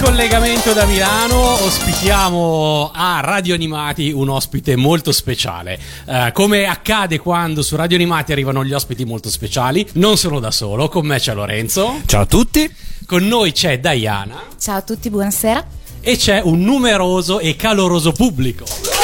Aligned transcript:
collegamento 0.00 0.72
da 0.72 0.86
Milano 0.86 1.62
ospitiamo 1.62 2.90
a 2.94 3.20
Radio 3.22 3.54
Animati 3.54 4.10
un 4.10 4.30
ospite 4.30 4.74
molto 4.74 5.12
speciale. 5.12 5.78
Eh, 6.06 6.30
come 6.32 6.64
accade 6.64 7.18
quando 7.18 7.62
su 7.62 7.76
Radio 7.76 7.96
Animati 7.96 8.32
arrivano 8.32 8.64
gli 8.64 8.72
ospiti 8.72 9.04
molto 9.04 9.28
speciali, 9.28 9.86
non 9.94 10.16
sono 10.16 10.40
da 10.40 10.50
solo, 10.50 10.88
con 10.88 11.06
me 11.06 11.18
c'è 11.18 11.34
Lorenzo. 11.34 12.00
Ciao 12.06 12.22
a 12.22 12.26
tutti. 12.26 12.70
Con 13.06 13.26
noi 13.26 13.52
c'è 13.52 13.78
Diana. 13.78 14.42
Ciao 14.58 14.78
a 14.78 14.82
tutti, 14.82 15.10
buonasera. 15.10 15.66
E 16.00 16.16
c'è 16.16 16.40
un 16.42 16.60
numeroso 16.60 17.38
e 17.38 17.56
caloroso 17.56 18.12
pubblico. 18.12 18.99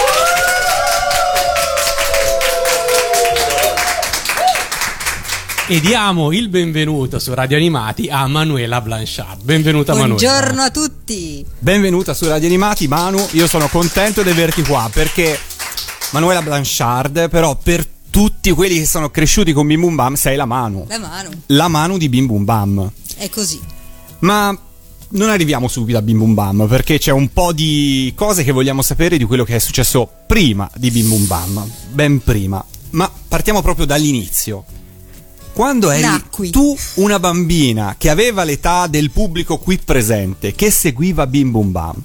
E 5.69 5.80
diamo 5.80 6.30
il 6.30 6.48
benvenuto 6.48 7.19
su 7.19 7.34
Radio 7.34 7.56
Animati 7.56 8.09
a 8.09 8.29
Manuela 8.29 8.80
Blanchard. 8.80 9.43
Benvenuta 9.43 9.95
Buongiorno 9.95 10.16
Manuela. 10.16 10.39
Buongiorno 10.39 10.62
a 10.62 10.70
tutti. 10.70 11.45
Benvenuta 11.59 12.15
su 12.15 12.29
Radio 12.29 12.47
Animati, 12.47 12.87
Manu. 12.87 13.27
Io 13.33 13.48
sono 13.48 13.66
contento 13.66 14.23
di 14.23 14.30
averti 14.30 14.62
qua 14.62 14.89
perché 14.92 15.37
Manuela 16.12 16.41
Blanchard, 16.41 17.29
però 17.30 17.56
per 17.61 17.84
tutti 18.11 18.52
quelli 18.52 18.79
che 18.79 18.87
sono 18.87 19.11
cresciuti 19.11 19.52
con 19.52 19.66
Bim 19.66 19.80
Bum 19.80 19.97
Bam 19.97 20.15
sei 20.15 20.37
la 20.37 20.45
Manu. 20.45 20.87
La 20.89 20.98
Manu. 20.98 21.30
La 21.47 21.67
Manu 21.67 21.98
di 21.98 22.09
Bim 22.09 22.27
Bum 22.27 22.45
Bam. 22.45 22.92
È 23.17 23.28
così. 23.28 23.61
Ma 24.20 24.56
non 25.09 25.28
arriviamo 25.30 25.67
subito 25.67 25.98
a 25.98 26.03
Bim 26.03 26.19
Bum 26.19 26.34
Bam 26.34 26.67
perché 26.69 26.98
c'è 26.98 27.11
un 27.11 27.33
po' 27.33 27.53
di 27.53 28.12
cose 28.14 28.45
che 28.45 28.53
vogliamo 28.53 28.83
sapere 28.83 29.19
di 29.19 29.25
quello 29.25 29.42
che 29.42 29.56
è 29.56 29.59
successo 29.59 30.09
prima 30.28 30.70
di 30.77 30.92
Bim 30.92 31.09
Bum 31.09 31.27
Bam, 31.27 31.70
ben 31.91 32.23
prima. 32.23 32.64
Ma 32.91 33.11
partiamo 33.27 33.62
proprio 33.62 33.84
dall'inizio. 33.84 34.64
Quando 35.56 35.91
eri 35.91 36.02
Nacqui. 36.02 36.51
tu 36.51 36.77
una 36.96 37.19
bambina 37.19 37.95
che 37.97 38.10
aveva 38.10 38.45
l'età 38.45 38.87
del 38.88 39.10
pubblico 39.10 39.56
qui 39.56 39.78
presente, 39.78 40.55
che 40.55 40.70
seguiva 40.70 41.27
Bim 41.27 41.50
Bum 41.50 41.72
Bam, 41.72 42.03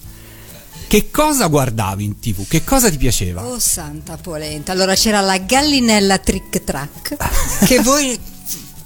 che 0.88 1.12
cosa 1.12 1.48
guardavi 1.48 2.02
in 2.02 2.18
tv? 2.18 2.48
Che 2.48 2.64
cosa 2.64 2.90
ti 2.90 2.96
piaceva? 2.96 3.46
Oh 3.46 3.60
santa 3.60 4.16
polenta. 4.16 4.72
Allora 4.72 4.96
c'era 4.96 5.20
la 5.20 5.38
gallinella 5.38 6.18
trick 6.20 6.64
track 6.64 7.18
che 7.68 7.82
voi 7.82 8.18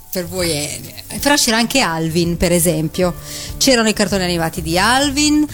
per 0.09 0.25
voi 0.25 0.49
è 0.49 0.79
però 1.21 1.35
c'era 1.35 1.57
anche 1.57 1.81
Alvin, 1.81 2.35
per 2.35 2.51
esempio. 2.51 3.13
C'erano 3.57 3.89
i 3.89 3.93
cartoni 3.93 4.23
animati 4.23 4.63
di 4.63 4.79
Alvin, 4.79 5.45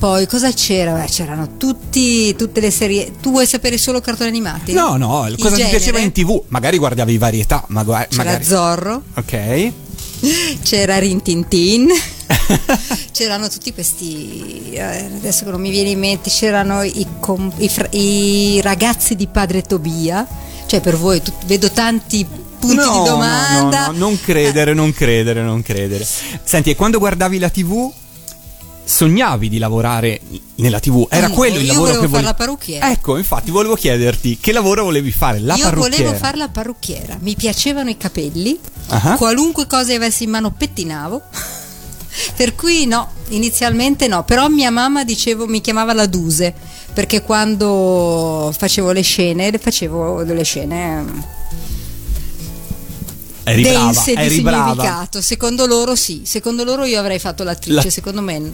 poi 0.00 0.26
cosa 0.26 0.50
c'era? 0.50 0.94
Beh, 0.94 1.04
c'erano 1.06 1.56
tutti, 1.58 2.34
tutte 2.34 2.60
le 2.60 2.70
serie. 2.70 3.12
Tu 3.20 3.30
vuoi 3.30 3.46
sapere 3.46 3.76
solo 3.76 4.00
cartoni 4.00 4.30
animati? 4.30 4.72
No, 4.72 4.96
no, 4.96 5.26
Il 5.28 5.36
cosa 5.36 5.50
ti 5.56 5.60
genere? 5.62 5.76
piaceva 5.76 5.98
in 5.98 6.10
tv? 6.10 6.42
Magari 6.48 6.78
guardavi 6.78 7.18
varietà, 7.18 7.62
ma 7.68 7.84
gua- 7.84 8.06
C'era 8.08 8.24
magari... 8.24 8.44
Zorro, 8.44 9.02
Ok. 9.16 9.72
c'era 10.64 10.98
Rintintin. 10.98 11.88
c'erano 13.12 13.48
tutti 13.48 13.72
questi 13.74 14.70
eh, 14.72 14.80
adesso 15.16 15.44
che 15.44 15.50
non 15.50 15.60
mi 15.60 15.70
viene 15.70 15.90
in 15.90 15.98
mente 15.98 16.30
c'erano 16.30 16.82
i, 16.84 17.04
com- 17.18 17.52
i 17.58 17.68
i 17.90 18.60
ragazzi 18.62 19.16
di 19.16 19.26
padre 19.26 19.62
Tobia 19.62 20.24
cioè 20.66 20.80
per 20.80 20.96
voi 20.96 21.20
tu- 21.20 21.32
vedo 21.46 21.70
tanti 21.72 22.24
punti 22.58 22.76
no, 22.76 23.02
di 23.02 23.08
domanda 23.08 23.86
No, 23.86 23.92
no, 23.92 23.98
non 23.98 24.20
credere, 24.20 24.74
non 24.74 24.92
credere, 24.92 25.42
non 25.42 25.60
credere. 25.62 26.06
Senti, 26.44 26.70
e 26.70 26.76
quando 26.76 26.98
guardavi 26.98 27.38
la 27.40 27.48
TV 27.50 27.90
sognavi 28.90 29.48
di 29.48 29.58
lavorare 29.58 30.20
nella 30.56 30.80
TV? 30.80 31.06
Era 31.08 31.28
No, 31.28 31.34
quello 31.34 31.58
il 31.58 31.66
lavoro 31.66 31.86
che 31.92 31.96
fare 31.96 32.06
volevi 32.08 32.24
la 32.24 32.34
parrucchiera. 32.34 32.90
Ecco, 32.90 33.16
infatti 33.16 33.50
volevo 33.50 33.76
chiederti 33.76 34.38
che 34.40 34.52
lavoro 34.52 34.82
volevi 34.84 35.12
fare? 35.12 35.38
La 35.38 35.54
io 35.54 35.62
parrucchiera. 35.64 35.96
volevo 35.96 36.14
fare 36.18 36.36
la 36.36 36.48
parrucchiera 36.48 37.16
mi 37.20 37.34
piacevano 37.36 37.88
i 37.90 37.96
capelli 37.96 38.58
Ah. 38.92 39.14
qualunque 39.14 39.68
cosa 39.68 39.94
avessi 39.94 40.24
in 40.24 40.30
mano 40.30 40.50
pettinavo 40.50 41.22
per 42.34 42.56
cui 42.56 42.86
no 42.86 43.12
inizialmente 43.28 44.08
no 44.08 44.24
però 44.24 44.48
mia 44.48 44.70
mamma 44.72 45.04
dicevo 45.04 45.46
mi 45.46 45.60
chiamava 45.60 45.92
la 45.94 46.06
Duse 46.06 46.52
perché 46.92 47.22
quando 47.22 48.52
facevo 48.56 48.90
le 48.90 49.02
scene 49.02 49.48
le 49.52 49.58
facevo 49.58 50.24
delle 50.24 50.42
scene 50.42 51.04
Eri 53.44 53.62
brava, 53.62 53.84
dense 53.92 54.14
di 54.14 54.20
eri 54.20 54.40
brava. 54.40 54.70
significato. 54.72 55.20
Secondo 55.22 55.66
loro 55.66 55.94
sì, 55.94 56.22
secondo 56.24 56.64
loro 56.64 56.84
io 56.84 56.98
avrei 56.98 57.18
fatto 57.18 57.42
l'attrice, 57.44 57.84
La- 57.84 57.90
secondo 57.90 58.20
me 58.22 58.52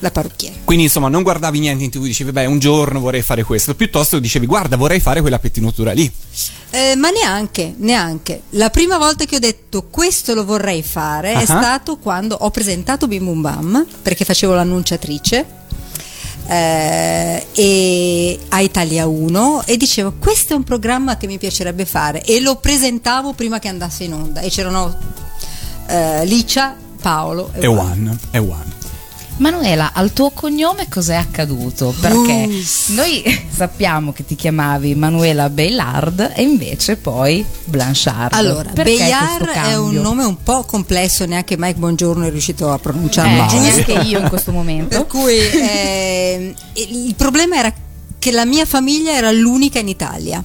la 0.00 0.10
parrucchiera. 0.10 0.54
Quindi 0.64 0.84
insomma 0.84 1.08
non 1.08 1.22
guardavi 1.22 1.58
niente 1.58 1.84
in 1.84 1.90
TV, 1.90 2.04
dicevi 2.04 2.32
beh 2.32 2.46
un 2.46 2.58
giorno 2.58 3.00
vorrei 3.00 3.22
fare 3.22 3.42
questo, 3.44 3.74
piuttosto 3.74 4.18
dicevi 4.18 4.46
guarda 4.46 4.76
vorrei 4.76 4.98
fare 5.00 5.20
quella 5.20 5.38
pettinatura 5.38 5.92
lì. 5.92 6.10
Eh, 6.70 6.94
ma 6.96 7.10
neanche, 7.10 7.74
neanche. 7.78 8.42
La 8.50 8.70
prima 8.70 8.96
volta 8.96 9.24
che 9.26 9.36
ho 9.36 9.40
detto 9.40 9.84
questo 9.90 10.34
lo 10.34 10.44
vorrei 10.44 10.82
fare 10.82 11.34
Ah. 11.34 11.40
è 11.40 11.44
stato 11.44 11.96
quando 11.98 12.34
ho 12.36 12.50
presentato 12.50 13.06
Bim 13.08 13.24
Bum 13.24 13.40
Bam, 13.42 13.86
perché 14.02 14.24
facevo 14.24 14.54
l'annunciatrice. 14.54 15.58
Eh, 16.50 17.46
e 17.52 18.38
a 18.48 18.60
Italia 18.60 19.06
1 19.06 19.62
e 19.66 19.76
dicevo 19.76 20.14
questo 20.18 20.54
è 20.54 20.56
un 20.56 20.64
programma 20.64 21.16
che 21.16 21.28
mi 21.28 21.38
piacerebbe 21.38 21.84
fare 21.84 22.24
e 22.24 22.40
lo 22.40 22.56
presentavo 22.56 23.34
prima 23.34 23.60
che 23.60 23.68
andasse 23.68 24.02
in 24.02 24.14
onda 24.14 24.40
e 24.40 24.48
c'erano 24.50 24.96
eh, 25.86 26.24
Licia, 26.24 26.74
Paolo 27.00 27.50
e, 27.54 27.60
E 27.60 27.66
Juan. 27.66 27.90
one, 27.90 28.18
e 28.32 28.38
one. 28.38 28.78
Manuela, 29.40 29.92
al 29.94 30.12
tuo 30.12 30.30
cognome 30.30 30.86
cos'è 30.90 31.14
accaduto? 31.14 31.94
Perché 31.98 32.18
Uh. 32.46 32.92
noi 32.94 33.22
sappiamo 33.50 34.12
che 34.12 34.26
ti 34.26 34.34
chiamavi 34.36 34.94
Manuela 34.94 35.48
Beillard 35.48 36.32
e 36.34 36.42
invece 36.42 36.96
poi 36.96 37.42
Blanchard. 37.64 38.34
Allora, 38.34 38.68
Perché 38.70 38.98
Bayard 38.98 39.48
è 39.48 39.76
un 39.76 39.94
nome 39.94 40.24
un 40.24 40.42
po' 40.42 40.64
complesso, 40.64 41.24
neanche 41.24 41.56
Mike 41.58 41.78
Buongiorno 41.78 42.26
è 42.26 42.30
riuscito 42.30 42.70
a 42.70 42.78
pronunciarlo 42.78 43.44
Eh, 43.44 43.46
giusto. 43.46 43.60
neanche 43.62 43.92
io 44.08 44.18
in 44.20 44.28
questo 44.28 44.52
momento. 44.52 44.88
Per 44.98 45.06
cui 45.06 45.38
eh, 45.40 46.54
il 46.74 47.14
problema 47.14 47.56
era 47.56 47.72
che 48.18 48.30
la 48.32 48.44
mia 48.44 48.66
famiglia 48.66 49.12
era 49.12 49.30
l'unica 49.32 49.78
in 49.78 49.88
Italia. 49.88 50.44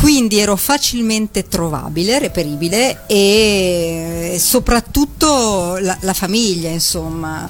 Quindi 0.00 0.38
ero 0.38 0.56
facilmente 0.56 1.46
trovabile, 1.46 2.18
reperibile 2.18 3.02
e 3.06 4.36
soprattutto 4.40 5.76
la, 5.78 5.96
la 6.00 6.14
famiglia, 6.14 6.70
insomma. 6.70 7.48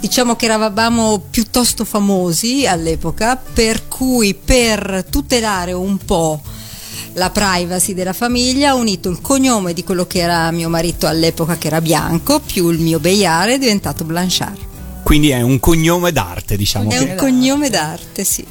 Diciamo 0.00 0.34
che 0.34 0.46
eravamo 0.46 1.22
piuttosto 1.30 1.84
famosi 1.84 2.66
all'epoca, 2.66 3.36
per 3.36 3.86
cui 3.86 4.34
per 4.34 5.06
tutelare 5.08 5.72
un 5.72 5.96
po' 5.98 6.40
la 7.14 7.30
privacy 7.30 7.94
della 7.94 8.12
famiglia 8.12 8.74
ho 8.74 8.78
unito 8.78 9.08
il 9.08 9.20
cognome 9.20 9.72
di 9.72 9.84
quello 9.84 10.06
che 10.06 10.18
era 10.18 10.50
mio 10.50 10.68
marito 10.68 11.06
all'epoca, 11.06 11.56
che 11.56 11.68
era 11.68 11.80
Bianco, 11.80 12.40
più 12.40 12.68
il 12.70 12.80
mio 12.80 12.98
Beiare, 12.98 13.54
è 13.54 13.58
diventato 13.58 14.02
Blanchard. 14.02 14.58
Quindi 15.04 15.30
è 15.30 15.40
un 15.40 15.60
cognome 15.60 16.10
d'arte 16.10 16.56
diciamo. 16.56 16.90
È 16.90 16.98
un 16.98 17.14
cognome 17.16 17.70
d'arte, 17.70 18.24
sì. 18.24 18.44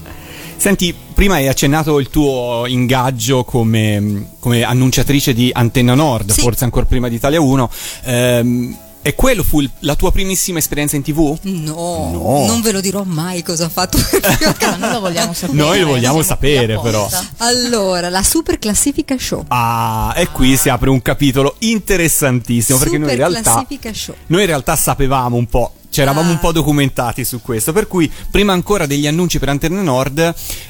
Senti, 0.62 0.94
prima 1.16 1.36
hai 1.36 1.48
accennato 1.48 1.98
il 2.00 2.12
tuo 2.12 2.66
ingaggio 2.68 3.44
come, 3.44 4.28
come 4.40 4.62
annunciatrice 4.62 5.34
di 5.34 5.50
Antenna 5.52 5.96
Nord, 5.96 6.30
Sì. 6.30 6.42
forse 6.42 6.66
ancora 6.66 6.86
prima 6.86 7.08
di 7.08 7.16
Italia 7.16 7.42
1. 7.42 7.68
Ehm, 8.04 8.78
e 9.02 9.16
quello 9.16 9.42
fu 9.42 9.68
la 9.80 9.96
tua 9.96 10.12
primissima 10.12 10.60
esperienza 10.60 10.96
in 10.96 11.02
TV? 11.02 11.36
No, 11.42 12.12
No. 12.14 12.46
non 12.46 12.62
ve 12.62 12.72
lo 12.74 12.80
dirò 12.80 13.02
mai 13.04 13.42
cosa 13.42 13.66
ho 13.66 13.70
fatto. 13.70 13.98
Ma 14.62 14.76
noi 14.78 14.92
lo 14.94 15.00
vogliamo 15.10 15.34
sapere. 15.34 15.58
Noi 15.58 15.80
lo 15.80 15.88
vogliamo 15.88 16.22
sapere, 16.22 16.74
apposta. 16.76 17.26
allora, 17.38 18.10
la 18.10 18.22
Super 18.22 18.60
Classifica 18.60 19.18
Show. 19.18 19.46
Ah, 19.48 20.14
e 20.16 20.28
qui 20.28 20.56
si 20.58 20.70
apre 20.70 20.92
un 20.92 21.02
capitolo 21.02 21.56
interessantissimo 21.58 22.78
perché 22.78 23.00
noi 23.00 23.10
in 23.14 23.16
Super 23.16 23.30
realtà, 23.32 23.52
Classifica 23.52 23.92
Show. 23.92 24.14
noi 24.28 24.42
in 24.42 24.46
realtà 24.48 24.76
sapevamo 24.76 25.38
un 25.38 25.48
po', 25.48 25.74
ci 25.92 26.02
eravamo 26.02 26.30
Ah. 26.30 26.32
un 26.32 26.40
po' 26.40 26.52
documentati 26.52 27.24
su 27.26 27.42
questo, 27.42 27.74
per 27.74 27.88
cui 27.88 28.10
prima 28.32 28.54
ancora 28.54 28.86
degli 28.86 29.06
annunci 29.06 29.38
per 29.40 29.50
Antenna 29.50 29.82
Nord 29.82 30.18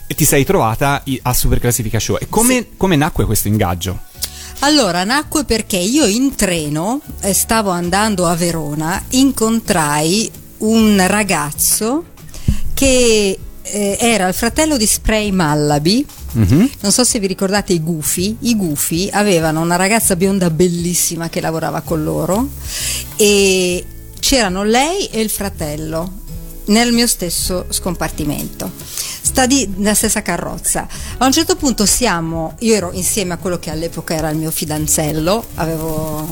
eh, 0.07 0.13
ti 0.15 0.25
sei 0.25 0.43
trovata 0.43 1.03
a 1.21 1.33
Super 1.33 1.59
Classifica 1.59 1.99
Show. 1.99 2.17
E 2.19 2.27
come, 2.27 2.69
come 2.75 2.95
nacque 2.95 3.25
questo 3.25 3.47
ingaggio? 3.47 3.99
Allora, 4.63 5.03
nacque 5.03 5.43
perché 5.43 5.77
io 5.77 6.05
in 6.05 6.35
treno 6.35 7.01
eh, 7.21 7.33
stavo 7.33 7.69
andando 7.69 8.27
a 8.27 8.35
Verona, 8.35 9.01
incontrai 9.09 10.29
un 10.59 11.03
ragazzo 11.07 12.05
che 12.73 13.37
eh, 13.63 13.97
era 13.99 14.27
il 14.27 14.33
fratello 14.33 14.77
di 14.77 14.85
Spray 14.85 15.31
Mallaby. 15.31 16.05
Mhm. 16.33 16.69
Non 16.81 16.91
so 16.91 17.03
se 17.03 17.19
vi 17.19 17.27
ricordate 17.27 17.73
i 17.73 17.79
Gufi. 17.81 18.37
I 18.41 18.55
Gufi 18.55 19.09
avevano 19.11 19.61
una 19.61 19.75
ragazza 19.75 20.15
bionda 20.15 20.49
bellissima 20.49 21.29
che 21.29 21.41
lavorava 21.41 21.81
con 21.81 22.03
loro 22.03 22.47
e 23.15 23.83
c'erano 24.21 24.63
lei 24.63 25.07
e 25.07 25.19
il 25.19 25.29
fratello 25.29 26.19
nel 26.65 26.93
mio 26.93 27.07
stesso 27.07 27.65
scompartimento. 27.69 28.71
Sta 29.21 29.45
di 29.45 29.67
nella 29.75 29.95
stessa 29.95 30.21
carrozza. 30.21 30.87
A 31.17 31.25
un 31.25 31.31
certo 31.31 31.55
punto 31.55 31.85
siamo, 31.85 32.55
io 32.59 32.75
ero 32.75 32.91
insieme 32.93 33.33
a 33.33 33.37
quello 33.37 33.59
che 33.59 33.71
all'epoca 33.71 34.13
era 34.13 34.29
il 34.29 34.37
mio 34.37 34.51
fidanzello, 34.51 35.45
avevo 35.55 36.27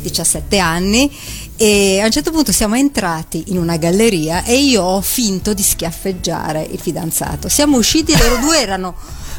17 0.00 0.58
anni 0.58 1.10
e 1.56 2.00
a 2.00 2.06
un 2.06 2.10
certo 2.10 2.30
punto 2.30 2.50
siamo 2.50 2.74
entrati 2.74 3.44
in 3.48 3.58
una 3.58 3.76
galleria 3.76 4.44
e 4.44 4.58
io 4.58 4.82
ho 4.82 5.00
finto 5.00 5.54
di 5.54 5.62
schiaffeggiare 5.62 6.66
il 6.70 6.80
fidanzato. 6.80 7.48
Siamo 7.48 7.76
usciti 7.76 8.16
loro 8.16 8.38
due 8.38 8.60
erano 8.60 8.94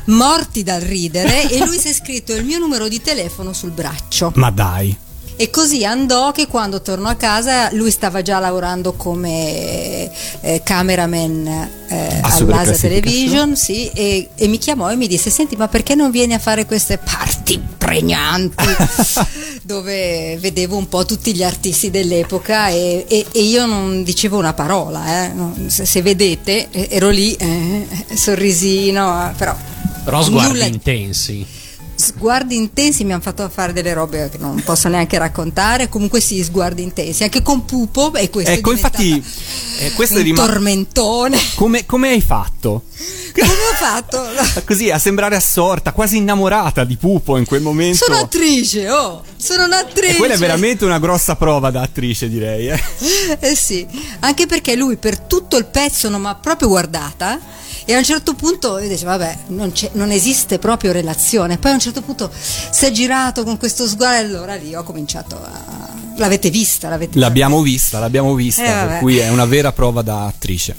morti 0.06 0.62
dal 0.62 0.82
ridere 0.82 1.50
e 1.50 1.66
lui 1.66 1.80
si 1.80 1.90
è 1.90 1.94
scritto 1.94 2.34
il 2.34 2.46
mio 2.46 2.60
numero 2.60 2.88
di 2.88 3.02
telefono 3.02 3.54
sul 3.54 3.72
braccio. 3.72 4.32
Ma 4.36 4.52
dai. 4.52 5.05
E 5.38 5.50
così 5.50 5.84
andò 5.84 6.32
che 6.32 6.48
quando 6.48 6.82
tornò 6.82 7.10
a 7.10 7.16
casa 7.16 7.70
lui 7.74 7.92
stava 7.92 8.22
già 8.22 8.40
lavorando 8.40 8.94
come 8.94 10.10
eh, 10.40 10.62
cameraman 10.64 11.70
eh, 11.90 12.20
A 12.22 12.30
Super 12.32 12.54
all'Asia 12.56 12.72
Classifica 12.72 12.88
Television 13.02 13.56
sì, 13.58 13.90
e, 13.94 14.30
e 14.34 14.48
mi 14.48 14.58
chiamò 14.58 14.90
e 14.92 14.96
mi 14.96 15.08
disse 15.08 15.30
senti 15.30 15.58
ma 15.58 15.68
perché 15.68 15.94
non 15.94 16.10
vieni 16.10 16.34
a 16.36 16.40
fare 16.40 16.66
queste 16.66 16.98
parti 17.00 17.62
pregnanti 17.78 18.64
dove 19.62 20.38
vedevo 20.40 20.78
un 20.78 20.88
po' 20.88 21.04
tutti 21.06 21.36
gli 21.36 21.44
artisti 21.44 21.92
dell'epoca 21.92 22.70
e, 22.70 23.06
e- 23.08 23.26
e 23.32 23.42
io 23.44 23.66
non 23.66 24.04
dicevo 24.04 24.38
una 24.38 24.54
parola 24.54 25.26
eh. 25.26 25.32
Se, 25.68 25.86
se 25.86 26.02
vedete 26.02 26.70
ero 26.72 27.10
lì 27.10 27.34
eh, 27.34 27.86
sorrisino 28.14 29.30
eh, 29.30 29.34
però 29.36 29.54
Però 30.06 30.24
sguardi 30.24 30.52
nulla- 30.52 30.66
intensi. 30.66 31.46
Sguardi 32.06 32.56
intensi 32.56 33.04
mi 33.04 33.14
hanno 33.14 33.22
fatto 33.22 33.50
fare 33.50 33.74
delle 33.74 33.94
robe 33.94 34.30
che 34.32 34.38
non 34.38 34.62
posso 34.64 34.88
neanche 34.88 35.18
raccontare 35.18 35.90
comunque 35.90 36.22
sì 36.22 36.44
sguardi 36.44 36.84
intensi 36.84 37.24
anche 37.24 37.42
con 37.42 37.66
Pupo 37.66 38.14
e 38.14 38.30
questo 38.30 38.52
Ecco, 38.52 38.70
è 38.70 38.74
infatti, 38.74 39.24
eh, 39.80 39.92
questo 39.94 40.16
è 40.16 40.20
un 40.20 40.24
rimasto. 40.24 40.52
tormentone 40.52 41.38
Come, 41.56 41.86
come 41.86 42.10
hai 42.10 42.22
fatto? 42.22 42.84
come 43.34 43.48
ho 43.48 43.76
fatto? 43.78 44.24
Così 44.66 44.92
a 44.92 45.00
sembrare 45.00 45.36
assorta, 45.36 45.92
quasi 45.92 46.18
innamorata 46.18 46.84
di 46.84 46.96
Pupo 46.96 47.38
in 47.38 47.46
quel 47.46 47.62
momento. 47.62 48.06
sono 48.06 48.18
attrice 48.20 48.90
oh 48.90 49.24
sono 49.36 49.66
un'attrice 49.66 50.14
E 50.14 50.18
quella 50.18 50.36
è 50.36 50.38
veramente 50.38 50.86
una 50.86 51.00
grossa 51.00 51.36
prova 51.36 51.70
da 51.72 51.82
attrice, 51.82 52.30
direi. 52.30 52.70
Eh. 52.70 52.80
eh 53.40 53.56
sì 53.56 53.86
anche 54.20 54.46
perché 54.46 54.76
lui 54.76 54.98
per 54.98 55.20
tutto 55.20 55.58
il 55.58 55.66
pezzo 55.66 56.08
non 56.10 56.22
mi 56.22 56.28
ha 56.28 56.36
proprio 56.36 56.68
guardata 56.68 57.40
e 57.86 57.94
a 57.94 57.98
un 57.98 58.04
certo 58.04 58.34
punto 58.34 58.80
io 58.80 58.88
dicevo 58.90 59.12
vabbè 59.12 59.38
non, 59.48 59.72
c'è- 59.72 59.92
non 59.94 60.10
esiste 60.12 60.58
proprio 60.60 60.92
relazione 60.92 61.58
poi 61.58 61.72
a 61.72 61.74
un 61.76 61.80
certo 61.80 62.02
punto 62.02 62.32
si 62.34 62.86
è 62.86 62.92
girato 62.92 63.44
con 63.44 63.58
questo 63.58 63.88
sguardo 63.88 64.16
e 64.16 64.26
allora 64.26 64.56
lì 64.56 64.74
ho 64.76 64.84
cominciato 64.84 65.36
a 65.36 65.94
l'avete 66.18 66.50
vista 66.50 66.90
l'avete 66.90 67.20
L'abbiamo 67.20 67.62
vista, 67.62 68.00
l'abbiamo 68.00 68.34
vista, 68.36 68.84
Eh, 68.84 68.88
per 68.88 68.98
cui 69.00 69.18
è 69.18 69.30
una 69.30 69.44
vera 69.46 69.72
prova 69.74 70.02
da 70.02 70.26
attrice. 70.28 70.76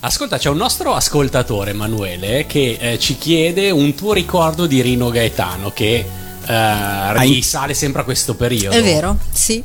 Ascolta, 0.00 0.38
c'è 0.38 0.48
un 0.48 0.56
nostro 0.58 0.94
ascoltatore, 0.94 1.70
Emanuele, 1.70 2.46
che 2.46 2.76
eh, 2.80 2.98
ci 3.00 3.18
chiede 3.18 3.70
un 3.72 3.94
tuo 3.96 4.12
ricordo 4.12 4.66
di 4.66 4.80
Rino 4.82 5.10
Gaetano 5.10 5.72
che 5.72 6.06
eh, 6.46 7.18
risale 7.18 7.74
sempre 7.74 8.02
a 8.02 8.04
questo 8.04 8.34
periodo. 8.36 8.76
È 8.76 8.82
vero, 8.82 9.18
sì. 9.32 9.60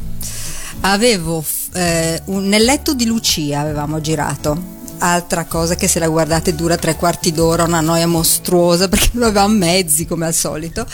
Avevo 0.82 1.44
eh, 1.74 2.20
un- 2.26 2.48
nel 2.48 2.64
letto 2.64 2.94
di 2.96 3.06
Lucia 3.06 3.60
avevamo 3.60 4.02
girato. 4.02 4.80
Altra 5.04 5.46
cosa 5.46 5.74
che 5.76 5.88
se 5.88 5.98
la 5.98 6.08
guardate 6.08 6.54
dura 6.54 6.78
tre 6.78 6.96
quarti 6.96 7.32
d'ora, 7.32 7.64
una 7.64 7.82
noia 7.82 8.06
mostruosa 8.06 8.88
perché 8.90 9.10
non 9.14 9.24
avevamo 9.24 9.56
mezzi 9.56 10.06
come 10.06 10.28
al 10.28 10.34
solito. 10.34 10.86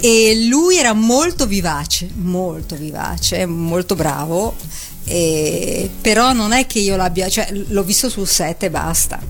E 0.00 0.46
lui 0.48 0.76
era 0.78 0.94
molto 0.94 1.46
vivace, 1.46 2.08
molto 2.14 2.74
vivace, 2.74 3.44
molto 3.46 3.94
bravo. 3.94 4.54
e- 5.06 5.90
però 6.00 6.32
non 6.32 6.52
è 6.52 6.66
che 6.66 6.78
io 6.78 6.96
l'abbia, 6.96 7.28
cioè 7.28 7.48
l'ho 7.52 7.82
visto 7.82 8.08
sul 8.08 8.26
set 8.26 8.62
e 8.62 8.70
basta 8.70 9.20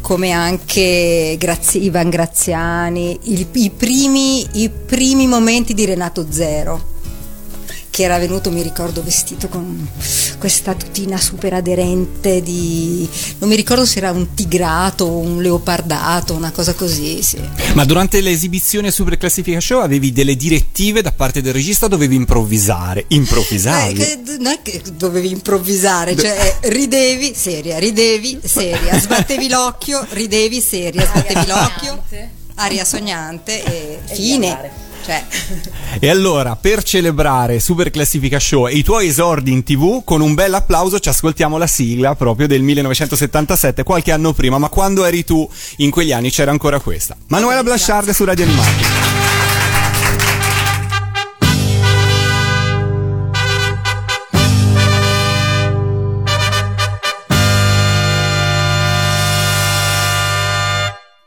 come 0.00 0.30
anche 0.30 1.36
Grazi- 1.38 1.82
Ivan 1.84 2.08
Graziani, 2.08 3.18
il- 3.24 3.46
i, 3.52 3.68
primi, 3.70 4.46
i 4.62 4.70
primi 4.70 5.26
momenti 5.26 5.74
di 5.74 5.84
Renato 5.84 6.26
Zero, 6.30 6.82
che 7.90 8.04
era 8.04 8.18
venuto, 8.18 8.50
mi 8.50 8.62
ricordo, 8.62 9.02
vestito 9.02 9.48
con 9.48 9.88
questa 10.38 10.74
tutina 10.74 11.18
super 11.18 11.52
aderente 11.54 12.40
di... 12.40 13.08
non 13.38 13.48
mi 13.48 13.56
ricordo 13.56 13.84
se 13.84 13.98
era 13.98 14.10
un 14.12 14.32
tigrato 14.34 15.04
o 15.04 15.18
un 15.18 15.42
leopardato, 15.42 16.34
una 16.34 16.52
cosa 16.52 16.72
così, 16.74 17.20
sì. 17.22 17.38
Ma 17.74 17.84
durante 17.84 18.20
l'esibizione 18.20 18.88
a 18.88 18.92
Super 18.92 19.16
Classifica 19.18 19.60
Show 19.60 19.80
avevi 19.80 20.12
delle 20.12 20.36
direttive 20.36 21.02
da 21.02 21.12
parte 21.12 21.42
del 21.42 21.52
regista 21.52 21.88
dovevi 21.88 22.14
improvvisare? 22.14 23.00
Eh, 23.00 23.14
Improvvisavi? 23.16 23.94
che- 23.94 24.18
non 24.38 24.52
è 24.52 24.62
che 24.62 24.82
dovevi 24.94 25.30
improvvisare, 25.30 26.16
cioè 26.16 26.56
ridevi, 26.62 27.34
seria, 27.34 27.78
ridevi, 27.78 28.40
seria, 28.42 28.98
sbattevi 28.98 29.48
l'occhio, 29.48 30.06
ridevi, 30.10 30.60
seria, 30.60 31.04
sbattevi 31.04 31.46
l'occhio, 31.46 32.02
aria 32.54 32.84
sognante 32.84 33.62
e 33.64 33.98
fine. 34.14 34.88
Cioè, 35.02 35.24
E 35.98 36.08
allora, 36.08 36.56
per 36.56 36.82
celebrare 36.82 37.58
Super 37.58 37.90
Classifica 37.90 38.38
Show 38.38 38.68
e 38.68 38.74
i 38.74 38.82
tuoi 38.82 39.08
esordi 39.08 39.50
in 39.52 39.62
tv, 39.62 40.04
con 40.04 40.20
un 40.20 40.34
bel 40.34 40.54
applauso 40.54 40.98
ci 40.98 41.08
ascoltiamo 41.08 41.58
la 41.58 41.66
sigla 41.66 42.14
proprio 42.14 42.46
del 42.46 42.62
1977, 42.62 43.82
qualche 43.82 44.12
anno 44.12 44.32
prima, 44.32 44.58
ma 44.58 44.68
quando 44.68 45.04
eri 45.04 45.24
tu 45.24 45.48
in 45.78 45.90
quegli 45.90 46.12
anni 46.12 46.30
c'era 46.30 46.50
ancora 46.50 46.80
questa. 46.80 47.16
Manuela 47.28 47.62
Blasciarde 47.62 48.12
su 48.12 48.24
Radio 48.24 48.44
Animati. 48.44 48.84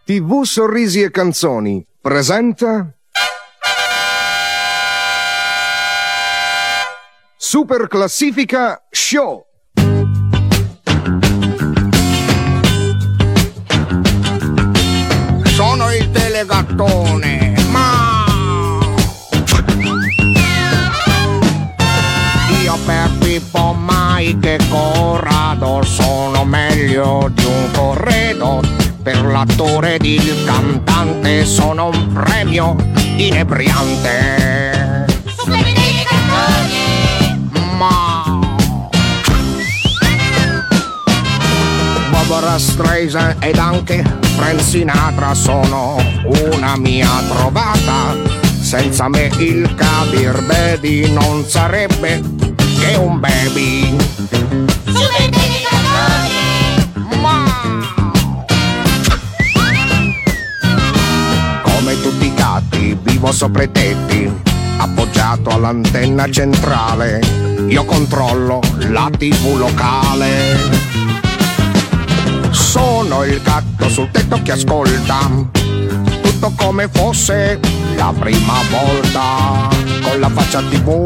TV 0.06 0.44
Sorrisi 0.44 1.02
e 1.02 1.12
Canzoni 1.12 1.86
presenta 2.02 2.94
Super 7.56 7.88
Classifica 7.88 8.82
Show. 8.90 9.46
Sono 15.44 15.94
il 15.94 16.10
delegattone, 16.10 17.54
ma 17.70 18.26
io 22.64 22.76
per 22.88 23.12
Pippo 23.20 23.78
Mike 23.80 24.56
e 24.56 24.60
Corrado 24.68 25.84
sono 25.84 26.44
meglio 26.46 27.30
di 27.32 27.46
un 27.46 27.70
corredo. 27.72 28.62
Per 29.04 29.26
l'attore 29.26 29.94
ed 29.94 30.06
il 30.06 30.44
cantante 30.44 31.46
sono 31.46 31.90
un 31.90 32.14
premio 32.14 32.76
inebriante. 33.18 35.03
Barbara 42.54 42.60
Streisand 42.60 43.44
ed 43.44 43.58
anche 43.58 44.04
Frank 44.36 44.62
Sinatra 44.62 45.34
sono 45.34 45.98
una 46.52 46.78
mia 46.78 47.10
trovata. 47.28 48.16
Senza 48.62 49.10
me 49.10 49.32
il 49.40 49.74
Kabir 49.74 50.44
Baby 50.44 51.12
non 51.12 51.46
sarebbe 51.48 52.22
che 52.80 52.96
un 52.96 53.20
baby. 53.20 53.96
Come 61.64 62.02
tutti 62.02 62.26
i 62.26 62.34
gatti 62.36 62.98
vivo 63.02 63.32
sopra 63.32 63.64
i 63.64 63.72
tetti, 63.72 64.32
appoggiato 64.78 65.50
all'antenna 65.50 66.30
centrale. 66.30 67.20
Io 67.68 67.84
controllo 67.86 68.60
la 68.90 69.10
TV 69.18 69.58
locale. 69.58 71.13
Sono 72.74 73.24
il 73.24 73.40
gatto 73.44 73.88
sul 73.88 74.10
tetto 74.10 74.42
che 74.42 74.54
ascolta 74.54 75.30
tutto 76.24 76.54
come 76.56 76.90
fosse 76.92 77.60
la 77.96 78.12
prima 78.18 78.54
volta 78.72 79.70
con 80.02 80.20
la 80.20 80.28
faccia 80.30 80.60
tv. 80.60 81.06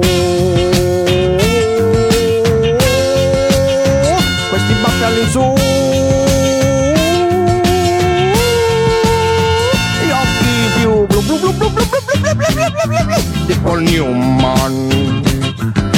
Questi 4.48 4.74
baffi 4.82 5.04
all'insù. 5.04 5.54
Gli 10.06 10.10
occhi 10.10 10.80
più 10.80 11.06
blu 11.06 11.22
blu 11.22 11.38
blu 11.38 11.52
blu 11.52 11.70
blu 11.70 11.86
blu 11.86 12.00
blu 12.00 12.22
blu 12.24 12.48
blu 12.48 12.88
blu 12.88 13.04
blu 13.04 13.46
di 13.46 13.54
Paul 13.56 13.82
Newman. 13.82 15.22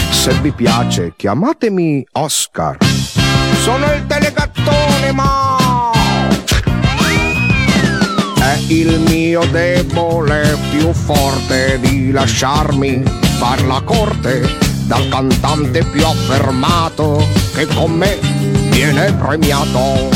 Se 0.09 0.33
vi 0.41 0.49
piace 0.51 1.13
chiamatemi 1.15 2.07
Oscar. 2.13 2.77
Sono 3.61 3.91
il 3.93 4.03
delegattone, 4.05 5.11
ma 5.11 5.58
è 8.39 8.57
il 8.67 8.99
mio 9.01 9.45
debole 9.45 10.57
più 10.71 10.93
forte 10.93 11.77
di 11.81 12.11
lasciarmi 12.11 13.03
far 13.37 13.63
la 13.63 13.81
corte 13.81 14.67
dal 14.85 15.07
cantante 15.09 15.83
più 15.83 16.05
affermato 16.05 17.27
che 17.53 17.67
con 17.67 17.91
me 17.91 18.17
viene 18.71 19.13
premiato. 19.13 20.09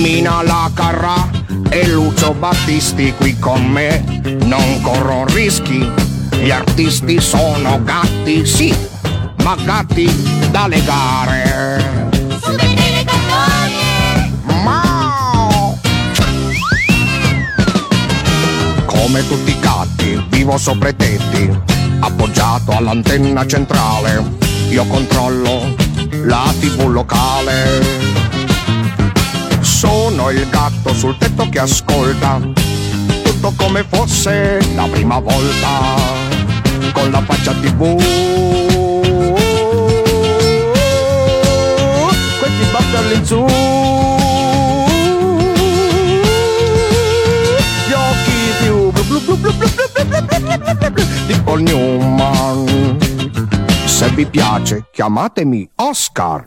Mina 0.00 0.42
Lacarra 0.42 1.30
e 1.68 1.86
Lucio 1.88 2.32
Battisti 2.32 3.12
qui 3.16 3.38
con 3.38 3.64
me 3.64 4.20
non 4.44 4.80
corro 4.80 5.24
rischi. 5.26 5.88
Gli 6.30 6.50
artisti 6.50 7.20
sono 7.20 7.82
gatti, 7.82 8.46
sì, 8.46 8.74
ma 9.42 9.56
gatti 9.64 10.37
da 10.58 10.66
legare. 10.66 12.02
Ma 14.64 15.76
come 18.86 19.28
tutti 19.28 19.50
i 19.52 19.60
gatti, 19.60 20.26
vivo 20.30 20.58
sopra 20.58 20.88
i 20.88 20.96
tetti, 20.96 21.48
appoggiato 22.00 22.72
all'antenna 22.72 23.46
centrale. 23.46 24.36
Io 24.70 24.84
controllo 24.86 25.76
la 26.24 26.52
tv 26.58 26.88
locale. 26.88 28.16
Sono 29.60 30.30
il 30.30 30.48
gatto 30.50 30.92
sul 30.92 31.16
tetto 31.18 31.48
che 31.48 31.60
ascolta 31.60 32.40
tutto 33.22 33.52
come 33.56 33.84
fosse 33.88 34.58
la 34.74 34.88
prima 34.90 35.20
volta 35.20 35.94
con 36.92 37.10
la 37.12 37.22
faccia 37.22 37.52
tv. 37.52 38.37
All'insù. 42.94 43.44
Gli 47.86 47.92
occhi 47.92 48.32
più 48.62 48.90
blu 48.90 49.02
blu 49.04 49.20
blu 49.20 49.36
blu 49.36 49.52
blu 49.52 49.66
blu 49.76 49.94
blu 49.94 50.22
blu 50.22 50.38
blu 50.38 50.58
blu 50.58 50.74
blu 50.74 50.90
blu 50.90 51.04
di 51.26 51.40
Paul 51.42 51.62
Newman. 51.62 52.98
Se 53.84 54.08
vi 54.10 54.26
piace, 54.26 54.86
chiamatemi 54.92 55.68
Oscar. 55.76 56.44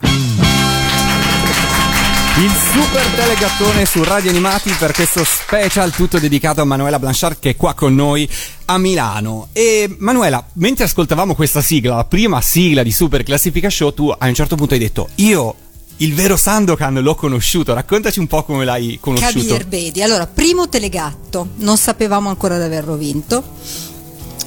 Il 2.38 2.50
super 2.50 3.06
telegattone 3.14 3.84
su 3.84 4.02
Radio 4.02 4.30
Animati 4.30 4.74
per 4.78 4.92
questo 4.92 5.22
special 5.22 5.92
tutto 5.92 6.18
dedicato 6.18 6.62
a 6.62 6.64
Manuela 6.64 6.98
Blanchard 6.98 7.38
che 7.38 7.50
è 7.50 7.56
qua 7.56 7.74
con 7.74 7.94
noi 7.94 8.28
a 8.66 8.78
Milano. 8.78 9.48
E 9.52 9.94
Manuela, 9.98 10.44
mentre 10.54 10.84
ascoltavamo 10.84 11.34
questa 11.34 11.60
sigla, 11.60 11.96
la 11.96 12.04
prima 12.04 12.40
sigla 12.40 12.82
di 12.82 12.90
Super 12.90 13.22
Classifica 13.22 13.68
Show, 13.68 13.92
tu 13.92 14.08
a 14.08 14.26
un 14.26 14.34
certo 14.34 14.56
punto 14.56 14.74
hai 14.74 14.80
detto 14.80 15.08
io 15.16 15.54
il 16.02 16.14
vero 16.14 16.36
Sandokan 16.36 16.94
l'ho 16.94 17.14
conosciuto, 17.14 17.74
raccontaci 17.74 18.18
un 18.18 18.26
po' 18.26 18.42
come 18.42 18.64
l'hai 18.64 18.98
conosciuto. 19.00 19.46
Kabir 19.46 19.66
Bedi. 19.66 20.02
Allora, 20.02 20.26
primo 20.26 20.68
telegatto, 20.68 21.50
non 21.56 21.76
sapevamo 21.76 22.28
ancora 22.28 22.58
di 22.58 22.64
averlo 22.64 22.96
vinto. 22.96 23.42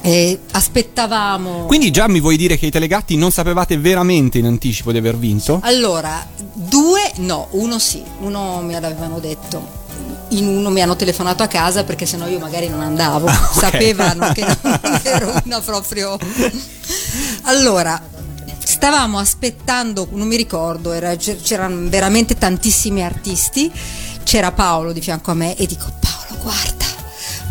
Eh, 0.02 0.38
aspettavamo. 0.52 1.64
Quindi 1.64 1.90
già 1.90 2.06
mi 2.08 2.20
vuoi 2.20 2.36
dire 2.36 2.58
che 2.58 2.66
i 2.66 2.70
telegatti 2.70 3.16
non 3.16 3.32
sapevate 3.32 3.78
veramente 3.78 4.38
in 4.38 4.44
anticipo 4.44 4.92
di 4.92 4.98
aver 4.98 5.16
vinto? 5.16 5.60
Allora, 5.62 6.24
due, 6.52 7.10
no, 7.16 7.48
uno 7.52 7.78
sì, 7.78 8.02
uno 8.20 8.60
mi 8.60 8.76
avevano 8.76 9.18
detto. 9.18 9.84
In 10.30 10.46
uno 10.46 10.70
mi 10.70 10.82
hanno 10.82 10.94
telefonato 10.94 11.42
a 11.42 11.46
casa 11.46 11.84
perché 11.84 12.04
sennò 12.04 12.28
io 12.28 12.38
magari 12.38 12.68
non 12.68 12.82
andavo. 12.82 13.26
Ah, 13.28 13.50
ok. 13.52 13.58
Sapevano 13.58 14.32
che 14.32 14.44
non 14.62 15.00
ero 15.04 15.40
una 15.44 15.60
proprio. 15.60 16.18
Allora, 17.42 18.00
stavamo 18.66 19.18
aspettando, 19.18 20.08
non 20.10 20.26
mi 20.26 20.36
ricordo, 20.36 20.92
era- 20.92 21.14
c'erano 21.16 21.88
veramente 21.88 22.36
tantissimi 22.36 23.04
artisti. 23.04 23.70
C'era 24.24 24.50
Paolo 24.50 24.92
di 24.92 25.00
fianco 25.00 25.30
a 25.30 25.34
me 25.34 25.56
e 25.56 25.66
dico: 25.66 25.84
Paolo, 26.00 26.42
guarda, 26.42 26.84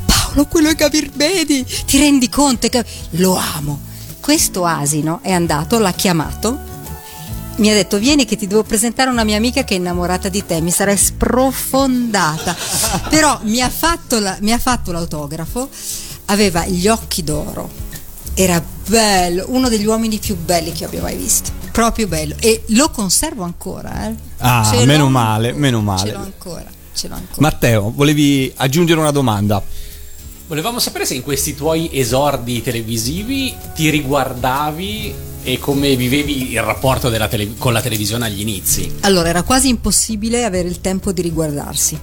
Paolo, 0.06 0.46
quello 0.48 0.70
è 0.70 0.76
Kabir 0.76 1.10
Bedi, 1.12 1.66
ti 1.86 1.98
rendi 1.98 2.28
conto? 2.30 2.68
che- 2.68 2.84
Lo 3.12 3.36
amo. 3.36 3.80
Questo 4.20 4.66
asino 4.66 5.20
è 5.22 5.32
andato, 5.32 5.80
l'ha 5.80 5.94
chiamato 5.94 6.74
mi 7.58 7.72
ha 7.72 7.74
detto 7.74 7.98
vieni 8.00 8.26
che 8.26 8.36
ti 8.36 8.48
devo 8.48 8.64
presentare 8.64 9.10
una 9.10 9.24
mia 9.24 9.38
amica 9.38 9.64
che 9.64 9.76
è 9.76 9.78
innamorata 9.78 10.28
di 10.28 10.46
te, 10.46 10.60
mi 10.60 10.72
sarei 10.72 10.98
sprofondata. 10.98 12.54
Però 13.10 13.40
mi 13.44 13.62
ha 13.62 13.70
fatto, 13.70 14.20
la- 14.20 14.36
mi 14.42 14.52
ha 14.52 14.58
fatto 14.58 14.92
l'autografo, 14.92 15.70
aveva 16.26 16.66
gli 16.66 16.86
occhi 16.90 17.24
d'oro, 17.24 17.70
era 18.36 18.62
bello, 18.88 19.46
uno 19.48 19.70
degli 19.70 19.86
uomini 19.86 20.20
più 20.20 20.36
belli 20.38 20.72
che 20.72 20.86
abbia 20.86 21.02
mai 21.02 21.16
visto, 21.16 21.52
proprio 21.72 22.08
bello 22.08 22.36
e 22.40 22.64
lo 22.68 22.90
conservo 22.90 23.44
ancora. 23.44 24.08
eh. 24.10 24.14
Ah, 24.40 24.70
Ce 24.72 24.86
meno 24.86 25.10
male, 25.10 25.48
ancora, 25.48 25.62
meno 25.66 25.82
male. 25.82 26.10
Ce 26.10 26.12
l'ho 26.16 26.20
ancora, 26.24 26.66
ce 26.94 27.08
l'ho 27.08 27.16
ancora. 27.16 27.42
Matteo, 27.42 27.92
volevi 27.96 28.52
aggiungere 28.58 29.00
una 29.00 29.12
domanda? 29.12 29.64
Volevamo 30.48 30.78
sapere 30.80 31.06
se 31.06 31.16
in 31.16 31.24
questi 31.24 31.56
tuoi 31.56 31.90
esordi 31.92 32.62
televisivi 32.62 33.52
ti 33.74 33.90
riguardavi 33.90 35.14
e 35.44 35.58
come 35.60 35.96
vivevi 35.96 36.52
il 36.52 36.62
rapporto 36.62 37.10
della 37.10 37.28
tele- 37.28 37.56
con 37.58 37.74
la 37.74 37.82
televisione 37.82 38.26
agli 38.26 38.42
inizi. 38.42 38.96
Allora, 39.02 39.30
era 39.30 39.42
quasi 39.44 39.70
impossibile 39.70 40.44
avere 40.44 40.68
il 40.68 40.82
tempo 40.82 41.12
di 41.12 41.22
riguardarsi. 41.22 42.00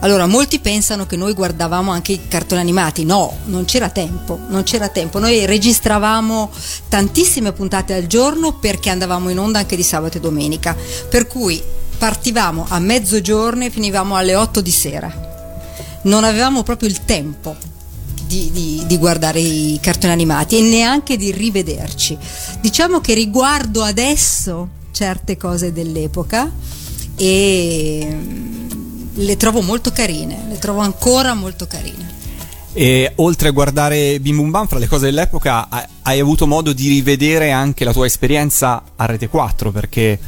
Allora, 0.00 0.26
molti 0.26 0.60
pensano 0.60 1.06
che 1.06 1.16
noi 1.16 1.32
guardavamo 1.32 1.90
anche 1.90 2.12
i 2.12 2.28
cartoni 2.28 2.60
animati. 2.60 3.04
No, 3.04 3.38
non 3.46 3.64
c'era 3.64 3.88
tempo, 3.90 4.38
non 4.48 4.62
c'era 4.62 4.88
tempo. 4.88 5.18
Noi 5.18 5.44
registravamo 5.44 6.50
tantissime 6.88 7.52
puntate 7.52 7.94
al 7.94 8.06
giorno 8.06 8.54
perché 8.54 8.90
andavamo 8.90 9.28
in 9.28 9.38
onda 9.38 9.58
anche 9.58 9.76
di 9.76 9.82
sabato 9.82 10.18
e 10.18 10.20
domenica. 10.20 10.76
Per 11.08 11.26
cui 11.26 11.60
partivamo 11.98 12.66
a 12.68 12.78
mezzogiorno 12.78 13.64
e 13.64 13.70
finivamo 13.70 14.14
alle 14.14 14.36
8 14.36 14.60
di 14.60 14.70
sera. 14.70 15.26
Non 16.02 16.22
avevamo 16.22 16.62
proprio 16.62 16.88
il 16.88 17.04
tempo 17.04 17.56
di, 18.24 18.50
di- 18.52 18.84
di 18.86 18.98
guardare 18.98 19.40
i 19.40 19.78
cartoni 19.82 20.12
animati 20.12 20.58
e 20.58 20.60
neanche 20.60 21.16
di 21.16 21.32
rivederci. 21.32 22.16
Diciamo 22.60 23.00
che 23.00 23.14
riguardo 23.14 23.82
adesso 23.82 24.68
certe 24.92 25.36
cose 25.36 25.72
dell'epoca 25.72 26.50
e 27.16 28.16
le 29.18 29.36
trovo 29.36 29.60
molto 29.62 29.90
carine, 29.90 30.46
le 30.48 30.58
trovo 30.58 30.80
ancora 30.80 31.34
molto 31.34 31.66
carine. 31.66 32.16
E 32.72 33.12
oltre 33.16 33.48
a 33.48 33.50
guardare 33.52 34.20
Bim 34.20 34.36
Bum 34.36 34.50
Bam, 34.50 34.66
fra 34.66 34.78
le 34.78 34.86
cose 34.86 35.06
dell'epoca, 35.06 35.68
ha- 35.68 35.88
hai 36.02 36.20
avuto 36.20 36.46
modo 36.46 36.72
di 36.72 36.88
rivedere 36.88 37.50
anche 37.50 37.84
la 37.84 37.92
tua 37.92 38.06
esperienza 38.06 38.82
a 38.94 39.06
Rete 39.06 39.28
4, 39.28 39.72
perché 39.72 40.18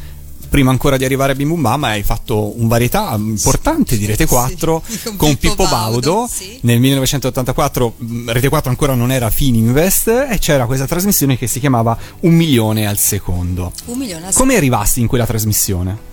prima 0.49 0.71
ancora 0.71 0.97
di 0.97 1.05
arrivare 1.05 1.33
a 1.33 1.35
Bim 1.37 1.49
Bum 1.51 1.61
Bam 1.61 1.85
hai 1.85 2.03
fatto 2.03 2.59
un 2.61 2.67
varietà 2.67 3.15
importante 3.17 3.97
di 3.97 4.05
Rete 4.07 4.27
4 4.27 4.83
Sì, 4.85 5.03
con 5.05 5.17
con 5.17 5.37
Pippo 5.37 5.55
Pippo 5.55 5.69
Baudo. 5.69 6.13
Baudo, 6.13 6.29
sì. 6.33 6.59
Nel 6.63 6.81
1984 6.81 7.95
mh, 7.97 8.33
Rete 8.33 8.49
4 8.49 8.71
ancora 8.71 8.95
non 8.95 9.13
era 9.13 9.31
Fininvest 9.31 10.09
e 10.09 10.39
c'era 10.41 10.67
questa 10.67 10.87
trasmissione 10.87 11.39
che 11.39 11.47
si 11.47 11.61
chiamava 11.61 11.97
Un 12.21 12.33
milione 12.33 12.89
al 12.89 12.99
secondo. 12.99 13.71
Un 13.85 13.99
milione 13.99 14.27
al 14.27 14.35
Come 14.35 14.57
arrivasti 14.57 15.01
in 15.01 15.07
quella 15.07 15.27
trasmissione? 15.27 16.09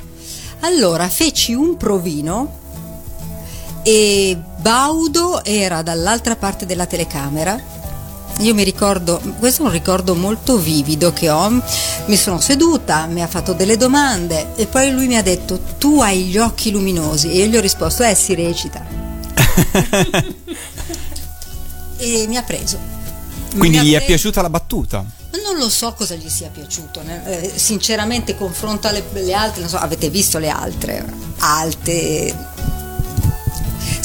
Allora 0.62 1.08
feci 1.08 1.54
un 1.54 1.78
provino 1.78 2.66
e 3.88 4.38
Baudo 4.58 5.46
era 5.46 5.82
dall'altra 5.82 6.36
parte 6.36 6.66
della 6.66 6.86
telecamera. 6.86 7.58
Io 8.40 8.54
mi 8.54 8.64
ricordo, 8.64 9.22
questo 9.40 9.62
è 9.62 9.66
un 9.66 9.72
ricordo 9.72 10.14
molto 10.14 10.58
vivido 10.58 11.14
che 11.14 11.30
ho. 11.30 11.50
Mi 12.08 12.18
sono 12.18 12.42
seduta, 12.42 13.06
mi 13.06 13.22
ha 13.22 13.28
fatto 13.28 13.54
delle 13.54 13.78
domande 13.78 14.48
e 14.58 14.66
poi 14.66 14.92
lui 14.92 15.08
mi 15.08 15.16
ha 15.16 15.24
detto: 15.24 15.58
Tu 15.78 16.02
hai 16.02 16.26
gli 16.26 16.38
occhi 16.38 16.72
luminosi. 16.72 17.32
E 17.32 17.38
io 17.38 17.46
gli 17.46 17.56
ho 17.56 17.62
risposto: 17.62 18.04
Eh, 18.04 18.14
si 18.14 18.36
recita. 18.36 18.86
e 21.96 22.26
mi 22.28 22.36
ha 22.36 22.44
preso. 22.44 22.78
Quindi 23.58 23.80
Mi 23.80 23.86
gli 23.86 23.94
è 23.94 24.00
preso. 24.00 24.06
piaciuta 24.06 24.42
la 24.42 24.50
battuta? 24.50 25.06
Non 25.42 25.56
lo 25.58 25.70
so 25.70 25.94
cosa 25.94 26.16
gli 26.16 26.28
sia 26.28 26.50
piaciuto, 26.50 27.02
eh, 27.26 27.54
sinceramente 27.56 28.36
confronto 28.36 28.90
alle 28.90 29.02
le 29.14 29.34
altre, 29.34 29.62
non 29.62 29.70
so, 29.70 29.78
avete 29.78 30.10
visto 30.10 30.40
le 30.40 30.50
altre, 30.50 31.06
alte, 31.38 32.36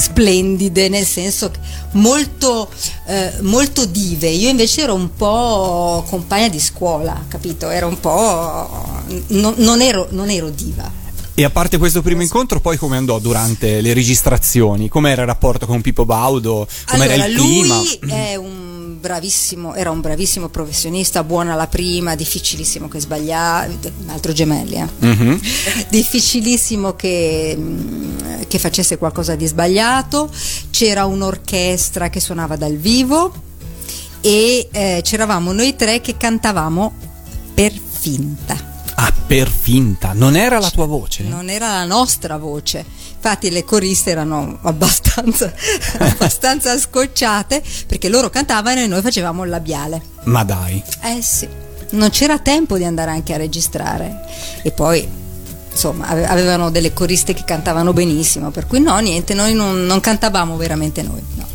splendide, 0.03 0.89
nel 0.89 1.07
senso 1.07 1.51
che 1.51 1.59
molto, 1.93 2.69
eh, 3.07 3.33
molto 3.41 3.87
dive, 3.87 4.29
io 4.29 4.49
invece 4.49 4.83
ero 4.83 4.95
un 4.95 5.15
po' 5.15 6.05
compagna 6.09 6.49
di 6.49 6.61
scuola, 6.61 7.25
capito? 7.29 7.71
Ero 7.71 7.87
un 7.87 8.01
po'... 8.01 9.01
non- 9.29 9.55
non 9.59 9.81
ero- 9.81 10.09
non 10.11 10.29
ero 10.31 10.51
diva. 10.51 11.01
E 11.35 11.45
a 11.45 11.51
parte 11.51 11.79
questo 11.79 12.03
primo 12.03 12.21
incontro, 12.21 12.61
poi 12.61 12.77
come 12.77 12.99
andò 12.99 13.19
durante 13.19 13.81
le 13.81 13.95
registrazioni? 13.95 14.89
Com'era 14.91 15.23
il 15.23 15.29
rapporto 15.29 15.65
con 15.67 15.81
Pippo 15.81 16.05
Baudo? 16.05 16.67
Com'era 16.87 17.15
Allora, 17.15 17.29
il 17.29 17.37
clima? 17.37 17.77
lui 17.77 17.99
è 18.11 18.37
un 18.37 18.62
bravissimo, 19.03 19.75
era 19.75 19.91
un 19.91 20.01
bravissimo 20.01 20.49
professionista, 20.49 21.25
buona 21.25 21.55
alla 21.55 21.67
prima, 21.67 22.15
difficilissimo 22.15 22.87
che 22.87 23.01
sbagliava, 23.01 23.67
un 23.67 24.09
altro 24.09 24.33
gemelli, 24.33 24.77
eh. 24.77 24.89
Mhm. 25.07 25.41
difficilissimo 25.91 26.95
che, 26.95 27.55
mm, 27.59 28.43
che 28.47 28.59
facesse 28.61 28.97
qualcosa 28.99 29.35
di 29.35 29.47
sbagliato, 29.47 30.31
c'era 30.71 31.05
un'orchestra 31.05 32.09
che 32.11 32.21
suonava 32.21 32.55
dal 32.55 32.77
vivo 32.77 33.35
e 34.21 34.69
eh, 34.71 35.01
c'eravamo 35.03 35.51
noi 35.53 35.75
tre 35.75 36.01
che 36.01 36.17
cantavamo 36.17 36.93
per 37.53 37.73
finta. 37.73 38.71
Ah, 38.95 39.13
per 39.27 39.51
finta, 39.51 40.13
non 40.13 40.37
era 40.37 40.61
la 40.61 40.71
tua 40.71 40.87
voce? 40.87 41.25
Non 41.25 41.51
era 41.51 41.73
la 41.73 41.85
nostra 41.85 42.37
voce. 42.37 43.02
Infatti 43.25 43.51
le 43.51 43.65
coriste 43.65 44.11
erano 44.11 44.59
abbastanza, 44.63 45.53
abbastanza 45.99 46.77
scocciate 46.77 47.63
perché 47.87 48.09
loro 48.09 48.31
cantavano 48.31 48.81
e 48.81 48.89
noi 48.89 49.01
facevamo 49.01 49.45
il 49.45 49.49
labiale. 49.49 50.03
Ma 50.25 50.43
dai. 50.43 50.83
Eh 51.03 51.23
sì, 51.23 51.47
non 51.91 52.11
c'era 52.11 52.41
tempo 52.41 52.77
di 52.77 52.83
andare 52.83 53.13
anche 53.13 53.33
a 53.33 53.37
registrare. 53.37 54.25
E 54.63 54.73
poi, 54.73 55.07
insomma, 55.71 56.09
ave- 56.09 56.27
avevano 56.27 56.73
delle 56.73 56.93
coriste 56.93 57.33
che 57.33 57.45
cantavano 57.45 57.93
benissimo, 57.93 58.51
per 58.51 58.67
cui 58.67 58.81
no, 58.81 58.99
niente, 58.99 59.35
noi 59.35 59.55
non, 59.55 59.87
non 59.87 60.01
cantavamo 60.01 60.57
veramente 60.57 61.03
noi. 61.03 61.23
no. 61.37 61.47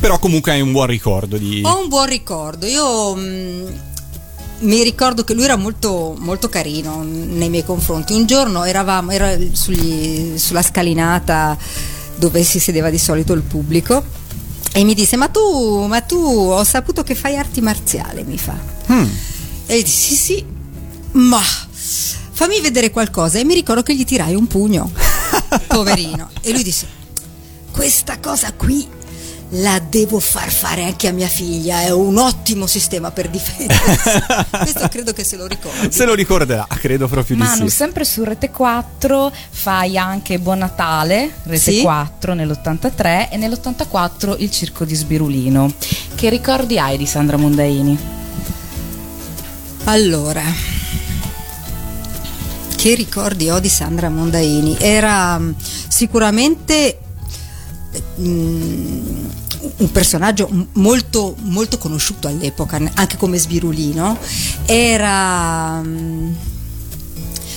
Però 0.00 0.18
comunque 0.18 0.52
hai 0.52 0.62
un 0.62 0.72
buon 0.72 0.86
ricordo 0.86 1.36
di... 1.36 1.60
Ho 1.62 1.78
un 1.78 1.88
buon 1.88 2.06
ricordo, 2.06 2.64
io 2.64 3.14
mh, 3.14 3.89
mi 4.60 4.82
ricordo 4.82 5.24
che 5.24 5.34
lui 5.34 5.44
era 5.44 5.56
molto, 5.56 6.14
molto 6.18 6.48
carino 6.48 7.02
nei 7.02 7.48
miei 7.48 7.64
confronti. 7.64 8.12
Un 8.12 8.26
giorno 8.26 8.64
eravamo 8.64 9.10
era 9.10 9.36
sugli- 9.52 10.36
sulla 10.36 10.62
scalinata 10.62 11.56
dove 12.16 12.42
si 12.42 12.58
sedeva 12.58 12.90
di 12.90 12.98
solito 12.98 13.32
il 13.32 13.42
pubblico 13.42 14.04
e 14.72 14.84
mi 14.84 14.94
disse: 14.94 15.16
Ma 15.16 15.28
tu, 15.28 15.86
ma 15.86 16.00
tu 16.02 16.16
ho 16.16 16.62
saputo 16.64 17.02
che 17.02 17.14
fai 17.14 17.36
arti 17.36 17.60
marziali, 17.60 18.22
mi 18.24 18.38
fa. 18.38 18.56
Hmm. 18.92 19.08
E 19.66 19.78
gli 19.78 19.82
dissi: 19.82 20.14
Sì, 20.14 20.16
sì, 20.16 20.44
ma 21.12 21.42
fammi 21.42 22.60
vedere 22.60 22.90
qualcosa. 22.90 23.38
E 23.38 23.44
mi 23.44 23.54
ricordo 23.54 23.82
che 23.82 23.94
gli 23.94 24.04
tirai 24.04 24.34
un 24.34 24.46
pugno, 24.46 24.90
poverino. 25.66 26.30
E 26.42 26.52
lui 26.52 26.62
disse: 26.62 26.86
Questa 27.72 28.18
cosa 28.20 28.52
qui 28.52 28.86
la 29.54 29.79
devo 29.90 30.20
far 30.20 30.50
fare 30.50 30.84
anche 30.84 31.08
a 31.08 31.12
mia 31.12 31.26
figlia, 31.26 31.80
è 31.82 31.90
un 31.90 32.16
ottimo 32.16 32.66
sistema 32.66 33.10
per 33.10 33.28
difendersi. 33.28 34.22
Questo 34.50 34.88
credo 34.88 35.12
che 35.12 35.24
se 35.24 35.36
lo 35.36 35.46
ricordi. 35.46 35.90
Se 35.90 36.04
lo 36.04 36.14
ricorderà, 36.14 36.66
credo 36.68 37.08
proprio 37.08 37.36
di 37.36 37.42
Manu, 37.42 37.68
sì. 37.68 37.74
sempre 37.74 38.04
su 38.04 38.22
Rete 38.22 38.50
4 38.50 39.32
fai 39.50 39.98
anche 39.98 40.38
Buon 40.38 40.58
Natale, 40.58 41.32
Rete 41.42 41.72
Sì. 41.72 41.80
4 41.80 42.34
nell'83 42.34 43.30
e 43.30 43.36
nell'84 43.36 44.36
il 44.38 44.50
Circo 44.50 44.84
di 44.84 44.94
Sbirulino. 44.94 45.72
Che 46.14 46.28
ricordi 46.28 46.78
hai 46.78 46.96
di 46.96 47.06
Sandra 47.06 47.36
Mondaini? 47.36 47.98
Allora, 49.84 50.42
che 52.76 52.94
ricordi 52.94 53.50
ho 53.50 53.58
di 53.58 53.68
Sandra 53.68 54.08
Mondaini? 54.08 54.76
Era 54.78 55.36
mm, 55.36 55.52
sicuramente 55.88 56.98
mm, 58.20 59.28
un 59.76 59.92
personaggio 59.92 60.48
molto, 60.74 61.34
molto 61.42 61.78
conosciuto 61.78 62.28
all'epoca, 62.28 62.80
anche 62.94 63.16
come 63.16 63.38
Sbirulino. 63.38 64.18
Era. 64.66 65.80
mm, 65.82 66.32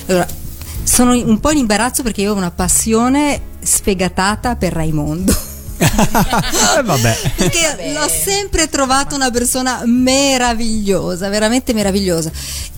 allora, 0.06 0.26
sono 0.82 1.12
un 1.12 1.40
po' 1.40 1.50
in 1.50 1.58
imbarazzo 1.58 2.02
perché 2.02 2.22
io 2.22 2.32
ho 2.32 2.36
una 2.36 2.50
passione 2.50 3.40
sfegatata 3.60 4.56
per 4.56 4.72
Raimondo. 4.72 5.52
Eh, 5.78 6.82
vabbè. 6.82 7.32
Perché 7.36 7.92
l'ho 7.92 8.08
sempre 8.08 8.68
trovato 8.68 9.14
una 9.14 9.30
persona 9.30 9.82
meravigliosa, 9.84 11.28
veramente 11.28 11.72
meravigliosa. 11.72 12.30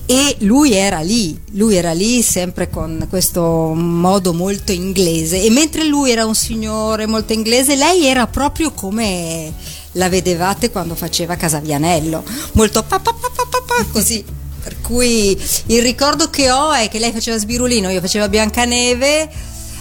E 0.09 0.37
lui 0.41 0.73
era 0.73 1.01
lì, 1.01 1.39
lui 1.53 1.75
era 1.75 1.93
lì 1.93 2.23
sempre 2.23 2.71
con 2.71 3.07
questo 3.09 3.73
modo 3.75 4.33
molto 4.33 4.71
inglese. 4.71 5.43
E 5.43 5.51
mentre 5.51 5.85
lui 5.85 6.11
era 6.11 6.25
un 6.25 6.35
signore 6.35 7.07
molto 7.07 7.33
inglese, 7.33 7.75
lei 7.75 8.07
era 8.07 8.27
proprio 8.27 8.71
come 8.73 9.53
la 9.93 10.09
vedevate 10.09 10.71
quando 10.71 10.95
faceva 10.95 11.37
Casavianello, 11.37 12.23
molto 12.53 12.83
pa, 12.85 13.01
pa, 13.01 13.13
pa, 13.13 13.29
pa, 13.31 13.85
così. 13.91 14.25
Per 14.63 14.81
cui 14.81 15.41
il 15.67 15.83
ricordo 15.83 16.29
che 16.29 16.51
ho 16.51 16.73
è 16.73 16.89
che 16.89 16.99
lei 16.99 17.13
faceva 17.13 17.39
Sbirulino, 17.39 17.89
io 17.89 18.01
facevo 18.01 18.29
Biancaneve, 18.29 19.29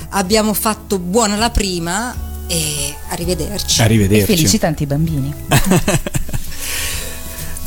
abbiamo 0.10 0.53
fatto 0.53 1.00
buona 1.00 1.36
la 1.36 1.50
prima 1.50 2.34
e 2.47 2.93
arrivederci. 3.09 3.81
E 3.81 3.83
Arrivederci. 3.83 4.25
felici 4.25 4.57
tanti 4.57 4.85
bambini. 4.85 5.33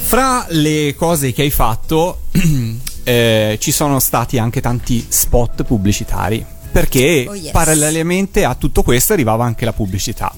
Fra 0.08 0.46
le 0.50 0.94
cose 0.96 1.32
che 1.32 1.42
hai 1.42 1.50
fatto 1.50 2.22
eh, 3.04 3.58
ci 3.60 3.70
sono 3.72 3.98
stati 3.98 4.38
anche 4.38 4.60
tanti 4.60 5.04
spot 5.08 5.64
pubblicitari 5.64 6.44
perché 6.70 7.26
Oh, 7.28 7.34
yes. 7.34 7.50
parallelamente 7.50 8.44
a 8.44 8.54
tutto 8.54 8.82
questo 8.82 9.12
arrivava 9.12 9.44
anche 9.44 9.64
la 9.64 9.72
pubblicità. 9.72 10.32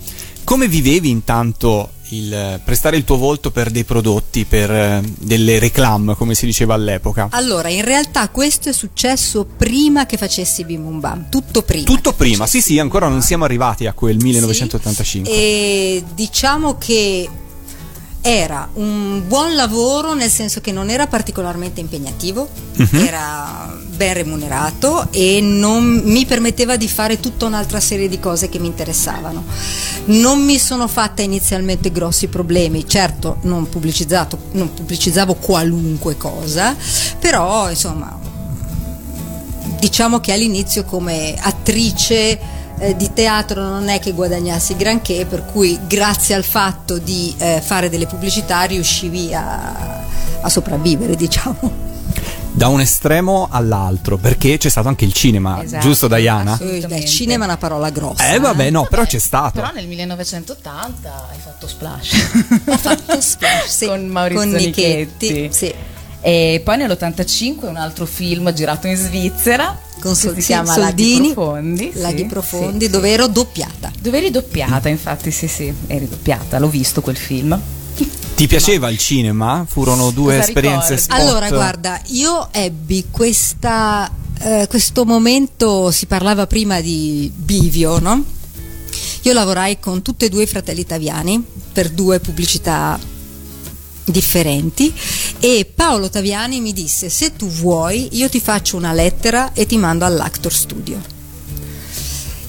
Come 0.45 0.67
vivevi 0.69 1.11
intanto 1.11 1.91
il 2.11 2.61
prestare 2.65 2.97
il 2.97 3.05
tuo 3.05 3.17
volto 3.17 3.51
per 3.51 3.71
dei 3.71 3.85
prodotti, 3.85 4.45
per 4.45 4.71
eh, 4.71 5.03
delle 5.19 5.59
reclame, 5.59 6.15
come 6.15 6.35
si 6.35 6.47
diceva 6.47 6.75
all'epoca? 6.75 7.29
Allora, 7.31 7.69
in 7.69 7.85
realtà 7.85 8.29
questo 8.29 8.69
è 8.69 8.73
successo 8.73 9.45
prima 9.45 10.07
che 10.07 10.17
facessi 10.17 10.65
Bim 10.65 10.83
Bum 10.83 11.01
Bam, 11.01 11.29
tutto 11.29 11.63
prima. 11.63 11.85
Tutto 11.85 12.13
prima, 12.13 12.47
sì 12.47 12.61
sì, 12.61 12.79
ancora 12.79 13.09
non 13.09 13.23
siamo 13.23 13.45
arrivati 13.45 13.87
a 13.87 13.93
quel 13.93 14.19
Sì, 14.19 14.25
1985. 14.25 15.33
E 15.33 16.05
diciamo 16.15 16.77
che 16.79 17.29
era 18.23 18.69
un 18.75 19.23
buon 19.27 19.55
lavoro 19.55 20.13
nel 20.15 20.29
senso 20.31 20.61
che 20.61 20.73
non 20.73 20.91
era 20.91 21.07
particolarmente 21.07 21.81
impegnativo, 21.81 22.49
Mhm. 22.77 22.99
era 23.07 23.79
ben 23.97 24.15
remunerato 24.15 25.09
e 25.11 25.41
non 25.43 26.03
mi 26.05 26.25
permetteva 26.27 26.77
di 26.77 26.89
fare 26.89 27.19
tutta 27.21 27.47
un'altra 27.47 27.81
serie 27.81 28.09
di 28.09 28.19
cose 28.21 28.49
che 28.49 28.59
mi 28.59 28.67
interessavano. 28.67 29.45
Non 30.07 30.43
mi 30.45 30.59
sono 30.59 30.87
fatta 30.89 31.23
inizialmente 31.23 31.91
grossi 31.93 32.29
problemi, 32.29 32.87
certo 32.89 33.39
non, 33.43 33.69
pubblicizzato, 33.69 34.39
non 34.53 34.73
pubblicizzavo 34.73 35.35
qualunque 35.35 36.17
cosa, 36.17 36.77
però 37.19 37.69
insomma 37.71 38.19
diciamo 39.79 40.21
che 40.21 40.33
all'inizio 40.33 40.85
come 40.85 41.35
attrice 41.41 42.39
eh, 42.81 42.97
di 42.97 43.13
teatro 43.13 43.63
non 43.63 43.89
è 43.89 43.99
che 44.01 44.13
guadagnassi 44.13 44.75
granché, 44.77 45.27
per 45.29 45.45
cui 45.45 45.79
grazie 45.87 46.35
al 46.35 46.45
fatto 46.45 46.99
di 46.99 47.35
eh, 47.39 47.61
fare 47.65 47.89
delle 47.89 48.07
pubblicità 48.07 48.63
riuscivi 48.63 49.33
a, 49.35 50.03
a 50.41 50.49
sopravvivere, 50.49 51.15
diciamo. 51.17 51.89
Da 52.53 52.67
un 52.67 52.81
estremo 52.81 53.47
all'altro, 53.51 54.17
perché 54.17 54.59
c'è 54.59 54.69
stato 54.69 54.89
anche 54.89 55.05
il 55.05 55.13
cinema, 55.13 55.63
Esatto. 55.63 55.87
giusto 55.87 56.09
Diana? 56.09 56.59
Eh, 56.61 56.85
beh, 56.87 56.97
il 56.97 57.05
cinema 57.05 57.45
è 57.45 57.47
una 57.47 57.57
parola 57.57 57.91
grossa. 57.91 58.33
Eh 58.33 58.41
vabbè, 58.41 58.71
no, 58.71 58.87
però 58.91 59.05
c'è 59.05 59.19
stato. 59.19 59.61
Però 59.61 59.71
nel 59.73 59.87
1980 59.87 61.29
hai 61.31 61.39
fatto 61.39 61.69
splash. 61.69 62.13
Ho 62.67 62.77
fatto 62.77 63.21
splash, 63.21 63.67
sì, 63.69 63.87
con 63.87 64.05
Maurizio 64.07 64.41
con 64.43 64.51
Nichetti, 64.51 65.33
Nichetti. 65.33 65.53
sì. 65.53 65.75
E 66.23 66.61
poi 66.65 66.77
nell'85 66.79 67.67
un 67.67 67.77
altro 67.77 68.05
film 68.05 68.53
girato 68.53 68.87
in 68.89 68.97
Svizzera 68.97 69.79
Con 70.01 70.13
che 70.13 70.19
Sol- 70.19 70.35
si 70.35 70.41
sì, 70.41 70.47
chiama 70.47 70.73
Soldini, 70.73 71.19
Laghi 71.19 71.33
Profondi. 71.33 71.91
Laghi 71.95 72.19
sì, 72.19 72.25
profondi, 72.25 72.85
sì, 72.87 72.91
dove 72.91 73.09
sì. 73.09 73.15
ero 73.15 73.29
doppiata. 73.29 73.93
Dove 74.01 74.17
eri 74.17 74.31
doppiata, 74.31 74.89
infatti, 74.89 75.31
sì, 75.31 75.47
sì, 75.47 75.73
eri 75.87 76.09
doppiata, 76.09 76.59
l'ho 76.59 76.69
visto 76.69 77.01
quel 77.01 77.17
film. 77.17 77.61
Ti 78.35 78.47
piaceva 78.47 78.89
il 78.89 78.97
cinema? 78.97 79.67
Furono 79.69 80.11
due 80.11 80.37
Cosa 80.37 80.47
esperienze 80.49 80.97
spot. 80.97 81.19
Allora, 81.19 81.51
guarda, 81.51 82.01
io 82.07 82.49
ebbi 82.51 83.07
questa, 83.11 84.11
eh, 84.39 84.67
questo 84.69 85.05
momento, 85.05 85.91
si 85.91 86.07
parlava 86.07 86.47
prima 86.47 86.81
di 86.81 87.31
bivio, 87.35 87.99
no? 87.99 88.25
Io 89.23 89.33
lavorai 89.35 89.79
con 89.79 90.01
tutti 90.01 90.25
e 90.25 90.31
due 90.31 90.45
i 90.45 90.47
fratelli 90.47 90.87
Taviani 90.87 91.45
per 91.73 91.91
due 91.91 92.21
pubblicità 92.21 92.99
differenti 94.11 94.93
e 95.39 95.71
Paolo 95.73 96.09
Taviani 96.09 96.61
mi 96.61 96.73
disse 96.73 97.09
se 97.09 97.37
tu 97.37 97.47
vuoi 97.49 98.09
io 98.13 98.29
ti 98.29 98.41
faccio 98.41 98.77
una 98.77 98.93
lettera 98.93 99.53
e 99.53 99.67
ti 99.67 99.77
mando 99.77 100.05
all'Actor 100.05 100.53
Studio. 100.53 101.19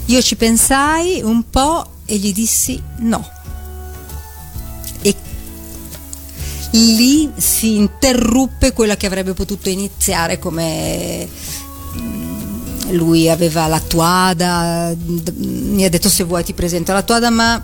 Io 0.06 0.22
ci 0.22 0.36
pensai 0.36 1.22
un 1.24 1.50
po' 1.50 2.00
e 2.06 2.18
gli 2.18 2.34
dissi 2.34 2.82
no. 3.00 3.30
E 5.02 5.16
lì 6.72 7.32
si 7.38 7.78
interruppe 7.78 8.74
quella 8.74 8.98
che 8.98 9.06
avrebbe 9.06 9.34
potuto 9.34 9.70
iniziare 9.70 10.40
come 10.40 11.28
mm, 11.96 12.92
lui 12.92 13.30
aveva 13.30 13.68
la 13.68 13.80
tuada, 13.80 14.94
mi 15.36 15.86
ha 15.86 15.90
detto 15.90 16.10
se 16.10 16.24
vuoi 16.24 16.44
ti 16.44 16.54
presento 16.54 16.92
la 16.92 17.04
tuada, 17.04 17.30
ma 17.30 17.64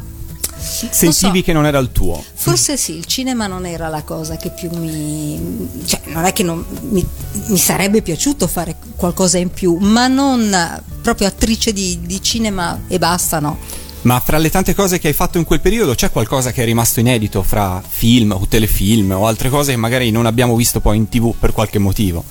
Sentivi 0.60 1.39
so. 1.39 1.43
che 1.46 1.54
non 1.54 1.65
era 1.65 1.78
il 1.78 1.91
tuo. 1.91 2.24
forse 2.34 2.78
sì, 2.78 2.98
il 2.98 3.06
cinema 3.06 3.48
non 3.48 3.65
era 3.65 3.88
la 3.88 4.02
cosa 4.02 4.38
che 4.38 4.50
più 4.50 4.70
mi... 4.72 5.70
cioè 5.86 6.02
non 6.06 6.26
è 6.26 6.34
che 6.34 6.43
non, 6.43 6.65
mi, 6.89 7.06
mi 7.48 7.58
sarebbe 7.58 8.02
piaciuto 8.02 8.48
fare 8.48 8.76
qualcosa 8.96 9.38
in 9.38 9.52
più, 9.52 9.78
ma 9.78 10.08
non 10.08 10.84
proprio 11.02 11.28
attrice 11.28 11.72
di, 11.72 12.00
di 12.02 12.22
cinema 12.22 12.82
e 12.88 12.98
basta, 12.98 13.39
no. 13.39 13.58
Ma 14.02 14.20
fra 14.20 14.38
le 14.38 14.50
tante 14.50 14.74
cose 14.74 15.00
che 15.00 15.08
hai 15.08 15.13
fatto 15.13 15.38
in 15.38 15.43
quel 15.43 15.60
periodo 15.60 15.96
c'è 15.96 16.12
qualcosa 16.12 16.52
che 16.52 16.62
è 16.62 16.65
rimasto 16.65 17.00
inedito 17.00 17.43
fra 17.43 17.84
film 17.86 18.32
o 18.32 18.46
telefilm 18.48 19.12
o 19.12 19.28
altre 19.28 19.50
cose 19.50 19.72
che 19.72 19.78
magari 19.78 20.12
non 20.12 20.26
abbiamo 20.26 20.56
visto 20.56 20.80
poi 20.80 20.98
in 20.98 21.10
tv 21.10 21.34
per 21.38 21.52
qualche 21.52 21.80
motivo? 21.80 22.24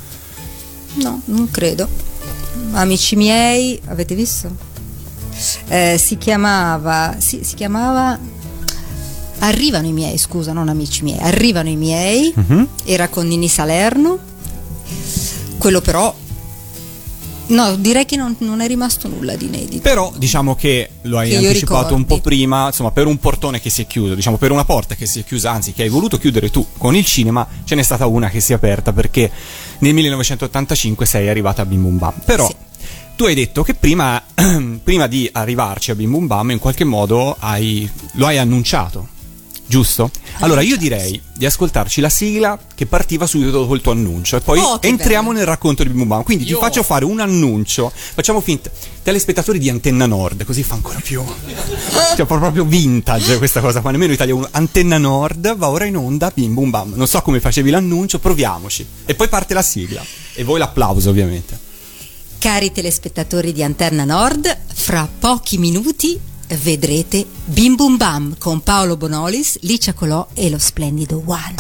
No, 0.95 1.21
non 1.27 1.51
credo. 1.51 1.87
Amici 2.73 3.17
miei, 3.17 3.81
avete 3.87 4.15
visto? 4.15 4.75
Eh, 5.69 5.99
si 5.99 6.17
chiamava, 6.19 7.17
sì, 7.19 7.41
si 7.43 7.55
chiamava 7.55 8.19
Arrivano 9.41 9.87
i 9.87 9.93
miei, 9.93 10.17
scusa, 10.17 10.55
non 10.55 10.71
amici 10.71 11.03
miei, 11.03 11.19
arrivano 11.19 11.69
i 11.69 11.77
miei, 11.77 12.33
Mhm. 12.35 12.69
era 12.85 13.09
con 13.09 13.27
Nini 13.27 13.49
Salerno, 13.49 14.19
quello 15.59 15.83
però, 15.83 16.13
no, 17.49 17.77
direi 17.77 18.07
che 18.07 18.17
non, 18.17 18.35
non 18.39 18.63
è 18.63 18.67
rimasto 18.67 19.09
nulla 19.09 19.37
di 19.37 19.45
inedito. 19.45 19.83
Però 19.83 20.11
diciamo 20.17 20.55
che 20.55 20.89
lo 21.03 21.19
hai 21.19 21.29
Che 21.29 21.37
anticipato 21.37 21.95
un 21.95 22.07
po' 22.07 22.21
prima, 22.21 22.69
insomma, 22.69 22.93
per 22.93 23.07
un 23.07 23.19
portone 23.19 23.61
che 23.61 23.69
si 23.69 23.83
è 23.83 23.87
chiuso, 23.87 24.15
diciamo 24.15 24.39
per 24.39 24.53
una 24.53 24.65
porta 24.65 24.95
che 24.95 25.05
si 25.05 25.21
è 25.21 25.25
chiusa, 25.25 25.51
anzi 25.51 25.73
che 25.75 25.83
hai 25.83 25.91
voluto 25.91 26.17
chiudere 26.17 26.51
tu 26.51 26.67
con 26.79 26.97
il 26.97 27.05
cinema, 27.05 27.47
ce 27.65 27.75
n'è 27.75 27.83
stata 27.83 28.07
una 28.07 28.31
che 28.31 28.41
si 28.41 28.53
è 28.53 28.55
aperta 28.55 28.95
perché 28.95 29.31
nel 29.81 29.93
1985 29.93 31.05
sei 31.05 31.29
arrivata 31.29 31.61
a 31.61 31.67
Bim 31.67 31.83
Bum 31.83 31.99
Bam. 31.99 32.15
Però 32.25 32.47
Sì. 32.47 32.55
Tu 33.17 33.25
hai 33.25 33.35
detto 33.35 33.63
che 33.63 33.75
prima, 33.75 34.23
prima 34.83 35.07
di 35.07 35.29
arrivarci 35.33 35.91
a 35.91 35.95
Bim 35.95 36.11
Bum 36.11 36.27
Bam 36.27 36.51
in 36.51 36.59
qualche 36.59 36.85
modo 36.85 37.35
hai- 37.39 37.89
lo 38.15 38.27
hai 38.27 38.39
annunciato. 38.39 39.09
Giusto? 39.69 40.13
Allora 40.41 40.61
io 40.61 40.77
direi 40.77 41.21
di 41.37 41.45
ascoltarci 41.45 42.01
la 42.01 42.09
sigla 42.09 42.57
che 42.73 42.87
partiva 42.87 43.27
subito 43.27 43.51
dopo 43.51 43.75
il 43.75 43.81
tuo 43.81 43.91
annuncio 43.91 44.37
e 44.37 44.41
poi 44.41 44.61
Oh, 44.61 44.79
entriamo 44.81 45.29
bello. 45.31 45.39
nel 45.39 45.47
racconto 45.49 45.83
di 45.83 45.89
Bim 45.89 45.99
Bum 45.99 46.09
Bam. 46.09 46.23
Quindi 46.23 46.45
Io- 46.45 46.55
ti 46.55 46.63
faccio 46.63 46.85
fare 46.85 47.05
un 47.05 47.19
annuncio, 47.19 47.91
facciamo 47.93 48.41
finta, 48.41 48.71
telespettatori 49.03 49.59
di 49.59 49.69
Antenna 49.69 50.07
Nord, 50.07 50.45
così 50.45 50.63
fa 50.63 50.75
ancora 50.75 51.01
più. 51.03 51.21
Cioè 52.17 52.27
proprio 52.27 52.65
vintage 52.65 53.39
questa 53.39 53.61
cosa 53.61 53.81
qua, 53.81 53.91
nemmeno 53.91 54.13
Italia 54.13 54.35
1. 54.37 54.49
Antenna 54.53 54.99
Nord 54.99 55.57
va 55.57 55.69
ora 55.69 55.85
in 55.87 55.97
onda, 55.97 56.31
Bim 56.33 56.55
Bum 56.55 56.71
Bam. 56.71 56.93
Non 56.95 57.09
so 57.09 57.21
come 57.23 57.41
facevi 57.41 57.71
l'annuncio, 57.71 58.21
proviamoci. 58.21 58.87
E 59.05 59.15
poi 59.17 59.27
parte 59.29 59.53
la 59.53 59.63
sigla. 59.63 60.05
E 60.35 60.45
voi 60.45 60.61
l'applauso 60.61 61.11
ovviamente. 61.11 61.59
Cari 62.39 62.71
telespettatori 62.71 63.53
di 63.53 63.63
Antenna 63.63 64.05
Nord, 64.05 64.57
fra 64.73 65.09
pochi 65.19 65.59
minuti 65.59 66.19
vedrete 66.63 67.27
Bim 67.45 67.75
Bum 67.75 67.97
Bam 67.97 68.37
con 68.39 68.63
Paolo 68.63 68.97
Bonolis, 68.97 69.59
Licia 69.63 69.93
Colò 69.95 70.29
e 70.33 70.49
lo 70.49 70.59
splendido 70.59 71.23
One. 71.25 71.55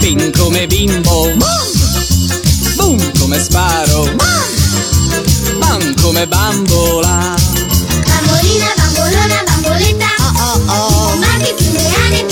Bim 0.00 0.30
come 0.32 0.66
bimbo. 0.66 1.34
Boom 2.76 3.18
come 3.18 3.38
sparo. 3.38 4.14
Bam 5.58 5.94
come 6.00 6.26
bambola 6.26 7.37
Oh 10.70 10.74
oh 10.74 11.12
oh 11.12 11.16
Marchi 11.16 11.54
più 11.56 11.72
ne 11.72 11.80
ane 12.04 12.26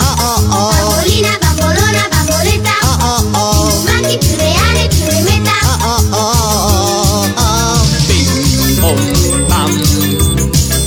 Oh 0.00 0.14
oh 0.18 0.42
oh 0.50 0.70
Bambolina, 0.72 1.38
bambolona, 1.38 2.08
bamboletta 2.10 2.70
Oh 2.82 2.96
oh 3.04 3.38
oh 3.38 3.82
Marchi 3.84 4.16
più 4.18 4.36
ne 4.36 4.54
ane 4.56 4.88
più 4.88 5.04
ne 5.04 5.20
metta 5.22 5.52
Oh 5.84 6.02
oh 6.12 7.28
oh 7.36 7.86
Bim 8.06 8.80
bom 8.80 9.46
bam 9.46 9.70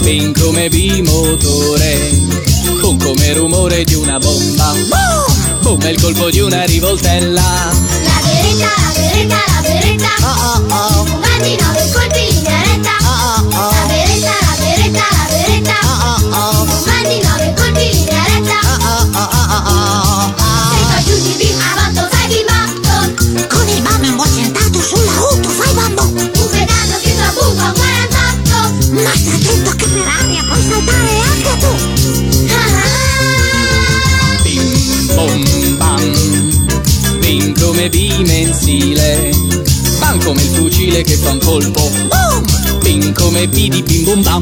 Bim 0.02 0.34
come 0.34 0.70
bimotore 0.70 2.20
Boom 2.80 2.98
come 2.98 3.34
rumore 3.34 3.84
di 3.84 3.94
una 3.94 4.18
bomba 4.18 4.74
Boom 5.62 5.82
è 5.82 5.90
il 5.90 6.02
colpo 6.02 6.30
di 6.32 6.40
una 6.40 6.64
rivoltella 6.64 7.42
La 8.04 8.22
beretta, 8.24 8.70
la 8.78 8.92
beretta, 8.96 9.36
la 9.36 9.62
beretta 9.62 10.10
Oh 10.22 10.36
oh 10.48 10.66
oh 10.74 11.04
Comandi 11.06 11.56
nove 11.62 11.90
colpi 11.94 12.41
beretta. 15.42 15.76
Oh 15.84 15.98
oh 16.04 16.20
oh 16.36 16.66
Comandi 16.66 17.20
nove 17.22 17.54
colpi 17.56 17.86
in 17.98 18.06
retta 18.06 18.60
Oh 18.72 19.10
oh 19.14 19.30
oh 19.30 19.30
oh 19.50 19.64
oh 19.72 20.34
Se 20.72 20.80
fa 20.90 21.00
giù 21.04 21.16
di 21.22 21.34
bim 21.38 21.60
a 21.60 21.62
botto 21.78 22.08
fai 22.12 22.28
bim 22.28 22.46
botto 22.50 22.96
Con 23.48 23.68
il 23.68 23.82
bam 23.82 24.04
imboccientato 24.04 24.80
sull'auto 24.82 25.50
fai 25.50 25.74
bambo 25.74 26.04
Un 26.04 26.50
pedaggio 26.50 26.98
che 27.02 27.12
fa 27.18 27.32
boom 27.34 27.56
con 27.58 27.74
48 27.74 28.94
Ma 29.02 29.12
sta 29.16 29.32
attento 29.34 29.72
che 29.76 29.88
per 29.88 30.08
aria 30.20 30.44
puoi 30.44 30.64
saltare 30.70 31.14
anche 31.30 31.54
tu. 31.60 31.72
Bim 34.44 35.06
bom 35.16 35.44
bam. 35.78 37.20
Bim 37.20 37.54
come 37.60 37.90
bimensile 37.90 39.32
Bam 40.00 40.24
come 40.24 40.42
il 40.42 40.50
fucile 40.50 41.02
che 41.04 41.16
fa 41.18 41.32
un 41.32 41.40
colpo. 41.40 41.90
Boom 41.90 42.80
Bim 42.82 43.14
come 43.14 43.48
B 43.48 43.68
di 43.70 43.82
bim 43.84 44.04
bum 44.04 44.22
bam 44.24 44.42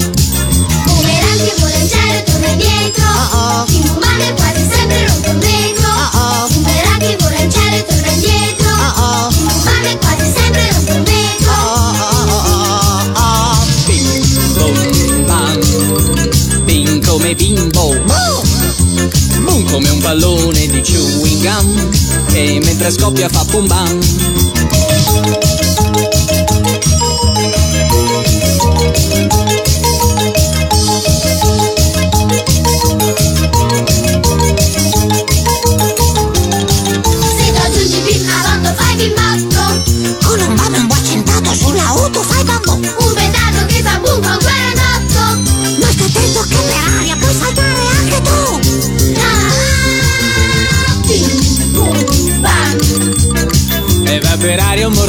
come 19.70 19.90
un 19.90 20.00
pallone 20.00 20.68
di 20.68 20.82
chewing 20.82 21.42
gum 21.42 21.90
Che 22.28 22.60
mentre 22.64 22.92
scoppia 22.92 23.30
fa 23.30 23.44
boom 23.46 23.68
bam 23.68 24.49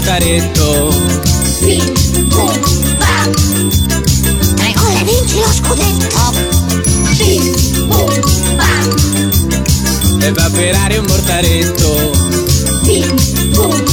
mortaretto 0.01 0.89
Bim 1.61 1.95
boom 2.29 2.61
bam 2.99 3.33
Tre 4.57 4.73
gol 4.73 4.97
e 4.97 5.05
vinci 5.05 5.39
lo 5.41 5.53
scudetto. 5.53 6.33
Bim 7.19 7.87
boom 7.87 8.21
bam 8.57 8.89
E 10.23 10.33
va 10.33 10.51
per 10.51 10.75
aria 10.75 11.01
un 11.01 11.07
mortaretto. 11.07 12.11
Bim 12.83 13.15
boom 13.53 13.90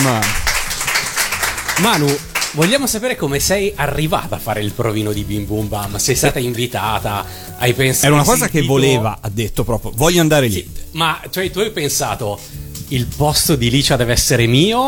Bam. 0.00 0.20
Manu, 1.80 2.06
vogliamo 2.52 2.86
sapere 2.86 3.16
come 3.16 3.38
sei 3.40 3.72
arrivata 3.74 4.36
a 4.36 4.38
fare 4.38 4.60
il 4.62 4.72
provino 4.72 5.12
di 5.12 5.24
Bim 5.24 5.46
Bum 5.46 5.68
Bam? 5.68 5.96
Sei 5.96 6.14
stata 6.14 6.38
invitata? 6.38 7.24
Hai 7.58 7.74
pensato? 7.74 8.06
Era 8.06 8.14
una 8.14 8.24
cosa 8.24 8.46
che 8.46 8.52
sentito- 8.58 8.72
voleva, 8.72 9.18
ha 9.20 9.28
detto 9.28 9.64
proprio, 9.64 9.92
voglio 9.94 10.20
andare 10.20 10.46
lì. 10.48 10.66
Ma 10.92 11.20
cioè 11.30 11.50
tu 11.50 11.58
hai 11.60 11.70
pensato 11.70 12.38
il 12.88 13.06
posto 13.06 13.56
di 13.56 13.70
Licia 13.70 13.96
deve 13.96 14.12
essere 14.12 14.46
mio 14.46 14.78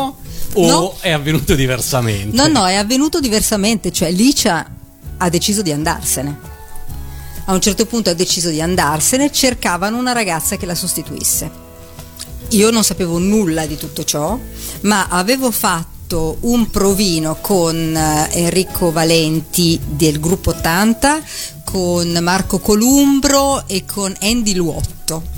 o 0.53 0.67
No. 0.67 0.95
è 0.99 1.09
avvenuto 1.11 1.55
diversamente? 1.55 2.35
No, 2.35 2.47
no, 2.47 2.65
è 2.67 2.75
avvenuto 2.75 3.19
diversamente, 3.19 3.91
cioè 3.91 4.11
Licia 4.11 4.65
ha 5.17 5.29
deciso 5.29 5.61
di 5.61 5.71
andarsene. 5.71 6.53
A 7.45 7.53
un 7.53 7.61
certo 7.61 7.85
punto 7.85 8.09
ha 8.09 8.13
deciso 8.13 8.49
di 8.49 8.61
andarsene, 8.61 9.31
cercavano 9.31 9.97
una 9.97 10.13
ragazza 10.13 10.55
che 10.55 10.65
la 10.65 10.75
sostituisse. 10.75 11.63
Io 12.49 12.69
non 12.69 12.83
sapevo 12.83 13.17
nulla 13.17 13.65
di 13.65 13.75
tutto 13.77 14.03
ciò, 14.03 14.37
ma 14.85 15.07
avevo 15.09 15.51
fatto 15.51 16.37
un 16.41 16.69
provino 16.69 17.37
con 17.41 17.75
eh, 17.75 18.29
Enrico 18.31 18.91
Valenti 18.91 19.79
del 19.83 20.19
gruppo 20.19 20.51
80, 20.51 21.21
con 21.63 22.17
Marco 22.21 22.59
Columbro 22.59 23.67
e 23.67 23.85
con 23.85 24.13
Andy 24.21 24.53
Luotto. 24.53 25.33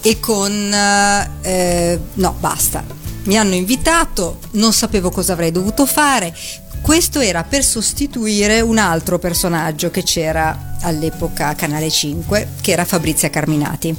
E 0.00 0.20
con 0.20 0.52
eh, 0.52 1.30
eh, 1.40 2.00
no 2.14 2.36
basta. 2.38 2.84
Mi 3.24 3.38
hanno 3.38 3.54
invitato 3.54 4.38
non 4.52 4.74
sapevo 4.74 5.10
cosa 5.10 5.32
avrei 5.32 5.50
dovuto 5.50 5.86
fare. 5.86 6.36
Questo 6.82 7.20
era 7.20 7.42
per 7.44 7.64
sostituire 7.64 8.60
un 8.60 8.76
altro 8.76 9.18
personaggio 9.18 9.90
che 9.90 10.02
c'era 10.02 10.76
all'epoca 10.82 11.54
Canale 11.54 11.90
5 11.90 12.48
che 12.60 12.72
era 12.72 12.84
Fabrizia 12.84 13.30
Carminati. 13.30 13.96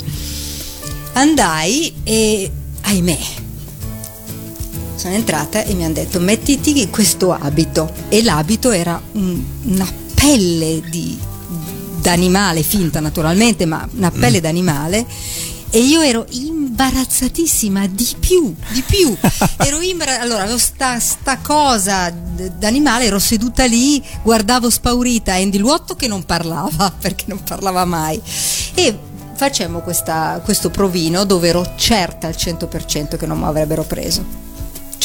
Andai 1.14 2.02
e 2.04 2.52
ahimè 2.82 3.45
sono 4.96 5.14
entrata 5.14 5.64
e 5.64 5.74
mi 5.74 5.84
hanno 5.84 5.94
detto 5.94 6.20
mettiti 6.20 6.90
questo 6.90 7.32
abito. 7.34 7.92
E 8.10 8.24
l'abito 8.24 8.72
era 8.72 9.02
un- 9.14 9.44
una 9.64 9.88
pelle 10.14 10.82
di, 10.90 11.18
d'animale 12.02 12.64
finta 12.64 13.00
naturalmente 13.00 13.66
ma 13.66 13.88
una 13.96 14.12
pelle 14.12 14.40
d'animale. 14.42 15.06
E 15.72 15.80
io 15.80 16.00
ero 16.02 16.26
imbarazzatissima 16.30 17.88
di 17.88 18.08
più 18.18 18.54
di 18.72 18.82
più. 18.86 19.14
Ero 19.66 19.82
imbara- 19.82 20.22
allora 20.22 20.44
avevo 20.44 20.58
sta, 20.58 21.00
sta 21.00 21.40
cosa 21.40 22.10
d'animale 22.12 23.06
ero 23.06 23.20
seduta 23.20 23.66
lì 23.66 24.02
guardavo 24.24 24.70
spaurita 24.70 25.34
Andy 25.34 25.58
Luotto 25.58 25.96
che 25.96 26.08
non 26.08 26.24
parlava 26.24 26.94
perché 26.98 27.26
non 27.28 27.42
parlava 27.44 27.84
mai. 27.84 28.22
E 28.76 28.98
facemmo 29.36 29.82
questa- 29.82 30.40
questo 30.46 30.70
provino 30.70 31.26
dove 31.26 31.50
ero 31.50 31.74
certa 31.76 32.28
al 32.28 32.36
100% 32.38 33.18
che 33.18 33.26
non 33.26 33.40
mi 33.40 33.46
avrebbero 33.46 33.84
preso 33.84 34.24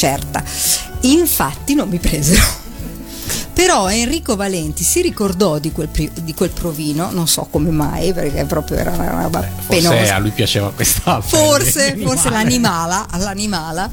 certa. 0.01 0.43
Infatti 1.01 1.75
non 1.75 1.87
mi 1.87 1.99
presero. 1.99 2.59
Però 3.53 3.87
Enrico 3.91 4.35
Valenti 4.35 4.83
si 4.83 5.01
ricordò 5.01 5.59
di 5.59 5.71
quel, 5.71 5.89
di 6.23 6.33
quel 6.33 6.49
provino, 6.49 7.11
non 7.11 7.27
so 7.27 7.47
come 7.51 7.69
mai, 7.69 8.11
perché 8.11 8.45
proprio 8.45 8.77
era 8.77 8.91
una 8.91 9.21
roba 9.21 9.41
Forse 9.41 9.81
penosa. 9.81 10.15
a 10.15 10.17
lui 10.17 10.31
piaceva 10.31 10.71
questa 10.71 11.21
Forse, 11.21 11.97
forse 12.01 12.29
l'animala, 12.31 13.05
all'animala. 13.11 13.91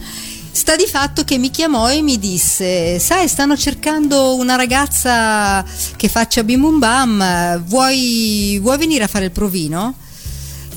Sta 0.50 0.74
di 0.74 0.86
fatto 0.86 1.24
che 1.24 1.36
mi 1.36 1.50
chiamò 1.50 1.90
e 1.90 2.00
mi 2.00 2.18
disse: 2.18 2.98
Sai, 2.98 3.28
stanno 3.28 3.56
cercando 3.56 4.36
una 4.36 4.56
ragazza 4.56 5.62
che 5.96 6.08
faccia 6.08 6.42
bim 6.42 6.60
bum 6.60 6.78
bam, 6.78 7.62
vuoi, 7.64 8.58
vuoi 8.62 8.78
venire 8.78 9.04
a 9.04 9.08
fare 9.08 9.26
il 9.26 9.30
provino? 9.32 9.94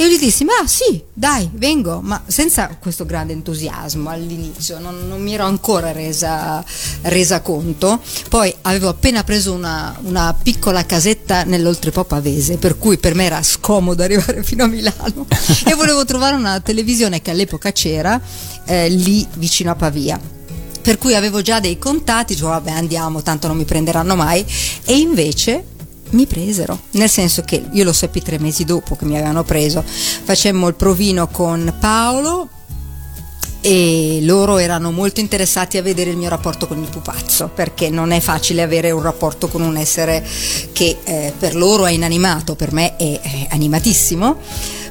E 0.02 0.06
io 0.06 0.10
gli 0.16 0.18
dissi: 0.18 0.46
Ma 0.46 0.66
sì, 0.66 1.00
dai, 1.14 1.48
vengo, 1.54 2.02
ma 2.02 2.24
senza 2.26 2.76
questo 2.80 3.06
grande 3.06 3.34
entusiasmo 3.34 4.10
all'inizio, 4.10 4.80
non, 4.80 5.08
non 5.08 5.22
mi 5.22 5.36
ero 5.36 5.46
ancora 5.46 5.92
resa, 5.92 6.66
resa 7.02 7.42
conto. 7.42 8.02
Poi 8.28 8.52
avevo 8.62 8.90
appena 8.90 9.24
preso 9.24 9.54
una, 9.54 9.96
una 10.02 10.34
piccola 10.34 10.88
casetta 10.88 11.44
nell'oltrepo 11.44 12.04
pavese, 12.04 12.58
per 12.58 12.80
cui 12.80 12.98
per 12.98 13.14
me 13.14 13.26
era 13.26 13.44
scomodo 13.44 14.02
arrivare 14.02 14.42
fino 14.42 14.64
a 14.64 14.68
Milano 14.68 15.28
e 15.70 15.76
volevo 15.76 16.04
trovare 16.04 16.36
una 16.36 16.60
televisione 16.62 17.22
che 17.22 17.30
all'epoca 17.30 17.72
c'era 17.72 18.20
eh, 18.66 18.90
lì 18.90 19.28
vicino 19.36 19.70
a 19.70 19.76
Pavia. 19.76 20.20
Per 20.82 20.98
cui 20.98 21.14
avevo 21.14 21.44
già 21.44 21.60
dei 21.60 21.78
contatti, 21.78 22.34
dicevo 22.34 22.50
vabbè 22.50 22.72
andiamo, 22.72 23.22
tanto 23.22 23.46
non 23.46 23.56
mi 23.56 23.66
prenderanno 23.66 24.16
mai. 24.16 24.44
E 24.84 24.98
invece 24.98 25.64
mi 26.12 26.26
presero, 26.26 26.80
nel 26.91 27.10
senso 27.10 27.41
che 27.41 27.63
io 27.71 27.84
lo 27.84 27.93
seppi 27.93 28.21
tre 28.21 28.39
mesi 28.39 28.63
dopo 28.63 28.95
che 28.95 29.06
mi 29.06 29.15
avevano 29.15 29.43
preso, 29.43 29.84
facemmo 29.84 30.67
il 30.67 30.76
provino 30.76 31.28
con 31.28 31.74
Paolo 31.80 32.50
e 33.62 34.19
loro 34.24 34.58
erano 34.58 34.91
molto 34.91 35.19
interessati 35.19 35.78
a 35.78 35.84
vedere 35.84 36.10
il 36.10 36.17
mio 36.17 36.30
rapporto 36.30 36.67
con 36.67 36.82
il 36.82 36.89
pupazzo 36.89 37.52
perché 37.54 37.89
non 37.89 38.12
è 38.12 38.19
facile 38.19 38.63
avere 38.63 38.89
un 38.89 39.04
rapporto 39.04 39.47
con 39.47 39.62
un 39.62 39.78
essere 39.78 40.26
che 40.74 40.97
eh, 41.04 41.32
per 41.38 41.56
loro 41.56 41.86
è 41.86 41.91
inanimato, 41.91 42.56
per 42.56 42.74
me 42.74 42.95
è, 42.95 43.19
è 43.21 43.47
animatissimo, 43.52 44.38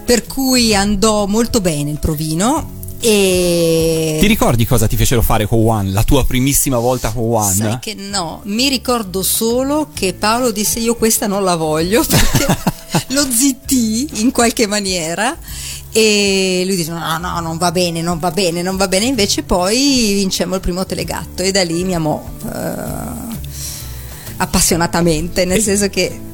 per 0.05 0.27
cui 0.27 0.75
andò 0.75 1.27
molto 1.27 1.61
bene 1.61 1.91
il 1.91 1.99
provino 1.99 2.79
e 3.01 4.19
Ti 4.21 4.27
ricordi 4.27 4.67
cosa 4.67 4.87
ti 4.87 4.97
fecero 4.97 5.23
fare 5.23 5.47
con 5.47 5.67
One? 5.67 5.91
La 5.91 6.03
tua 6.03 6.25
primissima 6.25 6.79
volta 6.79 7.11
con 7.11 7.35
One? 7.35 7.55
Sai 7.55 7.79
che 7.81 7.95
no, 7.95 8.43
mi 8.45 8.69
ricordo 8.69 9.23
solo 9.23 9.89
che 9.95 10.13
Paolo 10.13 10.51
disse 10.51 10.79
io 10.79 10.95
questa 10.97 11.27
non 11.27 11.43
la 11.43 11.57
voglio 11.57 12.05
perché 12.09 12.47
lo 13.09 13.27
zittì 13.31 14.09
in 14.21 14.31
qualche 14.31 14.67
maniera 14.67 15.37
e 15.93 16.63
lui 16.67 16.77
dice 16.77 16.93
no 16.93 17.19
no 17.19 17.41
non 17.41 17.57
va 17.59 17.73
bene 17.73 18.01
non 18.01 18.19
va 18.19 18.31
bene 18.31 18.63
non 18.63 18.77
va 18.77 18.87
bene 18.87 19.07
invece 19.07 19.43
poi 19.43 20.13
vincemmo 20.15 20.55
il 20.55 20.61
primo 20.61 20.87
telegatto 20.87 21.43
e 21.43 21.51
da 21.51 21.65
lì 21.65 21.83
mi 21.83 21.95
amò 21.95 22.23
eh, 22.47 23.39
appassionatamente 24.37 25.45
nel 25.45 25.61
senso 25.61 25.89
che 25.89 26.29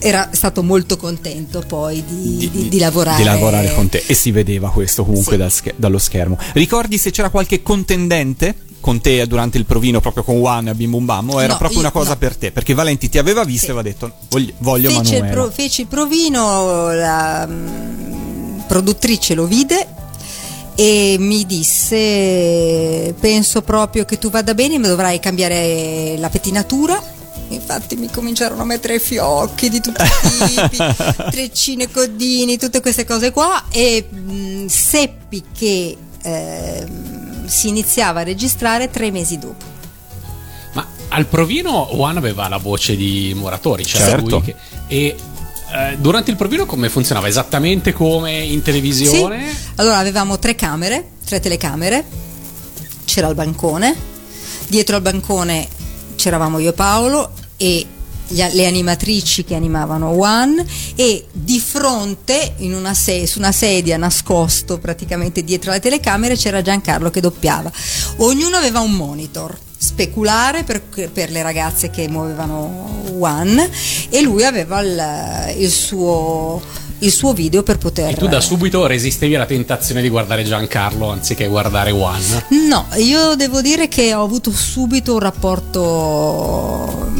era 0.00 0.30
stato 0.32 0.62
molto 0.62 0.96
contento 0.96 1.62
poi 1.66 2.02
di, 2.06 2.48
di- 2.50 2.68
di 2.68 2.78
lavorare 2.78 3.18
di 3.18 3.24
lavorare 3.24 3.74
con 3.74 3.88
te 3.88 4.02
e 4.06 4.14
si 4.14 4.30
vedeva 4.30 4.70
questo 4.70 5.04
comunque 5.04 5.32
Sì. 5.32 5.38
dal 5.38 5.50
scher- 5.52 5.74
dallo 5.76 5.98
schermo. 5.98 6.38
Ricordi 6.54 6.96
se 6.98 7.10
c'era 7.10 7.28
qualche 7.30 7.62
contendente 7.62 8.54
con 8.80 8.98
te 9.02 9.26
durante 9.26 9.58
il 9.58 9.66
provino 9.66 10.00
proprio 10.00 10.22
con 10.24 10.38
One 10.40 10.70
a 10.70 10.74
Bim 10.74 10.90
Bum 10.90 11.04
Bam 11.04 11.28
o 11.30 11.42
era 11.42 11.52
No, 11.52 11.58
proprio 11.58 11.80
io- 11.80 11.84
una 11.86 11.92
cosa 11.92 12.10
no. 12.12 12.16
per 12.16 12.36
te? 12.36 12.50
Perché 12.50 12.72
Valenti 12.72 13.10
ti 13.10 13.18
aveva 13.18 13.44
visto 13.44 13.66
Sì. 13.66 13.72
e 13.72 13.72
aveva 13.74 13.88
detto 13.88 14.10
voglio, 14.30 14.52
voglio 14.58 14.88
fece, 14.88 15.16
il 15.16 15.20
Manuela. 15.22 15.42
pro- 15.42 15.50
fece 15.50 15.82
il 15.82 15.86
provino, 15.88 16.92
la 16.92 17.46
mm, 17.46 18.60
produttrice 18.66 19.34
lo 19.34 19.44
vide 19.46 19.86
e 20.76 21.16
mi 21.18 21.44
disse 21.44 23.14
penso 23.20 23.60
proprio 23.62 24.04
che 24.06 24.16
tu 24.18 24.30
vada 24.30 24.54
bene 24.54 24.78
ma 24.78 24.88
dovrai 24.88 25.20
cambiare 25.20 26.16
la 26.16 26.30
pettinatura 26.30 27.18
infatti 27.54 27.96
mi 27.96 28.08
cominciarono 28.10 28.62
a 28.62 28.64
mettere 28.64 28.98
fiocchi 28.98 29.68
di 29.68 29.80
tutti 29.80 30.02
i 30.02 30.48
tipi 30.48 30.76
treccine 31.30 31.90
codini 31.90 32.56
tutte 32.58 32.80
queste 32.80 33.04
cose 33.04 33.30
qua 33.30 33.64
e 33.70 34.08
mm, 34.12 34.66
seppi 34.66 35.44
che 35.56 35.96
ehm, 36.22 37.46
si 37.46 37.68
iniziava 37.68 38.20
a 38.20 38.22
registrare 38.22 38.90
tre 38.90 39.10
mesi 39.10 39.38
dopo 39.38 39.64
Ma 40.74 40.86
al 41.08 41.26
provino 41.26 41.88
Juan 41.92 42.16
aveva 42.16 42.48
la 42.48 42.58
voce 42.58 42.96
di 42.96 43.32
Moratori, 43.34 43.84
c'era 43.84 44.04
Certo. 44.06 44.28
lui 44.28 44.42
che- 44.42 44.54
e 44.86 45.16
eh, 45.72 45.96
durante 45.98 46.30
il 46.32 46.36
provino 46.36 46.66
come 46.66 46.88
funzionava? 46.88 47.28
Esattamente 47.28 47.92
come 47.92 48.32
in 48.38 48.60
televisione? 48.62 49.50
Sì. 49.50 49.56
Allora 49.76 49.98
avevamo 49.98 50.38
tre 50.38 50.56
camere, 50.56 51.10
tre 51.24 51.38
telecamere, 51.38 52.04
c'era 53.04 53.28
il 53.28 53.34
bancone, 53.36 53.94
dietro 54.66 54.96
al 54.96 55.02
bancone 55.02 55.68
c'eravamo 56.16 56.58
io 56.58 56.70
e 56.70 56.72
Paolo 56.72 57.32
e 57.62 57.86
gli- 58.28 58.52
le 58.52 58.66
animatrici 58.66 59.44
che 59.44 59.54
animavano 59.54 60.08
One 60.18 60.64
e 60.94 61.26
di 61.32 61.60
fronte 61.60 62.54
in 62.58 62.74
una 62.74 62.94
se- 62.94 63.26
su 63.26 63.38
una 63.38 63.52
sedia 63.52 63.96
nascosto 63.98 64.78
praticamente 64.78 65.44
dietro 65.44 65.70
alle 65.72 65.80
telecamere 65.80 66.36
c'era 66.36 66.62
Giancarlo 66.62 67.10
che 67.10 67.20
doppiava. 67.20 67.70
Ognuno 68.18 68.56
aveva 68.56 68.80
un 68.80 68.92
monitor 68.92 69.58
speculare 69.76 70.62
per, 70.62 70.82
per 71.12 71.30
le 71.30 71.42
ragazze 71.42 71.90
che 71.90 72.08
muovevano 72.08 73.02
One 73.18 73.68
e 74.08 74.20
lui 74.22 74.44
aveva 74.44 74.80
il, 74.80 75.60
il 75.62 75.70
suo, 75.70 76.60
il 76.98 77.10
suo 77.10 77.32
video 77.32 77.62
per 77.62 77.78
poter 77.78 78.10
E 78.10 78.14
tu 78.14 78.28
da 78.28 78.40
subito 78.40 78.86
resistevi 78.86 79.34
alla 79.34 79.46
tentazione 79.46 80.02
di 80.02 80.08
guardare 80.08 80.44
Giancarlo 80.44 81.10
anziché 81.10 81.48
guardare 81.48 81.90
Juan. 81.90 82.22
No, 82.68 82.86
io 82.96 83.34
devo 83.34 83.60
dire 83.60 83.88
che 83.88 84.14
ho 84.14 84.22
avuto 84.22 84.50
subito 84.52 85.14
un 85.14 85.20
rapporto 85.20 87.10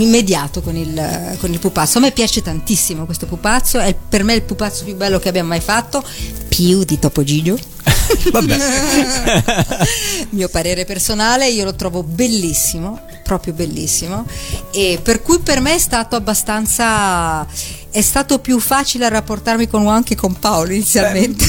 immediato 0.00 0.60
con 0.62 0.76
il, 0.76 1.36
con 1.38 1.52
il 1.52 1.58
pupazzo. 1.58 1.98
A 1.98 2.00
me 2.00 2.12
piace 2.12 2.42
tantissimo 2.42 3.04
questo 3.04 3.26
pupazzo, 3.26 3.78
è 3.78 3.94
per 3.94 4.24
me 4.24 4.34
il 4.34 4.42
pupazzo 4.42 4.84
più 4.84 4.94
bello 4.94 5.18
che 5.18 5.28
abbiamo 5.28 5.48
mai 5.48 5.60
fatto, 5.60 6.04
più 6.48 6.84
di 6.84 6.98
Topo 6.98 7.22
Gigio. 7.22 7.58
Vabbè. 8.30 8.58
Mio 10.30 10.48
parere 10.48 10.84
personale, 10.84 11.48
io 11.48 11.64
lo 11.64 11.74
trovo 11.74 12.02
bellissimo, 12.02 13.00
proprio 13.22 13.52
bellissimo, 13.52 14.26
e 14.72 15.00
per 15.02 15.22
cui 15.22 15.38
per 15.40 15.60
me 15.60 15.74
è 15.74 15.78
stato 15.78 16.16
abbastanza. 16.16 17.46
è 17.90 18.00
stato 18.00 18.38
più 18.38 18.58
facile 18.58 19.08
rapportarmi 19.08 19.68
con 19.68 19.82
Juan 19.82 20.02
che 20.02 20.14
con 20.14 20.38
Paolo 20.38 20.72
inizialmente. 20.72 21.44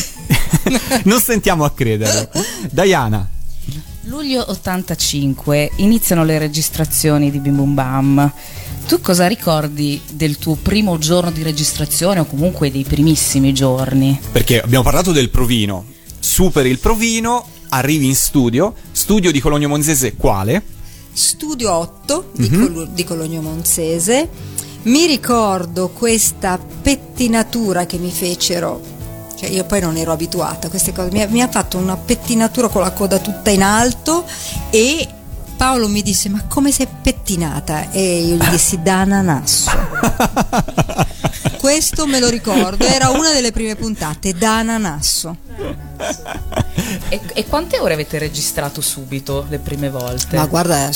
non 1.03 1.19
sentiamo 1.21 1.63
a 1.63 1.71
credere. 1.71 2.29
Diana, 2.71 3.27
Luglio 4.07 4.49
85 4.49 5.71
iniziano 5.77 6.23
le 6.23 6.37
registrazioni 6.37 7.29
di 7.29 7.39
Bim 7.39 7.57
Bum 7.57 7.73
Bam. 7.73 8.31
Tu 8.87 9.01
cosa 9.01 9.27
ricordi 9.27 9.99
del 10.13 10.37
tuo 10.37 10.55
primo 10.55 10.97
giorno 10.97 11.29
di 11.29 11.43
registrazione 11.43 12.21
o 12.21 12.25
comunque 12.25 12.71
dei 12.71 12.85
primissimi 12.85 13.53
giorni? 13.53 14.17
perché 14.31 14.61
abbiamo 14.61 14.85
parlato 14.85 15.11
del 15.11 15.29
provino, 15.29 15.83
superi 16.19 16.69
il 16.69 16.79
provino, 16.79 17.45
arrivi 17.69 18.05
in 18.05 18.15
studio, 18.15 18.73
studio 18.91 19.29
di 19.29 19.41
Cologno 19.41 19.67
Monzese 19.67 20.15
quale? 20.15 20.63
Studio 21.11 21.73
8 21.73 22.31
di, 22.33 22.49
Col- 22.49 22.89
di 22.93 23.03
Cologno 23.03 23.41
Monzese. 23.41 24.29
Mi 24.83 25.05
ricordo 25.05 25.89
questa 25.89 26.57
pettinatura 26.57 27.85
che 27.85 27.97
mi 27.97 28.11
fecero. 28.11 28.95
Cioè 29.37 29.49
io 29.49 29.65
poi 29.65 29.79
non 29.81 29.95
ero 29.97 30.11
abituata 30.11 30.67
a 30.67 30.69
queste 30.69 30.91
cose. 30.91 31.11
Mi 31.11 31.21
ha, 31.21 31.27
mi 31.27 31.41
ha 31.41 31.47
fatto 31.47 31.77
una 31.77 31.95
pettinatura 31.95 32.69
con 32.69 32.81
la 32.81 32.91
coda 32.91 33.19
tutta 33.19 33.51
in 33.51 33.61
alto 33.61 34.25
e 34.71 35.07
Paolo 35.55 35.87
mi 35.87 36.01
disse: 36.01 36.29
Ma 36.29 36.43
come 36.47 36.71
sei 36.71 36.87
pettinata? 37.01 37.91
E 37.91 38.19
io 38.19 38.35
gli 38.35 38.47
dissi: 38.49 38.81
Da 38.81 39.01
ananasso. 39.01 39.69
Questo 41.59 42.07
me 42.07 42.19
lo 42.19 42.29
ricordo, 42.29 42.85
era 42.85 43.09
una 43.09 43.31
delle 43.33 43.51
prime 43.51 43.75
puntate, 43.75 44.33
da 44.33 44.59
ananasso. 44.59 45.35
E, 47.09 47.19
e 47.33 47.45
quante 47.45 47.79
ore 47.79 47.93
avete 47.93 48.17
registrato 48.17 48.79
subito 48.79 49.45
le 49.49 49.59
prime 49.59 49.89
volte? 49.89 50.37
Ma 50.37 50.45
guarda, 50.45 50.89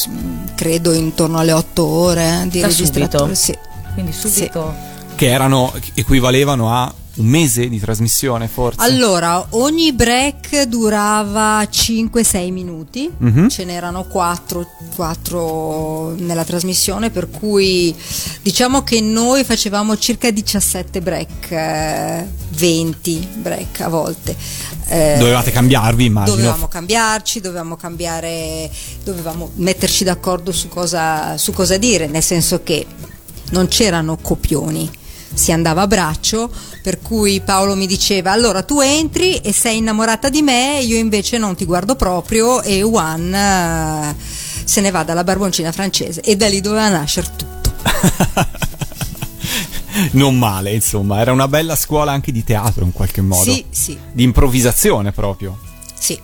credo 0.55 0.93
intorno 0.93 1.39
alle 1.39 1.51
8 1.51 1.85
ore 1.85 2.45
di 2.47 2.63
subito? 2.71 3.33
Sì. 3.33 3.55
Quindi 3.93 4.13
subito. 4.13 4.73
Che 5.15 5.29
erano, 5.29 5.73
equivalevano 5.93 6.71
a 6.73 6.93
un 7.13 7.25
mese 7.25 7.67
di 7.67 7.77
trasmissione 7.79 8.47
forse. 8.47 8.79
Allora, 8.81 9.45
ogni 9.49 9.91
break 9.91 10.63
durava 10.63 11.67
5-6 11.69 12.51
minuti, 12.51 13.09
Mhm. 13.15 13.49
ce 13.49 13.65
n'erano 13.65 14.05
4, 14.05 14.65
nella 16.17 16.45
trasmissione, 16.45 17.09
per 17.09 17.29
cui 17.29 17.93
diciamo 18.41 18.83
che 18.83 19.01
noi 19.01 19.43
facevamo 19.43 19.97
circa 19.97 20.31
17 20.31 21.01
break, 21.01 21.51
eh, 21.51 22.27
20 22.51 23.27
break 23.35 23.81
a 23.81 23.89
volte. 23.89 24.35
Eh, 24.87 25.15
Dovevate 25.17 25.51
cambiarvi, 25.51 26.05
immagino. 26.05 26.35
Dovevamo 26.35 26.67
cambiarci, 26.67 27.39
dovevamo 27.41 27.75
cambiare, 27.75 28.69
dovevamo 29.03 29.51
metterci 29.55 30.03
d'accordo 30.05 30.51
su 30.51 30.69
cosa, 30.69 31.37
su 31.37 31.51
cosa 31.51 31.77
dire, 31.77 32.07
nel 32.07 32.23
senso 32.23 32.61
che 32.63 32.85
non 33.51 33.67
c'erano 33.67 34.17
copioni, 34.21 34.89
si 35.33 35.51
andava 35.51 35.81
a 35.81 35.87
braccio, 35.87 36.49
per 36.81 36.99
cui 37.01 37.41
Paolo 37.41 37.75
mi 37.75 37.87
diceva 37.87 38.31
allora 38.31 38.63
tu 38.63 38.79
entri 38.81 39.37
e 39.37 39.51
sei 39.53 39.77
innamorata 39.77 40.29
di 40.29 40.41
me, 40.41 40.79
io 40.81 40.97
invece 40.97 41.37
non 41.37 41.55
ti 41.55 41.65
guardo 41.65 41.95
proprio 41.95 42.61
e 42.61 42.81
Juan 42.81 43.33
eh, 43.33 44.15
se 44.63 44.81
ne 44.81 44.91
va 44.91 45.03
dalla 45.03 45.23
barboncina 45.23 45.71
francese 45.71 46.21
e 46.21 46.35
da 46.35 46.47
lì 46.47 46.61
doveva 46.61 46.89
nascere 46.89 47.27
tutto. 47.35 47.71
Non 50.11 50.37
male, 50.37 50.71
insomma, 50.73 51.19
era 51.19 51.31
una 51.31 51.47
bella 51.47 51.75
scuola 51.75 52.11
anche 52.11 52.31
di 52.31 52.43
teatro 52.43 52.83
in 52.85 52.91
qualche 52.91 53.21
modo. 53.21 53.51
Sì, 53.51 53.65
sì, 53.69 53.97
Di 54.11 54.23
improvvisazione 54.23 55.11
proprio. 55.11 55.57
sì. 55.97 56.19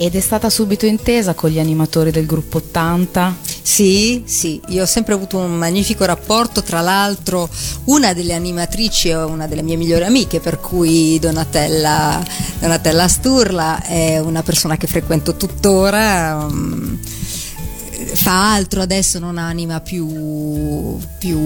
Ed 0.00 0.14
è 0.14 0.20
stata 0.20 0.48
subito 0.48 0.86
intesa 0.86 1.34
con 1.34 1.50
gli 1.50 1.58
animatori 1.58 2.12
del 2.12 2.24
gruppo 2.24 2.58
80. 2.58 3.36
Sì, 3.68 4.22
sì, 4.24 4.58
io 4.68 4.84
ho 4.84 4.86
sempre 4.86 5.12
avuto 5.12 5.36
un 5.36 5.52
magnifico 5.52 6.06
rapporto, 6.06 6.62
tra 6.62 6.80
l'altro 6.80 7.50
una 7.84 8.14
delle 8.14 8.32
animatrici 8.32 9.10
è 9.10 9.22
una 9.22 9.46
delle 9.46 9.60
mie 9.60 9.76
migliori 9.76 10.04
amiche, 10.04 10.40
per 10.40 10.58
cui 10.58 11.18
Donatella, 11.18 12.24
Donatella 12.60 13.06
Sturla 13.06 13.84
è 13.84 14.18
una 14.20 14.42
persona 14.42 14.78
che 14.78 14.86
frequento 14.86 15.36
tuttora, 15.36 16.48
mm, 16.50 16.94
fa 18.14 18.54
altro 18.54 18.80
adesso, 18.80 19.18
non 19.18 19.36
anima 19.36 19.80
più, 19.80 20.96
più 21.18 21.38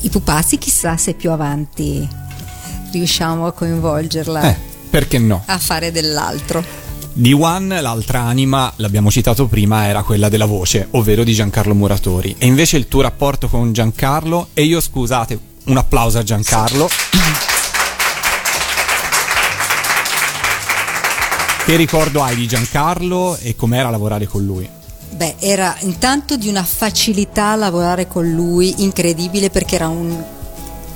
i 0.00 0.08
pupazzi, 0.10 0.58
chissà 0.58 0.96
se 0.96 1.14
più 1.14 1.30
avanti 1.30 2.06
riusciamo 2.90 3.46
a 3.46 3.52
coinvolgerla 3.52 4.42
Eh, 4.42 4.56
perché 4.90 5.18
no? 5.18 5.44
a 5.46 5.58
fare 5.58 5.92
dell'altro. 5.92 6.87
Di 7.18 7.32
One, 7.32 7.80
l'altra 7.80 8.20
anima, 8.20 8.72
l'abbiamo 8.76 9.10
citato 9.10 9.48
prima, 9.48 9.88
era 9.88 10.04
quella 10.04 10.28
della 10.28 10.44
voce, 10.44 10.86
ovvero 10.92 11.24
di 11.24 11.34
Giancarlo 11.34 11.74
Muratori. 11.74 12.36
E 12.38 12.46
invece 12.46 12.76
il 12.76 12.86
tuo 12.86 13.00
rapporto 13.00 13.48
con 13.48 13.72
Giancarlo, 13.72 14.50
e 14.54 14.62
io 14.62 14.80
scusate, 14.80 15.36
un 15.64 15.76
applauso 15.78 16.18
a 16.18 16.22
Giancarlo. 16.22 16.88
Che 21.66 21.74
ricordo 21.74 22.22
hai 22.22 22.36
di 22.36 22.46
Giancarlo 22.46 23.36
e 23.38 23.56
com'era 23.56 23.90
lavorare 23.90 24.28
con 24.28 24.44
lui? 24.44 24.68
Beh, 25.10 25.34
era 25.40 25.76
intanto 25.80 26.36
di 26.36 26.46
una 26.46 26.62
facilità 26.62 27.56
lavorare 27.56 28.06
con 28.06 28.30
lui 28.30 28.84
incredibile 28.84 29.50
perché 29.50 29.74
era 29.74 29.88
un 29.88 30.36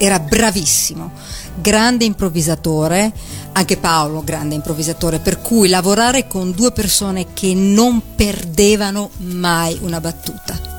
era 0.04 0.18
bravissimo, 0.18 1.12
grande 1.54 2.04
improvvisatore, 2.04 3.12
anche 3.52 3.76
Paolo 3.76 4.22
grande 4.24 4.54
improvvisatore, 4.54 5.18
per 5.18 5.40
cui 5.40 5.68
lavorare 5.68 6.26
con 6.26 6.52
due 6.52 6.72
persone 6.72 7.28
che 7.32 7.54
non 7.54 8.14
perdevano 8.14 9.10
mai 9.18 9.78
una 9.82 10.00
battuta. 10.00 10.70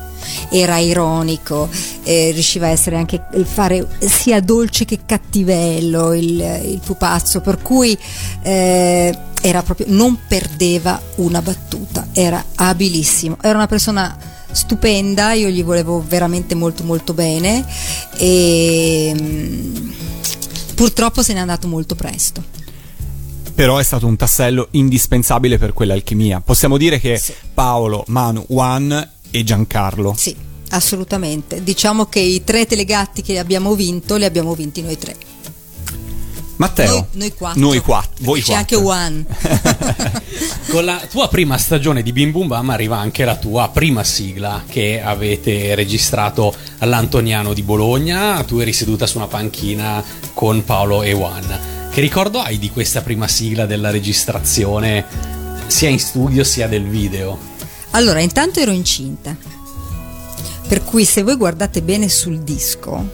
Era 0.50 0.78
ironico, 0.78 1.68
eh, 2.02 2.30
riusciva 2.32 2.66
a 2.66 2.70
essere 2.70 2.96
anche 2.96 3.26
il 3.34 3.46
fare 3.46 3.86
sia 3.98 4.40
dolce 4.40 4.84
che 4.84 5.00
cattivello 5.04 6.12
il, 6.12 6.60
il 6.64 6.80
pupazzo, 6.84 7.40
per 7.40 7.60
cui 7.60 7.96
eh, 8.42 9.18
era 9.40 9.62
proprio 9.62 9.86
non 9.90 10.18
perdeva 10.26 11.00
una 11.16 11.42
battuta, 11.42 12.08
era 12.12 12.42
abilissimo, 12.54 13.36
era 13.42 13.56
una 13.56 13.66
persona 13.66 14.16
stupenda, 14.50 15.32
io 15.32 15.48
gli 15.48 15.62
volevo 15.62 16.02
veramente 16.06 16.54
molto 16.54 16.84
molto 16.84 17.12
bene 17.12 17.66
e 18.16 19.14
mm, 19.20 19.90
purtroppo 20.74 21.22
se 21.22 21.34
n'è 21.34 21.40
andato 21.40 21.66
molto 21.68 21.94
presto. 21.94 22.63
Però 23.54 23.78
è 23.78 23.82
stato 23.84 24.06
un 24.06 24.16
tassello 24.16 24.68
indispensabile 24.72 25.58
per 25.58 25.72
quell'alchimia. 25.72 26.40
Possiamo 26.40 26.76
dire 26.76 26.98
che 26.98 27.16
Sì. 27.18 27.32
Paolo, 27.54 28.04
Manu, 28.08 28.44
Juan 28.48 29.10
e 29.30 29.44
Giancarlo. 29.44 30.14
Sì, 30.16 30.34
assolutamente. 30.70 31.62
Diciamo 31.62 32.06
che 32.06 32.18
i 32.20 32.42
tre 32.42 32.66
telegatti 32.66 33.22
che 33.22 33.38
abbiamo 33.38 33.74
vinto 33.74 34.16
li 34.16 34.24
abbiamo 34.24 34.54
vinti 34.54 34.82
noi 34.82 34.98
tre. 34.98 35.14
Matteo, 36.56 36.92
Noi, 36.94 37.04
noi 37.12 37.32
quattro. 37.34 37.60
Noi 37.60 37.78
quattro, 37.80 38.14
voi 38.24 38.40
C'è 38.40 38.52
quattro. 38.52 38.90
anche 38.90 39.20
One. 39.20 39.24
Con 40.70 40.84
la 40.84 41.00
tua 41.10 41.28
prima 41.28 41.58
stagione 41.58 42.02
di 42.02 42.12
Bim 42.12 42.30
Bum 42.30 42.46
Bam 42.46 42.70
arriva 42.70 42.96
anche 42.98 43.24
la 43.24 43.36
tua 43.36 43.70
prima 43.72 44.04
sigla 44.04 44.62
che 44.68 45.02
avete 45.02 45.74
registrato 45.74 46.54
all'Antoniano 46.78 47.52
di 47.54 47.62
Bologna. 47.62 48.42
Tu 48.44 48.58
eri 48.58 48.72
seduta 48.72 49.06
su 49.06 49.16
una 49.16 49.26
panchina 49.26 50.02
con 50.32 50.64
Paolo 50.64 51.02
e 51.02 51.12
Juan. 51.12 51.58
Che 51.94 52.00
ricordo 52.00 52.40
hai 52.40 52.58
di 52.58 52.70
questa 52.70 53.02
prima 53.02 53.28
sigla 53.28 53.66
della 53.66 53.90
registrazione 53.90 55.04
sia 55.68 55.88
in 55.88 56.00
studio 56.00 56.42
sia 56.42 56.66
del 56.66 56.88
video? 56.88 57.38
Allora, 57.90 58.18
intanto 58.18 58.58
ero 58.58 58.72
incinta. 58.72 59.36
Per 60.66 60.82
cui 60.82 61.04
se 61.04 61.22
voi 61.22 61.36
guardate 61.36 61.82
bene 61.82 62.08
sul 62.08 62.40
disco, 62.40 63.10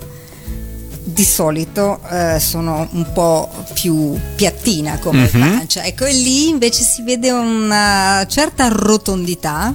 di 1.04 1.24
solito 1.24 2.00
eh, 2.10 2.40
sono 2.40 2.88
un 2.92 3.12
po' 3.12 3.50
più 3.74 4.18
piattina 4.34 4.98
come 4.98 5.26
pancia. 5.26 5.84
Ecco, 5.84 6.06
e 6.06 6.14
lì 6.14 6.48
invece 6.48 6.82
si 6.82 7.02
vede 7.02 7.30
una 7.32 8.24
certa 8.30 8.68
rotondità. 8.68 9.74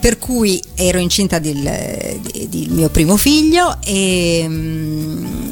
Per 0.00 0.18
cui 0.18 0.62
ero 0.74 0.98
incinta 0.98 1.38
del, 1.38 2.20
del 2.30 2.70
mio 2.72 2.90
primo 2.90 3.16
figlio 3.16 3.78
e. 3.82 5.51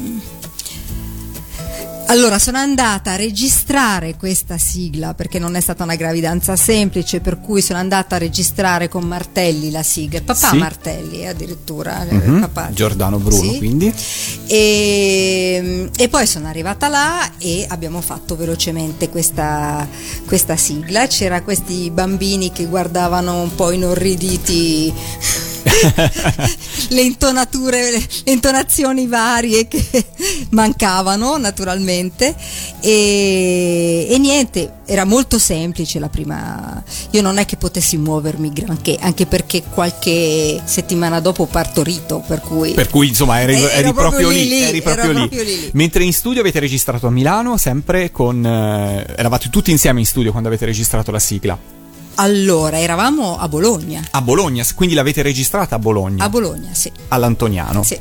allora, 2.11 2.39
sono 2.39 2.57
andata 2.57 3.11
a 3.11 3.15
registrare 3.15 4.15
questa 4.17 4.57
sigla 4.57 5.13
perché 5.13 5.39
non 5.39 5.55
è 5.55 5.61
stata 5.61 5.83
una 5.83 5.95
gravidanza 5.95 6.55
semplice, 6.55 7.21
per 7.21 7.39
cui 7.39 7.61
sono 7.61 7.79
andata 7.79 8.15
a 8.15 8.19
registrare 8.19 8.89
con 8.89 9.03
Martelli 9.03 9.71
la 9.71 9.81
sigla, 9.83 10.19
papà 10.21 10.49
Sì. 10.49 10.57
Martelli 10.57 11.21
eh, 11.21 11.27
addirittura, 11.27 12.05
Mhm, 12.09 12.39
papà. 12.41 12.69
Giordano 12.73 13.17
Bruno, 13.17 13.51
Sì. 13.51 13.57
quindi. 13.57 13.93
E, 14.47 15.89
e 15.95 16.09
poi 16.09 16.27
sono 16.27 16.47
arrivata 16.47 16.87
là 16.89 17.31
e 17.37 17.65
abbiamo 17.69 18.01
fatto 18.01 18.35
velocemente 18.35 19.09
questa, 19.09 19.87
questa 20.25 20.55
sigla. 20.57 21.07
C'era 21.07 21.41
questi 21.41 21.89
bambini 21.91 22.51
che 22.51 22.65
guardavano 22.65 23.41
un 23.41 23.55
po' 23.55 23.71
inorriditi 23.71 24.93
le 26.89 27.01
intonature, 27.01 27.91
le 27.91 28.31
intonazioni 28.31 29.07
varie 29.07 29.67
che 29.67 29.83
mancavano 30.51 31.37
naturalmente 31.37 32.35
e, 32.81 34.07
e 34.09 34.17
niente, 34.17 34.79
era 34.85 35.05
molto 35.05 35.39
semplice 35.39 35.99
la 35.99 36.09
prima. 36.09 36.83
Io 37.11 37.21
non 37.21 37.37
è 37.37 37.45
che 37.45 37.57
potessi 37.57 37.97
muovermi 37.97 38.51
granché, 38.51 38.97
anche 38.99 39.25
perché 39.25 39.63
qualche 39.63 40.61
settimana 40.65 41.19
dopo 41.19 41.43
ho 41.43 41.47
partorito, 41.47 42.23
per 42.25 42.41
cui 42.41 42.71
Per 42.73 42.89
cui 42.89 43.07
insomma 43.09 43.41
eri, 43.41 43.53
Eh, 43.55 43.57
eri 43.63 43.71
ero 43.73 43.93
proprio, 43.93 44.29
lì, 44.29 44.47
lì, 44.47 44.61
eri 44.61 44.81
proprio 44.81 45.11
lì. 45.11 45.17
proprio 45.19 45.43
lì. 45.43 45.69
Mentre 45.73 46.03
in 46.03 46.13
studio 46.13 46.41
avete 46.41 46.59
registrato 46.59 47.07
a 47.07 47.11
Milano, 47.11 47.57
sempre 47.57 48.11
con. 48.11 48.45
eh, 48.45 49.05
eravate 49.15 49.49
tutti 49.49 49.71
insieme 49.71 49.99
in 49.99 50.05
studio 50.05 50.31
quando 50.31 50.49
avete 50.49 50.65
registrato 50.65 51.11
la 51.11 51.19
sigla. 51.19 51.79
Allora, 52.15 52.79
eravamo 52.79 53.37
a 53.37 53.47
Bologna. 53.47 54.01
A 54.11 54.21
Bologna, 54.21 54.65
quindi 54.75 54.95
l'avete 54.95 55.21
registrata 55.21 55.75
a 55.75 55.79
Bologna, 55.79 56.23
A 56.23 56.29
Bologna, 56.29 56.69
sì. 56.73 56.91
all'Antoniano, 57.09 57.83
sì. 57.83 57.97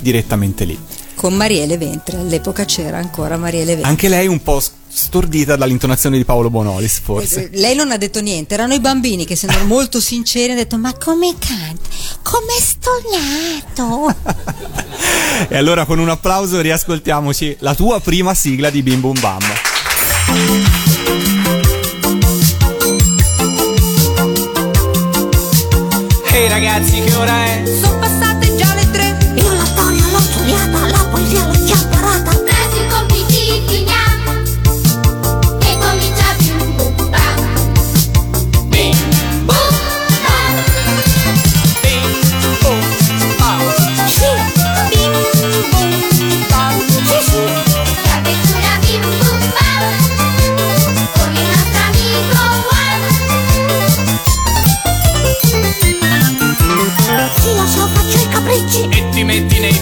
direttamente 0.00 0.64
lì. 0.64 0.78
Con 1.14 1.34
Mariele 1.34 1.76
Ventre. 1.76 2.16
All'epoca 2.16 2.64
c'era 2.64 2.96
ancora 2.96 3.36
Mariele 3.36 3.72
Ventre. 3.74 3.88
Anche 3.88 4.08
lei 4.08 4.26
un 4.26 4.42
po' 4.42 4.62
stordita 4.92 5.54
dall'intonazione 5.54 6.16
di 6.16 6.24
Paolo 6.24 6.48
Bonolis, 6.48 6.98
forse. 7.00 7.50
Eh, 7.50 7.58
Lei 7.58 7.74
non 7.76 7.90
ha 7.92 7.98
detto 7.98 8.20
niente, 8.20 8.54
erano 8.54 8.72
i 8.74 8.80
bambini 8.80 9.26
che 9.26 9.34
essendo 9.34 9.64
molto 9.66 10.00
sinceri 10.00 10.52
hanno 10.52 10.60
detto 10.60 10.78
ma 10.78 10.94
come 10.94 11.34
canta? 11.38 11.88
Come 12.22 12.54
stonato? 12.58 14.16
E 15.48 15.56
allora 15.56 15.84
con 15.84 15.98
un 15.98 16.08
applauso 16.08 16.60
riascoltiamoci 16.60 17.56
la 17.60 17.74
tua 17.74 18.00
prima 18.00 18.34
sigla 18.34 18.70
di 18.70 18.82
Bim 18.82 19.00
Bum 19.00 19.20
Bam. 19.20 19.42
Ragazzi, 26.48 27.00
che 27.02 27.14
ora 27.16 27.44
è? 27.44 27.99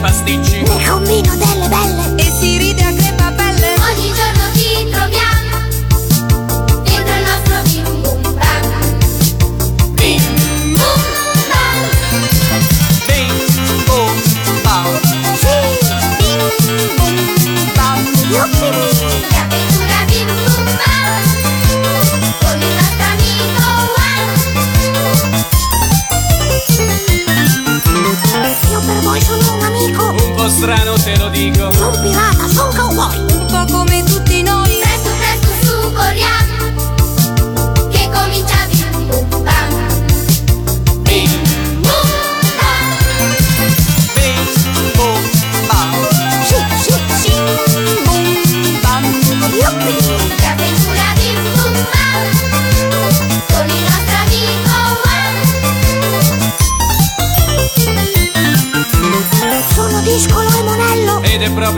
Pasticci. 0.00 0.57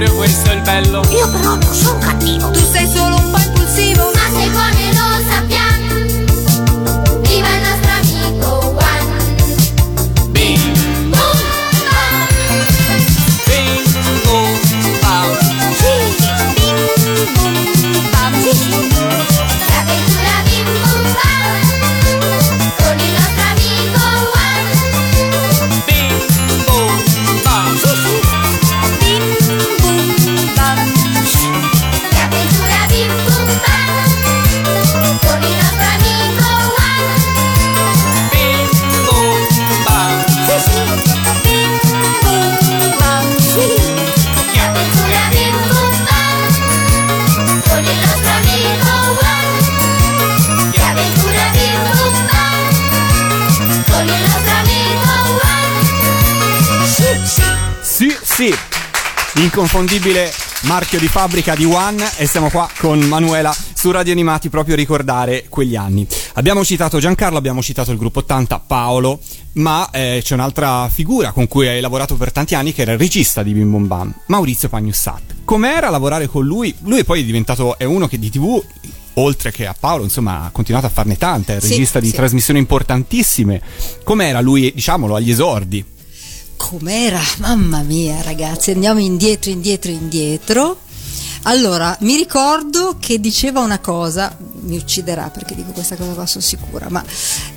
Proprio 0.00 0.16
questo 0.16 0.50
il 0.52 0.62
bello. 0.62 1.02
Io 1.10 1.28
però 1.28 1.56
non 1.56 1.74
sono 1.74 1.98
cattivo. 1.98 2.50
Tu 2.50 2.60
sei 2.60 2.88
solo 2.88 3.09
Inconfondibile 59.64 60.32
marchio 60.62 60.98
di 60.98 61.06
fabbrica 61.06 61.54
di 61.54 61.66
One 61.66 62.02
e 62.16 62.26
siamo 62.26 62.48
qua 62.48 62.66
con 62.78 62.98
Manuela 63.00 63.54
su 63.74 63.90
Radio 63.90 64.10
Animati 64.14 64.48
proprio 64.48 64.72
a 64.72 64.78
ricordare 64.78 65.44
quegli 65.50 65.76
anni. 65.76 66.06
Abbiamo 66.36 66.64
citato 66.64 66.98
Giancarlo, 66.98 67.36
abbiamo 67.36 67.60
citato 67.60 67.90
il 67.92 67.98
gruppo 67.98 68.20
80, 68.20 68.58
Paolo, 68.60 69.20
ma 69.56 69.90
eh, 69.90 70.22
c'è 70.24 70.32
un'altra 70.32 70.88
figura 70.88 71.32
con 71.32 71.46
cui 71.46 71.68
hai 71.68 71.82
lavorato 71.82 72.16
per 72.16 72.32
tanti 72.32 72.54
anni 72.54 72.72
che 72.72 72.80
era 72.80 72.92
il 72.92 72.98
regista 72.98 73.42
di 73.42 73.52
Bim 73.52 73.70
Bum 73.70 73.86
Bam, 73.86 74.14
Maurizio 74.28 74.70
Pagnussat. 74.70 75.34
Com'era 75.44 75.90
lavorare 75.90 76.26
con 76.26 76.46
lui? 76.46 76.74
Lui 76.84 77.04
poi 77.04 77.20
è 77.20 77.24
diventato, 77.24 77.76
è 77.76 77.84
uno 77.84 78.08
che 78.08 78.18
di 78.18 78.30
tv 78.30 78.64
oltre 79.14 79.52
che 79.52 79.66
a 79.66 79.76
Paolo, 79.78 80.04
insomma, 80.04 80.44
ha 80.44 80.50
continuato 80.50 80.86
a 80.86 80.90
farne 80.90 81.18
tante, 81.18 81.52
è 81.52 81.56
il 81.56 81.62
Sì, 81.62 81.68
regista 81.68 82.00
di 82.00 82.08
sì. 82.08 82.14
trasmissioni 82.14 82.58
importantissime. 82.58 83.60
Com'era 84.04 84.40
lui, 84.40 84.72
diciamolo, 84.74 85.16
agli 85.16 85.30
esordi? 85.30 85.84
Com'era? 86.60 87.18
Mamma 87.38 87.80
mia, 87.80 88.20
ragazzi, 88.20 88.70
andiamo 88.70 89.00
indietro, 89.00 89.50
indietro, 89.50 89.90
indietro. 89.90 90.78
Allora, 91.44 91.96
mi 92.00 92.14
ricordo 92.16 92.96
che 93.00 93.18
diceva 93.18 93.60
una 93.60 93.78
cosa, 93.78 94.36
mi 94.60 94.76
ucciderà 94.76 95.30
perché 95.30 95.54
dico 95.54 95.72
questa 95.72 95.96
cosa 95.96 96.12
qua, 96.12 96.26
sono 96.26 96.44
sicura, 96.44 96.88
ma 96.90 97.02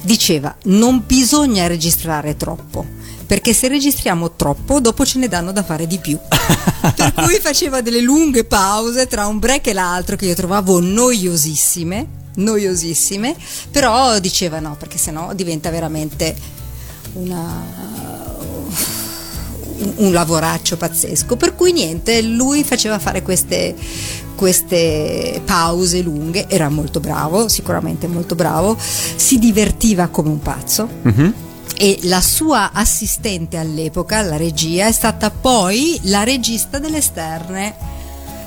diceva 0.02 0.56
non 0.64 1.04
bisogna 1.06 1.68
registrare 1.68 2.38
troppo, 2.38 2.86
perché 3.28 3.54
se 3.54 3.68
registriamo 3.68 4.32
troppo 4.32 4.80
dopo 4.80 5.06
ce 5.06 5.20
ne 5.20 5.28
danno 5.28 5.52
da 5.52 5.64
fare 5.64 5.86
di 5.86 6.00
più. 6.00 6.18
per 6.96 7.14
cui 7.14 7.40
faceva 7.42 7.82
delle 7.82 8.02
lunghe 8.02 8.46
pause 8.46 9.06
tra 9.08 9.28
un 9.28 9.38
break 9.38 9.68
e 9.68 9.74
l'altro 9.74 10.16
che 10.16 10.28
io 10.28 10.34
trovavo 10.34 10.80
noiosissime, 10.80 12.08
noiosissime, 12.36 13.36
però 13.70 14.18
diceva 14.20 14.60
no, 14.60 14.78
perché 14.80 14.98
sennò 14.98 15.34
diventa 15.34 15.70
veramente 15.70 16.62
una 17.16 18.33
un- 19.98 20.12
lavoraccio 20.14 20.78
pazzesco. 20.78 21.36
Per 21.36 21.56
cui 21.56 21.72
niente, 21.72 22.22
lui 22.22 22.64
faceva 22.64 23.00
fare 23.00 23.22
queste, 23.22 23.76
queste 24.36 25.42
pause 25.44 26.02
lunghe, 26.02 26.46
era 26.48 26.70
molto 26.70 27.00
bravo, 27.00 27.48
sicuramente 27.48 28.08
molto 28.08 28.36
bravo, 28.36 28.78
si 28.80 29.40
divertiva 29.40 30.08
come 30.08 30.30
un 30.30 30.40
pazzo. 30.40 30.88
E 31.76 32.00
la 32.04 32.22
sua 32.22 32.72
assistente 32.72 33.58
all'epoca, 33.58 34.22
la 34.22 34.38
regia, 34.38 34.88
è 34.88 34.92
stata 34.92 35.32
poi 35.32 36.00
la 36.04 36.24
regista 36.24 36.78
delle 36.80 36.98
esterne. 36.98 37.76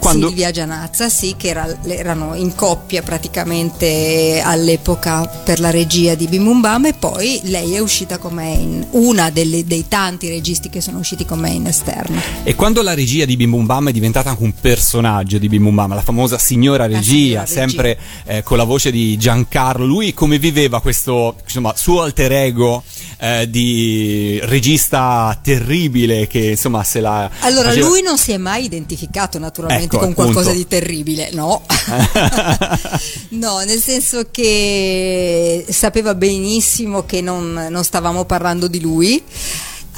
Quando- 0.07 0.29
Silvia 0.29 0.51
Gianazza, 0.53 1.09
sì, 1.09 1.35
che 1.37 1.49
era- 1.49 1.77
erano 1.85 2.35
in 2.35 2.55
coppia 2.55 3.03
praticamente 3.03 4.41
all'epoca 4.45 5.27
per 5.27 5.59
la 5.61 5.71
regia 5.71 6.15
di 6.15 6.27
Bim 6.29 6.45
Bum 6.45 6.61
Bam 6.61 6.87
e 6.87 6.93
poi 6.95 7.41
lei 7.45 7.75
è 7.75 7.79
uscita 7.81 8.19
con 8.19 8.35
me 8.35 8.53
in 8.53 8.87
una 8.93 9.31
delle- 9.31 9.65
dei 9.65 9.87
tanti 9.89 10.29
registi 10.29 10.69
che 10.71 10.81
sono 10.81 10.99
usciti 10.99 11.25
con 11.25 11.39
me 11.41 11.51
in 11.51 11.67
esterno. 11.67 12.21
E 12.45 12.55
quando 12.55 12.83
la 12.83 12.95
regia 12.95 13.25
di 13.25 13.37
Bim 13.37 13.51
Bum 13.51 13.67
Bam 13.67 13.89
è 13.89 13.93
diventata 13.93 14.31
anche 14.31 14.43
un 14.43 14.53
personaggio 14.61 15.39
di 15.39 15.49
Bim 15.49 15.65
Bum 15.65 15.75
Bam, 15.75 15.95
la 15.95 16.03
famosa 16.03 16.39
signora 16.39 16.87
regia, 16.87 17.03
signora 17.03 17.41
regia. 17.41 17.47
sempre 17.47 17.99
eh, 18.27 18.43
con 18.43 18.57
la 18.59 18.65
voce 18.65 18.91
di 18.91 19.17
Giancarlo, 19.17 19.85
lui 19.85 20.15
come 20.15 20.39
viveva 20.39 20.81
questo 20.81 21.35
insomma, 21.45 21.75
suo 21.77 22.03
alter 22.03 22.33
ego 22.33 22.83
eh, 23.19 23.49
di 23.49 24.39
regista 24.43 25.39
terribile 25.43 26.27
che 26.27 26.51
insomma 26.51 26.85
se 26.85 27.01
la... 27.01 27.31
Allora, 27.41 27.69
faceva- 27.69 27.89
lui 27.89 28.03
non 28.03 28.19
si 28.19 28.33
è 28.33 28.37
mai 28.37 28.65
identificato 28.65 29.39
naturalmente 29.39 29.97
Ecco, 29.97 29.99
con 30.05 30.15
qualcosa 30.15 30.51
appunto. 30.51 30.59
di 30.59 30.69
terribile, 30.69 31.31
no. 31.33 31.63
no, 33.31 33.59
nel 33.61 33.81
senso 33.81 34.29
che 34.31 35.65
sapeva 35.69 36.15
benissimo 36.15 37.05
che 37.05 37.21
non, 37.21 37.69
non 37.71 37.85
stavamo 37.85 38.25
parlando 38.25 38.69
di 38.69 38.81
lui. 38.81 39.23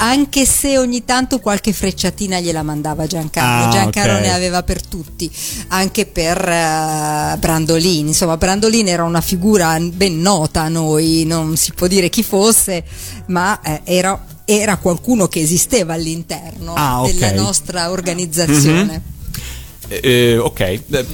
Anche 0.00 0.46
se 0.46 0.78
ogni 0.78 1.04
tanto 1.04 1.40
qualche 1.40 1.72
frecciatina 1.72 2.38
gliela 2.38 2.62
mandava 2.62 3.06
Giancarlo, 3.06 3.66
Ah, 3.66 3.70
Giancarlo 3.70 4.14
ok. 4.14 4.20
ne 4.20 4.32
aveva 4.32 4.62
per 4.62 4.80
tutti, 4.86 5.28
anche 5.68 6.06
per 6.06 6.38
eh, 6.48 7.36
Brandolin. 7.38 8.06
Insomma, 8.06 8.36
Brandolin 8.36 8.86
era 8.86 9.02
una 9.02 9.20
figura 9.20 9.76
ben 9.80 10.20
nota 10.20 10.62
a 10.62 10.68
noi, 10.68 11.24
non 11.26 11.56
si 11.56 11.72
può 11.72 11.88
dire 11.88 12.08
chi 12.10 12.22
fosse, 12.22 12.84
ma 13.26 13.60
eh, 13.60 13.80
era, 13.84 14.24
era 14.44 14.76
qualcuno 14.76 15.26
che 15.26 15.40
esisteva 15.40 15.94
all'interno 15.94 16.74
Ah, 16.74 17.02
ok. 17.02 17.12
della 17.12 17.32
nostra 17.32 17.90
organizzazione. 17.90 18.94
Eh, 18.94 19.16
eh, 19.88 20.38
ok, 20.38 20.60
Eh, 20.60 21.06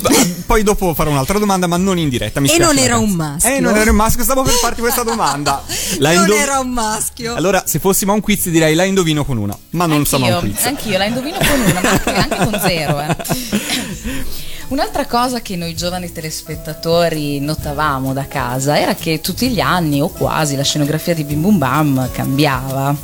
poi 0.46 0.62
dopo 0.62 0.92
farò 0.94 1.10
un'altra 1.10 1.38
domanda, 1.38 1.66
ma 1.66 1.76
non 1.76 1.98
in 1.98 2.08
diretta. 2.08 2.40
Mi 2.40 2.48
E 2.50 2.58
non 2.58 2.76
era 2.76 2.94
ragazzi. 2.94 3.10
un 3.10 3.16
maschio. 3.16 3.50
Eh, 3.54 3.60
non 3.60 3.76
era 3.76 3.90
un 3.90 3.96
maschio, 3.96 4.24
stavo 4.24 4.42
per 4.42 4.52
farti 4.54 4.80
questa 4.80 5.02
domanda. 5.02 5.62
La 5.98 6.12
non 6.12 6.22
indo- 6.22 6.34
era 6.36 6.58
un 6.58 6.70
maschio. 6.70 7.34
Allora, 7.34 7.62
se 7.66 7.78
fossimo 7.78 8.12
a 8.12 8.14
un 8.16 8.20
quiz, 8.20 8.48
direi 8.48 8.74
la 8.74 8.84
indovino 8.84 9.24
con 9.24 9.36
una, 9.38 9.56
ma 9.70 9.86
non 9.86 10.04
siamo 10.06 10.26
a 10.26 10.28
un 10.28 10.34
Anch'io, 10.34 10.52
quiz. 10.52 10.64
anch'io 10.66 10.98
la 10.98 11.04
indovino 11.04 11.38
con 11.38 11.60
una, 11.60 11.80
ma 11.80 11.90
anche, 11.90 12.10
anche 12.14 12.36
con 12.36 12.60
zero. 12.60 13.00
eh. 13.00 13.16
Un'altra 14.68 15.04
cosa 15.06 15.40
che 15.40 15.56
noi 15.56 15.76
giovani 15.76 16.10
telespettatori 16.10 17.38
notavamo 17.38 18.12
da 18.14 18.26
casa 18.26 18.78
era 18.80 18.94
che 18.94 19.20
tutti 19.20 19.48
gli 19.50 19.60
anni 19.60 20.00
o 20.00 20.08
quasi 20.08 20.56
la 20.56 20.64
scenografia 20.64 21.14
di 21.14 21.22
Bim 21.24 21.42
Bum 21.42 21.58
Bam 21.58 22.10
cambiava. 22.12 22.96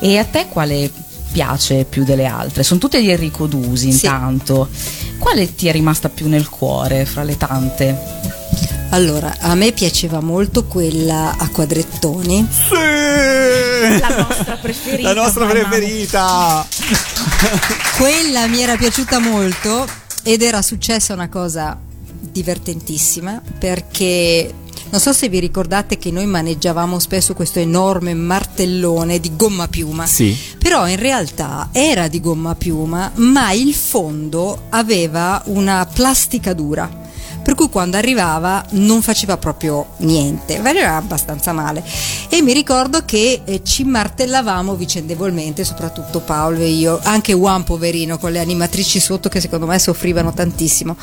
E 0.00 0.18
a 0.18 0.24
te 0.24 0.46
quale 0.48 0.90
piace 1.32 1.84
più 1.88 2.04
delle 2.04 2.26
altre? 2.26 2.62
Sono 2.62 2.80
tutte 2.80 3.00
di 3.00 3.10
Enrico 3.10 3.46
Dusi 3.46 3.92
Sì. 3.92 4.06
intanto. 4.06 4.68
Quale 5.18 5.54
ti 5.54 5.66
è 5.68 5.72
rimasta 5.72 6.08
più 6.08 6.28
nel 6.28 6.48
cuore 6.48 7.04
fra 7.06 7.22
le 7.22 7.36
tante? 7.36 7.98
Allora, 8.90 9.34
a 9.40 9.54
me 9.54 9.72
piaceva 9.72 10.20
molto 10.20 10.64
quella 10.64 11.34
a 11.36 11.48
quadrettoni. 11.48 12.46
Sì! 12.50 13.98
La 14.00 14.26
nostra 14.28 14.56
preferita, 14.56 15.12
La 15.12 15.20
nostra 15.22 15.44
mamma. 15.46 15.68
preferita. 15.68 16.66
Quella 17.96 18.46
mi 18.46 18.60
era 18.60 18.76
piaciuta 18.76 19.18
molto 19.18 19.86
ed 20.22 20.42
era 20.42 20.62
successa 20.62 21.12
una 21.14 21.28
cosa 21.28 21.78
divertentissima 22.20 23.40
perché 23.58 24.52
non 24.90 25.00
so 25.00 25.12
se 25.12 25.28
vi 25.28 25.40
ricordate 25.40 25.98
che 25.98 26.10
noi 26.10 26.26
maneggiavamo 26.26 26.98
spesso 26.98 27.34
questo 27.34 27.58
enorme 27.58 28.14
martellone 28.14 29.18
di 29.18 29.34
gomma 29.34 29.66
piuma. 29.68 30.06
Sì. 30.06 30.36
Però 30.66 30.88
in 30.88 30.96
realtà 30.96 31.68
era 31.70 32.08
di 32.08 32.20
gomma 32.20 32.56
piuma, 32.56 33.12
ma 33.14 33.52
il 33.52 33.72
fondo 33.72 34.62
aveva 34.70 35.40
una 35.46 35.86
plastica 35.86 36.54
dura. 36.54 37.05
Per 37.46 37.54
cui 37.54 37.68
quando 37.68 37.96
arrivava 37.96 38.64
non 38.70 39.02
faceva 39.02 39.36
proprio 39.36 39.90
niente, 39.98 40.58
veniva 40.58 40.96
abbastanza 40.96 41.52
male. 41.52 41.80
E 42.28 42.42
mi 42.42 42.52
ricordo 42.52 43.04
che 43.04 43.42
eh, 43.44 43.62
ci 43.62 43.84
martellavamo 43.84 44.74
vicendevolmente, 44.74 45.62
soprattutto 45.62 46.18
Paolo 46.18 46.58
e 46.58 46.66
io, 46.66 46.98
anche 47.04 47.34
Juan 47.34 47.62
poverino 47.62 48.18
con 48.18 48.32
le 48.32 48.40
animatrici 48.40 48.98
sotto 48.98 49.28
che 49.28 49.40
secondo 49.40 49.66
me 49.66 49.78
soffrivano 49.78 50.34
tantissimo. 50.34 50.96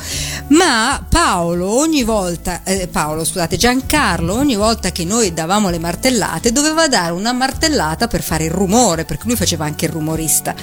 Ma 0.48 1.02
Paolo 1.08 1.78
ogni 1.78 2.02
volta, 2.02 2.62
eh, 2.62 2.88
Paolo 2.88 3.24
scusate, 3.24 3.56
Giancarlo 3.56 4.34
ogni 4.34 4.54
volta 4.54 4.92
che 4.92 5.06
noi 5.06 5.32
davamo 5.32 5.70
le 5.70 5.78
martellate 5.78 6.52
doveva 6.52 6.88
dare 6.88 7.12
una 7.12 7.32
martellata 7.32 8.06
per 8.06 8.20
fare 8.20 8.44
il 8.44 8.50
rumore, 8.50 9.06
perché 9.06 9.28
lui 9.28 9.36
faceva 9.36 9.64
anche 9.64 9.86
il 9.86 9.92
rumorista. 9.92 10.54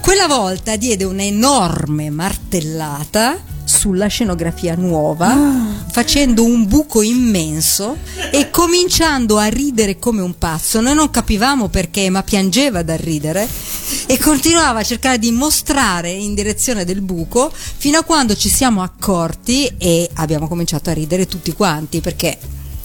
Quella 0.00 0.28
volta 0.28 0.76
diede 0.76 1.02
un'enorme 1.02 2.08
martellata 2.08 3.50
sulla 3.82 4.06
scenografia 4.06 4.76
nuova, 4.76 5.36
facendo 5.90 6.44
un 6.44 6.68
buco 6.68 7.02
immenso 7.02 7.96
e 8.30 8.48
cominciando 8.54 9.38
a 9.38 9.46
ridere 9.46 9.98
come 9.98 10.22
un 10.22 10.38
pazzo. 10.38 10.80
Noi 10.80 10.94
non 10.94 11.10
capivamo 11.10 11.66
perché, 11.66 12.08
ma 12.08 12.22
piangeva 12.22 12.84
da 12.84 12.94
ridere 12.94 13.44
e 14.06 14.18
continuava 14.18 14.78
a 14.78 14.84
cercare 14.84 15.18
di 15.18 15.32
mostrare 15.32 16.10
in 16.10 16.32
direzione 16.34 16.84
del 16.84 17.00
buco 17.00 17.52
fino 17.52 17.98
a 17.98 18.04
quando 18.04 18.36
ci 18.36 18.48
siamo 18.48 18.82
accorti 18.82 19.68
e 19.78 20.08
abbiamo 20.14 20.46
cominciato 20.46 20.90
a 20.90 20.92
ridere 20.92 21.26
tutti 21.26 21.52
quanti 21.52 22.00
perché 22.00 22.38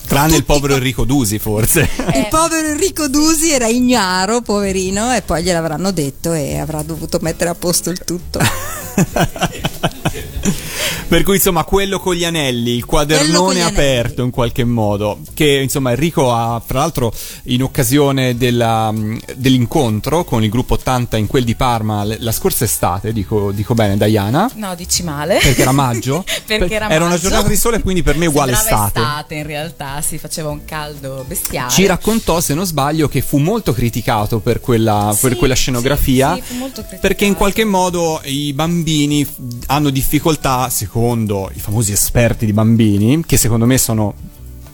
Tranne 0.08 0.38
il 0.38 0.46
povero 0.46 0.76
Enrico 0.76 1.04
Dusi, 1.04 1.38
forse. 1.38 1.82
il 2.16 2.28
povero 2.30 2.70
Enrico 2.70 3.10
Dusi 3.10 3.52
era 3.52 3.68
ignaro, 3.68 4.42
poverino, 4.42 5.14
e 5.14 5.22
poi 5.22 5.44
gliel'avranno 5.44 5.92
detto 5.92 6.32
e 6.32 6.58
avrà 6.58 6.82
dovuto 6.82 7.20
mettere 7.22 7.50
a 7.50 7.56
posto 7.56 7.90
il 7.90 8.00
tutto. 8.00 8.40
per 11.08 11.24
cui 11.24 11.36
insomma 11.36 11.64
quello 11.64 12.00
con 12.00 12.14
gli 12.16 12.24
anelli, 12.26 12.72
il 12.76 12.86
quadernone 12.86 13.64
aperto 13.64 14.24
in 14.24 14.30
qualche 14.32 14.64
modo, 14.64 15.20
che 15.34 15.60
insomma 15.62 15.92
Enrico 15.92 16.34
ha 16.34 16.62
tra 16.66 16.80
l'altro 16.80 17.14
in 17.44 17.64
occasione 17.64 18.36
della- 18.38 18.94
dell'incontro 19.36 20.24
con 20.24 20.44
il 20.44 20.50
gruppo 20.50 20.74
80 20.76 21.18
in 21.18 21.28
quel 21.28 21.44
di 21.44 21.56
Parma 21.56 22.04
la 22.04 22.32
scorsa 22.32 22.64
estate, 22.66 23.14
dico, 23.14 23.52
dico 23.52 23.74
bene 23.74 23.98
Diana, 23.98 24.50
No, 24.56 24.76
dici 24.76 25.04
male. 25.04 25.40
perché 25.42 25.62
era 25.62 25.72
maggio, 25.72 26.24
Perché 26.46 26.66
Per- 26.68 26.72
era 26.74 26.88
una 27.06 27.08
maggio. 27.10 27.22
giornata 27.22 27.48
di 27.48 27.56
sole 27.56 27.82
quindi 27.82 28.04
per 28.04 28.18
me 28.18 28.26
è 28.26 28.28
uguale 28.28 28.52
estate. 28.54 29.00
estate 29.00 29.36
in 29.36 29.46
realtà, 29.46 30.02
si 30.02 30.18
faceva 30.18 30.50
un 30.50 30.64
caldo 30.66 31.24
bestiale. 31.28 31.70
Ci 31.72 31.86
raccontò, 31.86 32.40
se 32.42 32.54
non 32.54 32.66
sbaglio, 32.66 33.08
che 33.08 33.22
fu 33.22 33.38
molto 33.38 33.74
criticato 33.74 34.40
per 34.40 34.60
quella, 34.60 35.16
per 35.20 35.32
Sì, 35.34 35.38
quella 35.38 35.54
scenografia. 35.56 36.36
sì, 36.36 36.42
sì, 36.46 36.96
perché 37.00 37.26
in 37.26 37.34
qualche 37.36 37.64
modo 37.66 38.22
i 38.26 38.54
bambini 38.54 39.26
hanno 39.68 39.90
difficoltà, 39.90 40.67
secondo 40.70 41.50
i 41.54 41.60
famosi 41.60 41.92
esperti 41.92 42.46
di 42.46 42.54
bambini, 42.54 43.24
che 43.26 43.38
secondo 43.38 43.66
me 43.66 43.78
sono 43.78 44.14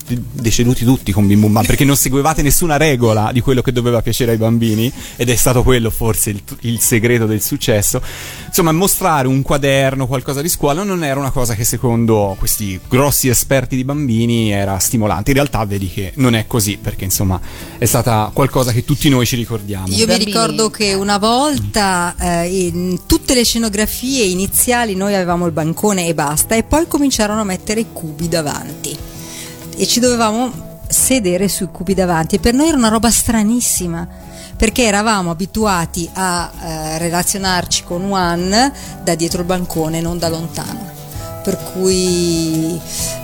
deceduti 0.05 0.83
tutti 0.83 1.11
con 1.11 1.25
Bim 1.27 1.39
Bum 1.39 1.53
Bam 1.53 1.65
perché 1.65 1.85
non 1.85 1.95
seguivate 1.95 2.41
nessuna 2.41 2.77
regola 2.77 3.31
di 3.31 3.41
quello 3.41 3.61
che 3.61 3.71
doveva 3.71 4.01
piacere 4.01 4.31
ai 4.31 4.37
bambini 4.37 4.91
ed 5.15 5.29
è 5.29 5.35
stato 5.35 5.63
quello 5.63 5.89
forse 5.89 6.31
il, 6.31 6.43
il 6.61 6.79
segreto 6.79 7.25
del 7.25 7.41
successo. 7.41 8.01
Insomma 8.47 8.71
mostrare 8.71 9.27
un 9.27 9.41
quaderno 9.41 10.07
qualcosa 10.07 10.41
di 10.41 10.49
scuola 10.49 10.83
non 10.83 11.03
era 11.03 11.19
una 11.19 11.31
cosa 11.31 11.55
che 11.55 11.63
secondo 11.63 12.35
questi 12.37 12.79
grossi 12.87 13.29
esperti 13.29 13.75
di 13.75 13.83
bambini 13.83 14.51
era 14.51 14.77
stimolante. 14.79 15.31
In 15.31 15.37
realtà 15.37 15.63
vedi 15.65 15.89
che 15.89 16.11
non 16.15 16.35
è 16.35 16.45
così 16.47 16.77
perché 16.77 17.05
insomma 17.05 17.39
è 17.77 17.85
stata 17.85 18.29
qualcosa 18.33 18.71
che 18.71 18.83
tutti 18.83 19.09
noi 19.09 19.25
ci 19.25 19.35
ricordiamo. 19.35 19.87
Io 19.87 19.97
mi 19.99 20.05
bambini, 20.05 20.25
ricordo 20.25 20.69
che 20.69 20.93
una 20.93 21.17
volta 21.17 22.15
eh, 22.19 22.47
in 22.47 23.01
tutte 23.05 23.33
le 23.33 23.43
scenografie 23.43 24.25
iniziali 24.25 24.95
noi 24.95 25.15
avevamo 25.15 25.45
il 25.45 25.51
bancone 25.51 26.07
e 26.07 26.13
basta 26.13 26.55
e 26.55 26.63
poi 26.63 26.87
cominciarono 26.87 27.41
a 27.41 27.45
mettere 27.45 27.81
i 27.81 27.87
cubi 27.91 28.27
davanti 28.27 29.11
e 29.77 29.85
ci 29.87 29.99
dovevamo 29.99 30.71
sedere 30.87 31.47
sui 31.47 31.69
cubi 31.71 31.93
davanti 31.93 32.35
e 32.35 32.39
per 32.39 32.53
noi 32.53 32.67
era 32.67 32.77
una 32.77 32.89
roba 32.89 33.09
stranissima 33.09 34.07
perché 34.55 34.83
eravamo 34.83 35.31
abituati 35.31 36.09
a 36.13 36.51
eh, 36.61 36.97
relazionarci 36.99 37.83
con 37.83 38.07
Juan 38.07 38.71
da 39.03 39.15
dietro 39.15 39.41
il 39.41 39.47
bancone, 39.47 39.99
non 39.99 40.17
da 40.17 40.29
lontano. 40.29 40.91
Per 41.43 41.57
cui 41.73 42.79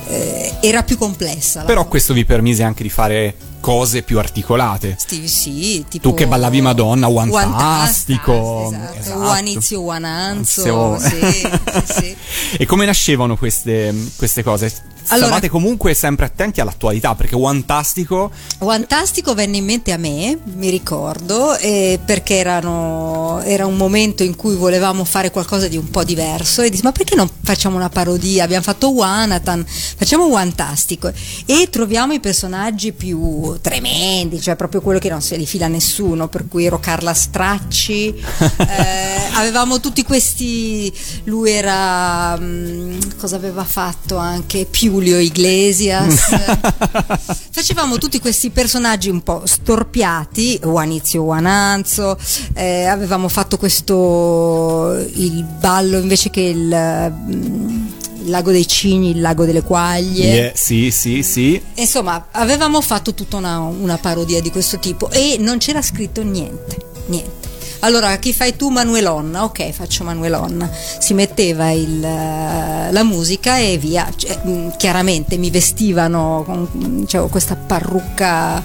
eh, 0.08 0.54
era 0.60 0.84
più 0.84 0.98
complessa. 0.98 1.64
però 1.64 1.88
questo 1.88 2.14
vi 2.14 2.26
permise 2.26 2.64
anche 2.64 2.84
di 2.84 2.90
fare 2.90 3.34
cose 3.60 4.02
più 4.04 4.20
articolate 4.20 4.98
Sì, 5.06 5.28
sì, 5.28 5.86
tipo 5.88 6.10
Tu 6.10 6.16
che 6.16 6.28
ballavi 6.28 6.62
Madonna, 6.62 7.08
Fantastico. 7.10 7.34
Fantastico, 7.42 8.68
esatto. 8.72 9.00
Esatto. 9.00 9.20
Juanizio 9.22 9.80
Juananzo, 9.82 10.62
Siamo- 10.62 11.00
sì, 11.00 11.20
sì, 11.20 11.48
sì. 11.94 12.16
e 12.58 12.66
come 12.66 12.86
nascevano 12.86 13.36
queste, 13.38 13.94
queste 14.18 14.44
cose? 14.44 14.98
Allora- 15.12 15.28
Stavate 15.28 15.50
comunque 15.50 15.96
sempre 15.96 16.26
attenti 16.28 16.62
all'attualità 16.62 17.16
perché 17.16 17.36
Fantastico 17.40 18.30
Fantastico 18.60 19.34
venne 19.34 19.58
in 19.58 19.66
mente 19.66 19.92
a 19.92 19.98
me, 19.98 20.38
mi 20.56 20.70
ricordo, 20.70 21.58
eh, 21.58 22.00
perché 22.04 22.36
erano- 22.36 23.42
era 23.44 23.66
un 23.66 23.76
momento 23.76 24.22
in 24.22 24.36
cui 24.36 24.56
volevamo 24.56 25.04
fare 25.06 25.32
qualcosa 25.32 25.68
di 25.68 25.78
un 25.78 25.90
po' 25.90 26.04
diverso 26.04 26.62
e 26.62 26.70
dissi 26.70 26.84
ma 26.84 26.92
perché 26.92 27.16
non 27.16 27.28
facciamo 27.42 27.76
una 27.76 27.90
parodia? 27.90 28.44
Abbiamo 28.44 28.62
fatto 28.64 28.92
Wanatan, 28.92 29.66
facciamo 29.66 30.30
Fantastico 30.30 31.12
e 31.46 31.68
troviamo 31.72 32.14
i 32.14 32.20
personaggi 32.20 32.92
più 32.92 33.49
tremendi, 33.62 34.42
cioè 34.42 34.56
proprio 34.56 34.82
quello 34.82 35.00
che 35.00 35.10
non 35.10 35.22
se 35.22 35.38
li 35.38 35.46
fila 35.46 35.68
nessuno, 35.68 36.28
per 36.28 36.48
cui 36.48 36.66
ero 36.66 36.80
Carla 36.80 37.14
Stracci, 37.14 38.08
eh, 38.58 39.34
avevamo 39.34 39.80
tutti 39.80 40.04
questi, 40.04 40.92
lui 41.24 41.52
era, 41.52 42.38
mm, 42.38 43.00
cosa 43.18 43.36
aveva 43.36 43.64
fatto 43.64 44.18
anche? 44.18 44.68
Giulio 45.00 45.20
Iglesias. 45.20 46.36
Facevamo 47.52 47.98
tutti 47.98 48.20
questi 48.20 48.50
personaggi 48.50 49.10
un 49.10 49.22
po' 49.22 49.44
storpiati, 49.46 50.60
Juanizio 50.62 51.24
Juananzo, 51.24 52.18
eh, 52.54 52.84
avevamo 52.86 53.30
fatto 53.30 53.58
questo, 53.58 54.94
il 55.14 55.44
ballo 55.44 56.00
invece 56.00 56.30
che 56.30 56.42
il... 56.42 57.14
mm, 57.18 57.88
il 58.30 58.36
lago 58.36 58.52
dei 58.52 58.68
cigni, 58.68 59.10
il 59.10 59.22
lago 59.22 59.44
delle 59.44 59.64
quaglie. 59.64 60.28
Yeah, 60.28 60.52
sì, 60.54 60.92
sì, 60.92 61.24
sì. 61.24 61.62
Insomma, 61.76 62.28
avevamo 62.32 62.80
fatto 62.80 63.14
tutta 63.14 63.38
una, 63.38 63.58
una 63.60 63.98
parodia 63.98 64.40
di 64.40 64.52
questo 64.52 64.78
tipo 64.78 65.10
e 65.10 65.38
non 65.40 65.58
c'era 65.58 65.82
scritto 65.82 66.22
niente, 66.22 66.78
niente. 67.08 67.48
Allora, 67.82 68.18
chi 68.18 68.34
fai 68.34 68.56
tu 68.56 68.70
Manuelonna? 68.70 69.46
Ok, 69.46 69.72
faccio 69.72 70.04
Manuelonna. 70.04 70.70
Si 71.00 71.14
metteva 71.14 71.72
il, 71.72 72.04
eh, 72.04 72.92
la 72.92 73.04
musica 73.04 73.58
e 73.58 73.78
via. 73.78 74.12
Cioè, 74.14 74.38
mh, 74.44 74.76
chiaramente 74.78 75.38
mi 75.38 75.50
vestivano 75.50 76.44
con 76.46 77.06
cioè, 77.08 77.30
questa 77.30 77.56
parrucca 77.56 78.62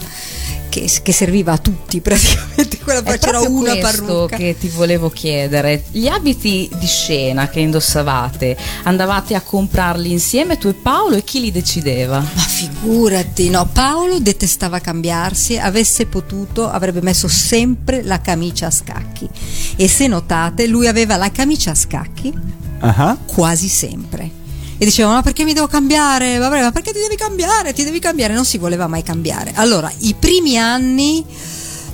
che, 0.74 0.90
che 1.02 1.12
serviva 1.12 1.52
a 1.52 1.58
tutti 1.58 2.00
praticamente. 2.02 2.78
Quella 2.78 3.02
È 3.02 3.18
c'era 3.18 3.40
una 3.40 3.76
questo 3.76 4.02
parrucca. 4.04 4.36
che 4.36 4.56
ti 4.58 4.68
volevo 4.68 5.08
chiedere. 5.08 5.84
Gli 5.92 6.08
abiti 6.08 6.68
di 6.78 6.86
scena 6.86 7.48
che 7.48 7.60
indossavate, 7.60 8.56
andavate 8.82 9.34
a 9.36 9.40
comprarli 9.40 10.10
insieme 10.10 10.58
tu 10.58 10.66
e 10.68 10.74
Paolo 10.74 11.14
e 11.16 11.22
chi 11.22 11.40
li 11.40 11.52
decideva? 11.52 12.18
Ma 12.18 12.40
figurati, 12.42 13.50
no, 13.50 13.66
Paolo 13.72 14.18
detestava 14.18 14.80
cambiarsi, 14.80 15.56
avesse 15.56 16.06
potuto 16.06 16.68
avrebbe 16.68 17.00
messo 17.00 17.28
sempre 17.28 18.02
la 18.02 18.20
camicia 18.20 18.66
a 18.66 18.70
scacchi 18.70 19.28
e 19.76 19.88
se 19.88 20.06
notate 20.08 20.66
lui 20.66 20.86
aveva 20.88 21.16
la 21.16 21.30
camicia 21.30 21.70
a 21.70 21.74
scacchi 21.74 22.32
Ah, 22.80 23.16
quasi 23.24 23.68
sempre. 23.68 24.42
E 24.76 24.84
diceva: 24.84 25.12
Ma 25.12 25.22
perché 25.22 25.44
mi 25.44 25.52
devo 25.52 25.66
cambiare? 25.66 26.38
Vabbè, 26.38 26.60
ma 26.60 26.72
perché 26.72 26.92
ti 26.92 26.98
devi 26.98 27.16
cambiare? 27.16 27.72
Ti 27.72 27.84
devi 27.84 27.98
cambiare. 27.98 28.34
Non 28.34 28.44
si 28.44 28.58
voleva 28.58 28.86
mai 28.86 29.02
cambiare. 29.02 29.52
Allora, 29.54 29.90
i 29.98 30.14
primi 30.14 30.58
anni 30.58 31.24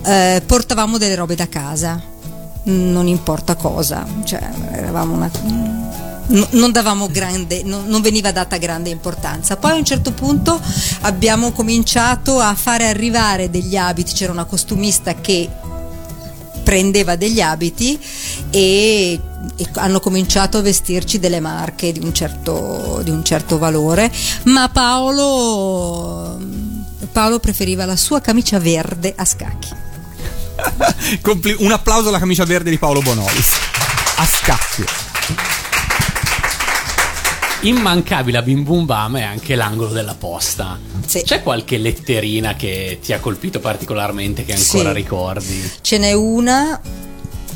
eh, 0.05 0.43
portavamo 0.45 0.99
delle 0.99 1.15
robe 1.15 1.35
da 1.35 1.49
casa, 1.49 2.03
non 2.65 3.07
importa 3.07 3.55
cosa, 3.55 4.07
cioè 4.25 4.49
eravamo 4.73 5.15
una. 5.15 5.31
Non 6.51 6.71
davamo 6.71 7.09
grande, 7.09 7.65
non 7.65 8.01
veniva 8.01 8.31
data 8.31 8.57
grande 8.57 8.89
importanza. 8.89 9.57
Poi 9.57 9.73
a 9.73 9.75
un 9.75 9.85
certo 9.85 10.13
punto 10.13 10.61
abbiamo 11.01 11.51
cominciato 11.51 12.39
a 12.39 12.55
fare 12.55 12.87
arrivare 12.87 13.51
degli 13.51 13.77
abiti. 13.77 14.13
C'era 14.13 14.31
una 14.31 14.45
costumista 14.45 15.17
che 15.17 15.49
prendeva 16.71 17.17
degli 17.17 17.41
abiti 17.41 17.99
e, 18.49 19.21
e 19.57 19.69
hanno 19.75 19.99
cominciato 19.99 20.59
a 20.59 20.61
vestirci 20.61 21.19
delle 21.19 21.41
marche 21.41 21.91
di 21.91 21.99
un 21.99 22.15
certo, 22.15 23.01
di 23.03 23.11
un 23.11 23.25
certo 23.25 23.59
valore, 23.59 24.09
ma 24.45 24.69
Paolo, 24.69 26.39
Paolo 27.11 27.41
preferiva 27.41 27.85
la 27.87 27.97
sua 27.97 28.21
camicia 28.21 28.61
verde 28.61 29.13
a 29.17 29.25
scacchi. 29.25 29.69
Un 31.59 31.73
applauso 31.73 32.09
alla 32.09 32.21
camicia 32.21 32.45
verde 32.45 32.71
di 32.71 32.79
Paolo 32.79 33.01
Bonolis. 33.01 33.49
A 34.19 34.27
scacchi. 34.27 34.85
Immancabile 37.63 38.39
a 38.39 38.43
Bim 38.43 38.63
Bum 38.65 38.87
Bam 38.87 39.19
è 39.19 39.23
anche 39.23 39.55
l'angolo 39.55 39.91
della 39.91 40.15
posta. 40.15 40.79
Sì. 41.07 41.23
C'è 41.23 41.43
qualche 41.43 41.77
letterina 41.77 42.55
che 42.55 42.99
ti 43.03 43.13
ha 43.13 43.21
colpito 43.21 43.61
particolarmente 43.61 44.45
che 44.47 44.55
ancora 44.55 44.89
Sì. 44.91 44.95
ricordi? 44.95 45.71
Ce 45.83 45.99
n'è 45.99 46.13
una, 46.15 46.81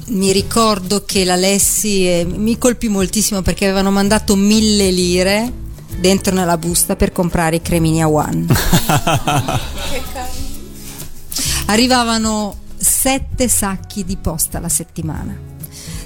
mi 0.08 0.30
ricordo 0.32 1.04
che 1.06 1.24
la 1.24 1.36
lessi 1.36 2.06
e 2.06 2.26
mi 2.28 2.58
colpì 2.58 2.88
moltissimo 2.88 3.40
perché 3.40 3.64
avevano 3.64 3.90
mandato 3.90 4.36
mille 4.36 4.90
lire 4.90 5.50
dentro 5.96 6.34
nella 6.34 6.58
busta 6.58 6.96
per 6.96 7.10
comprare 7.12 7.56
i 7.56 7.62
cremini 7.62 8.02
a 8.02 8.08
One. 8.10 8.44
Arrivavano 11.66 12.58
sette 12.76 13.48
sacchi 13.48 14.04
di 14.04 14.16
posta 14.18 14.58
alla 14.58 14.68
settimana, 14.68 15.34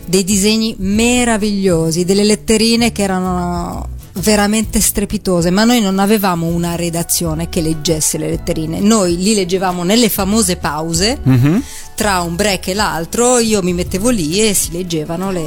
dei 0.09 0.24
disegni 0.24 0.74
meravigliosi, 0.78 2.04
delle 2.04 2.24
letterine 2.24 2.92
che 2.92 3.02
erano 3.02 3.88
veramente 4.20 4.80
strepitose, 4.80 5.50
ma 5.50 5.62
noi 5.64 5.80
non 5.80 5.98
avevamo 6.00 6.46
una 6.46 6.74
redazione 6.74 7.48
che 7.48 7.61
leggesse 7.61 8.18
le 8.18 8.28
letterine, 8.28 8.80
noi 8.80 9.16
li 9.16 9.34
leggevamo 9.34 9.84
nelle 9.84 10.09
famose 10.09 10.56
pause 10.56 11.18
Mhm. 11.22 11.62
tra 11.94 12.20
un 12.22 12.34
break 12.34 12.68
e 12.68 12.74
l'altro, 12.74 13.38
io 13.38 13.62
mi 13.62 13.72
mettevo 13.72 14.09
lì 14.09 14.40
e 14.40 14.54
si 14.54 14.72
leggevano 14.72 15.30
le, 15.30 15.42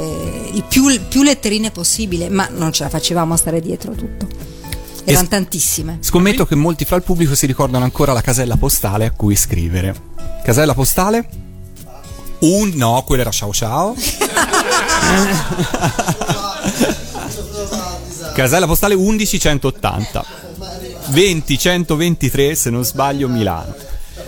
i 0.52 0.62
più, 0.66 0.86
più 1.06 1.22
letterine 1.22 1.70
possibile, 1.70 2.30
ma 2.30 2.48
non 2.50 2.72
ce 2.72 2.84
la 2.84 2.88
facevamo 2.88 3.34
a 3.34 3.36
stare 3.36 3.60
dietro 3.60 3.92
tutto. 3.92 4.26
Erano 5.04 5.28
tantissime. 5.28 5.98
Scommetto 6.00 6.46
che 6.46 6.54
molti 6.54 6.84
fra 6.84 6.96
il 6.96 7.02
pubblico 7.02 7.34
si 7.34 7.44
ricordano 7.46 7.84
ancora 7.84 8.12
la 8.12 8.20
casella 8.20 8.56
postale 8.56 9.04
a 9.04 9.10
cui 9.10 9.34
scrivere. 9.34 9.94
Casella 10.44 10.74
postale? 10.74 11.28
Un 12.42 12.72
no, 12.74 13.02
quella 13.06 13.22
era 13.22 13.30
ciao 13.30 13.52
ciao. 13.52 13.94
casella 18.34 18.66
postale 18.66 18.94
11180. 18.94 20.24
20123 21.06 22.54
se 22.54 22.70
non 22.70 22.84
sbaglio 22.84 23.28
Milano. 23.28 23.74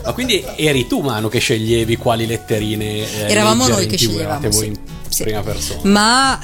Ma 0.05 0.13
quindi 0.13 0.45
eri 0.57 0.87
tu, 0.87 1.01
Manu, 1.01 1.29
che 1.29 1.39
sceglievi 1.39 1.97
quali 1.97 2.27
letterine 2.27 2.85
eh, 2.99 3.31
Eravamo 3.31 3.67
noi 3.67 3.87
che 3.87 3.97
sceglievamo, 3.97 4.23
eravate 4.29 4.49
voi 4.51 4.61
sì. 4.61 4.67
in 4.67 4.79
Sì. 5.09 5.23
prima 5.23 5.41
persona. 5.43 5.81
Ma 5.85 6.41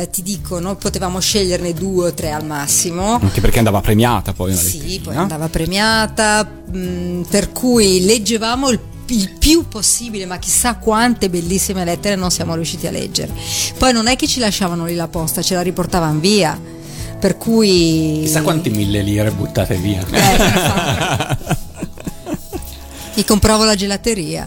eh, 0.00 0.08
ti 0.10 0.22
dico, 0.22 0.58
noi 0.58 0.74
potevamo 0.76 1.20
sceglierne 1.20 1.72
due 1.72 2.08
o 2.08 2.14
tre 2.14 2.32
al 2.32 2.44
massimo. 2.44 3.18
Anche 3.22 3.40
perché 3.40 3.58
andava 3.58 3.80
premiata 3.80 4.32
poi 4.32 4.52
una 4.52 4.60
Sì, 4.60 4.78
letterina. 4.78 5.02
poi 5.04 5.16
andava 5.16 5.48
premiata, 5.48 6.44
mh, 6.44 7.22
per 7.30 7.52
cui 7.52 8.04
leggevamo 8.04 8.70
il, 8.70 8.80
il 9.08 9.32
più 9.38 9.68
possibile, 9.68 10.26
ma 10.26 10.38
chissà 10.38 10.76
quante 10.76 11.28
bellissime 11.28 11.84
lettere 11.84 12.16
non 12.16 12.30
siamo 12.30 12.54
riusciti 12.54 12.86
a 12.86 12.90
leggere. 12.90 13.32
Poi 13.78 13.92
non 13.92 14.06
è 14.06 14.16
che 14.16 14.26
ci 14.26 14.40
lasciavano 14.40 14.86
lì 14.86 14.94
la 14.94 15.08
posta, 15.08 15.42
ce 15.42 15.54
la 15.54 15.62
riportavano 15.62 16.18
via. 16.18 16.58
Per 17.18 17.36
cui. 17.36 18.20
Chissà 18.22 18.42
quante 18.42 18.70
mille 18.70 19.02
lire 19.02 19.30
buttate 19.30 19.76
via. 19.76 20.04
Eh. 20.10 21.36
Mi 23.14 23.24
compravo 23.24 23.64
la 23.64 23.74
gelateria. 23.74 24.44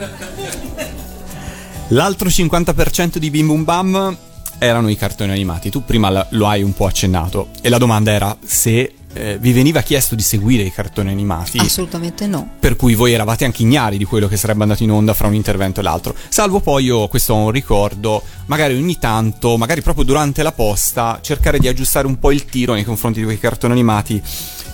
L'altro 1.87 2.29
50% 2.29 3.17
di 3.17 3.31
Bim 3.31 3.47
Bum 3.47 3.63
Bam 3.63 4.17
erano 4.59 4.89
i 4.89 4.95
cartoni 4.95 5.31
animati. 5.31 5.71
Tu 5.71 5.83
prima 5.83 6.27
lo 6.29 6.47
hai 6.47 6.61
un 6.61 6.73
po' 6.73 6.85
accennato 6.85 7.49
e 7.61 7.69
la 7.69 7.79
domanda 7.79 8.11
era 8.11 8.37
se 8.45 8.93
eh, 9.13 9.37
vi 9.39 9.51
veniva 9.53 9.81
chiesto 9.81 10.15
di 10.15 10.21
seguire 10.21 10.63
i 10.63 10.71
cartoni 10.71 11.09
animati. 11.09 11.57
Assolutamente 11.59 12.27
no. 12.27 12.51
per 12.59 12.75
cui 12.75 12.95
voi 12.95 13.13
eravate 13.13 13.45
anche 13.45 13.63
ignari 13.63 13.97
di 13.97 14.05
quello 14.05 14.27
che 14.27 14.37
sarebbe 14.37 14.63
andato 14.63 14.83
in 14.83 14.91
onda 14.91 15.13
fra 15.13 15.27
un 15.27 15.33
intervento 15.33 15.79
e 15.79 15.83
l'altro. 15.83 16.15
Salvo 16.29 16.59
poi 16.59 16.85
io, 16.85 17.07
questo 17.07 17.33
ho 17.33 17.37
un 17.37 17.51
ricordo, 17.51 18.21
magari 18.45 18.75
ogni 18.75 18.97
tanto, 18.97 19.57
magari 19.57 19.81
proprio 19.81 20.03
durante 20.03 20.43
la 20.43 20.51
posta, 20.51 21.19
cercare 21.21 21.59
di 21.59 21.67
aggiustare 21.67 22.07
un 22.07 22.19
po' 22.19 22.31
il 22.31 22.45
tiro 22.45 22.73
nei 22.73 22.83
confronti 22.83 23.19
di 23.19 23.25
quei 23.25 23.39
cartoni 23.39 23.73
animati 23.73 24.21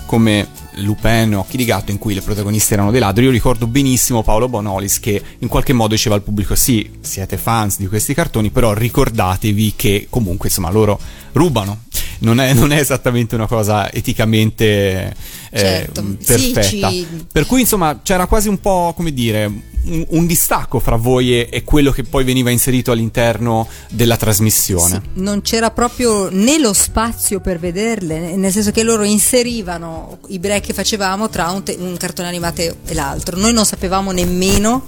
come 0.06 0.48
Lupin 0.76 1.34
o 1.34 1.40
Occhi 1.40 1.56
di 1.56 1.64
Gatto 1.64 1.90
in 1.90 1.98
cui 1.98 2.14
le 2.14 2.20
protagoniste 2.22 2.74
erano 2.74 2.90
dei 2.90 3.00
ladri. 3.00 3.24
Io 3.24 3.30
ricordo 3.30 3.66
benissimo 3.66 4.22
Paolo 4.22 4.48
Bonolis 4.48 5.00
che 5.00 5.20
in 5.38 5.48
qualche 5.48 5.72
modo 5.72 5.94
diceva 5.94 6.14
al 6.14 6.22
pubblico 6.22 6.54
sì, 6.54 6.88
siete 7.00 7.36
fans 7.36 7.78
di 7.78 7.86
questi 7.86 8.14
cartoni, 8.14 8.50
però 8.50 8.72
ricordatevi 8.72 9.74
che 9.76 10.06
comunque 10.08 10.48
insomma 10.48 10.70
loro 10.70 10.98
rubano. 11.32 11.82
Non 12.18 12.40
è, 12.40 12.54
non 12.54 12.72
è 12.72 12.78
esattamente 12.78 13.34
una 13.34 13.46
cosa 13.46 13.92
eticamente 13.92 15.14
eh, 15.50 15.58
Certo, 15.58 16.02
sì, 16.18 16.50
perfetta. 16.52 16.90
ci- 16.90 17.06
Per 17.30 17.44
cui 17.46 17.60
insomma 17.60 18.00
c'era 18.02 18.26
quasi 18.26 18.48
un 18.48 18.58
po' 18.58 18.92
come 18.96 19.12
dire 19.12 19.44
un, 19.84 20.04
un 20.08 20.26
distacco 20.26 20.78
fra 20.80 20.96
voi 20.96 21.38
e, 21.38 21.48
e 21.50 21.62
quello 21.62 21.90
che 21.90 22.04
poi 22.04 22.24
veniva 22.24 22.50
inserito 22.50 22.90
all'interno 22.90 23.68
della 23.90 24.16
trasmissione. 24.16 25.02
non 25.14 25.42
c'era 25.42 25.70
proprio 25.70 26.28
né 26.30 26.58
lo 26.58 26.72
spazio 26.72 27.40
per 27.40 27.58
vederle, 27.58 28.34
nel 28.34 28.50
senso 28.50 28.70
che 28.70 28.82
loro 28.82 29.02
inserivano 29.04 29.95
i 30.28 30.38
break 30.38 30.64
che 30.66 30.72
facevamo 30.72 31.28
tra 31.28 31.50
un, 31.50 31.62
te- 31.62 31.76
un 31.78 31.96
cartone 31.96 32.28
animato 32.28 32.60
e 32.60 32.74
l'altro. 32.94 33.36
Noi 33.36 33.52
non 33.52 33.64
sapevamo 33.64 34.12
nemmeno 34.12 34.84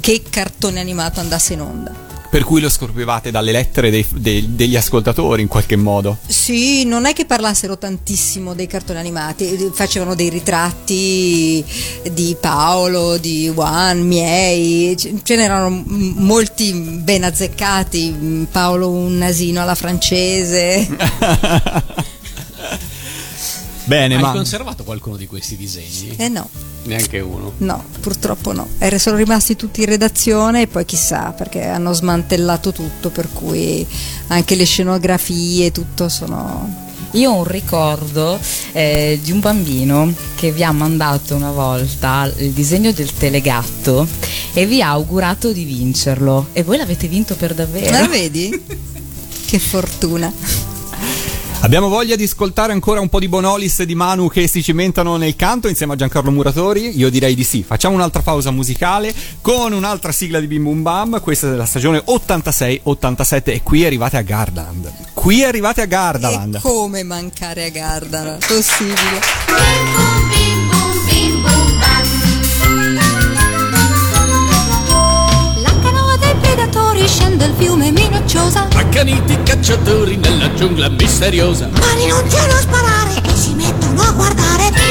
che 0.00 0.22
cartone 0.28 0.80
animato 0.80 1.20
andasse 1.20 1.54
in 1.54 1.60
onda. 1.60 2.04
Per 2.28 2.42
cui 2.44 2.60
lo 2.60 2.68
scorpivate 2.68 3.30
dalle 3.30 3.52
lettere 3.52 3.88
dei- 3.88 4.06
dei- 4.12 4.54
degli 4.56 4.76
ascoltatori 4.76 5.42
in 5.42 5.48
qualche 5.48 5.76
modo. 5.76 6.18
Sì, 6.26 6.84
non 6.84 7.06
è 7.06 7.12
che 7.12 7.24
parlassero 7.24 7.78
tantissimo 7.78 8.52
dei 8.52 8.66
cartoni 8.66 8.98
animati, 8.98 9.70
facevano 9.72 10.14
dei 10.14 10.28
ritratti 10.28 11.64
di 12.12 12.36
Paolo, 12.38 13.16
di 13.16 13.48
Juan, 13.48 14.00
miei, 14.00 14.96
ce 15.22 15.36
n'erano 15.36 15.82
molti 15.86 16.72
ben 16.74 17.24
azzeccati, 17.24 18.46
Paolo 18.50 18.90
un 18.90 19.16
nasino 19.18 19.62
alla 19.62 19.76
francese. 19.76 20.86
Bene, 23.86 24.16
Hai 24.16 24.20
ma 24.20 24.32
conservato 24.32 24.82
qualcuno 24.82 25.16
di 25.16 25.28
questi 25.28 25.56
disegni? 25.56 26.16
Eh 26.16 26.28
no. 26.28 26.48
Neanche 26.82 27.20
uno. 27.20 27.52
No, 27.58 27.84
purtroppo 28.00 28.52
no. 28.52 28.66
Er- 28.78 28.98
sono 28.98 29.16
rimasti 29.16 29.54
tutti 29.54 29.80
in 29.80 29.86
redazione 29.86 30.62
e 30.62 30.66
poi 30.66 30.84
chissà 30.84 31.30
perché 31.30 31.64
hanno 31.64 31.92
smantellato 31.92 32.72
tutto, 32.72 33.10
per 33.10 33.28
cui 33.32 33.86
anche 34.28 34.56
le 34.56 34.64
scenografie, 34.64 35.70
tutto 35.70 36.08
sono... 36.08 36.84
Io 37.12 37.30
ho 37.30 37.36
un 37.36 37.44
ricordo 37.44 38.38
eh, 38.72 39.20
di 39.22 39.30
un 39.30 39.38
bambino 39.38 40.12
che 40.34 40.50
vi 40.50 40.64
ha 40.64 40.72
mandato 40.72 41.36
una 41.36 41.52
volta 41.52 42.30
il 42.38 42.50
disegno 42.50 42.92
del 42.92 43.12
telegatto 43.12 44.06
e 44.52 44.66
vi 44.66 44.82
ha 44.82 44.88
augurato 44.88 45.52
di 45.52 45.64
vincerlo. 45.64 46.48
E 46.52 46.64
voi 46.64 46.76
l'avete 46.76 47.06
vinto 47.06 47.36
per 47.36 47.54
davvero. 47.54 47.90
La 47.90 48.08
vedi? 48.08 48.50
che 49.46 49.58
fortuna. 49.60 50.74
Abbiamo 51.60 51.88
voglia 51.88 52.16
di 52.16 52.24
ascoltare 52.24 52.72
ancora 52.72 53.00
un 53.00 53.08
po' 53.08 53.18
di 53.18 53.28
Bonolis 53.28 53.80
e 53.80 53.86
di 53.86 53.94
Manu 53.94 54.28
che 54.28 54.46
si 54.46 54.62
cimentano 54.62 55.16
nel 55.16 55.36
canto 55.36 55.68
insieme 55.68 55.94
a 55.94 55.96
Giancarlo 55.96 56.30
Muratori? 56.30 56.96
Io 56.98 57.10
direi 57.10 57.34
di 57.34 57.44
sì. 57.44 57.62
Facciamo 57.62 57.94
un'altra 57.94 58.22
pausa 58.22 58.50
musicale 58.50 59.14
con 59.40 59.72
un'altra 59.72 60.12
sigla 60.12 60.40
di 60.40 60.46
Bim 60.46 60.62
Bum 60.62 60.82
Bam. 60.82 61.20
Questa 61.20 61.46
è 61.46 61.50
della 61.50 61.66
stagione 61.66 62.02
86-87 62.06 63.42
e 63.44 63.62
qui 63.62 63.84
arrivate 63.84 64.16
a 64.16 64.22
Gardaland. 64.22 64.92
Qui 65.12 65.44
arrivate 65.44 65.80
a 65.80 65.86
Gardaland. 65.86 66.56
E 66.56 66.60
come 66.60 67.02
mancare 67.02 67.66
a 67.66 67.70
Gardana? 67.70 68.38
Possibile. 68.46 69.20
Bim 69.46 69.94
bum 69.94 70.28
bim 70.28 70.65
scende 77.04 77.44
il 77.44 77.54
fiume 77.56 77.90
minacciosa. 77.90 78.68
Accaniti 78.74 79.36
cacciatori 79.42 80.16
nella 80.16 80.52
giungla 80.54 80.88
misteriosa. 80.88 81.68
Ma 81.72 81.92
rinunciano 81.94 82.52
a 82.52 82.60
sparare 82.60 83.22
e 83.22 83.36
si 83.36 83.52
mettono 83.54 84.00
a 84.00 84.12
guardare. 84.12 84.85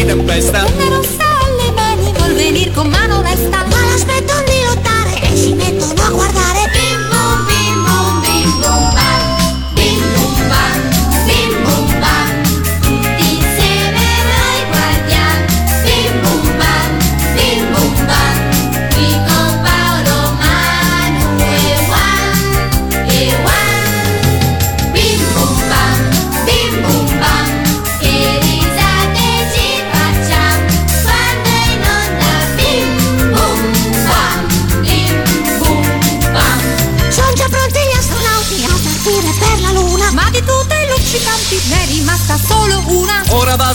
freedom 0.00 0.26
by 0.26 0.40
sound. 0.40 0.99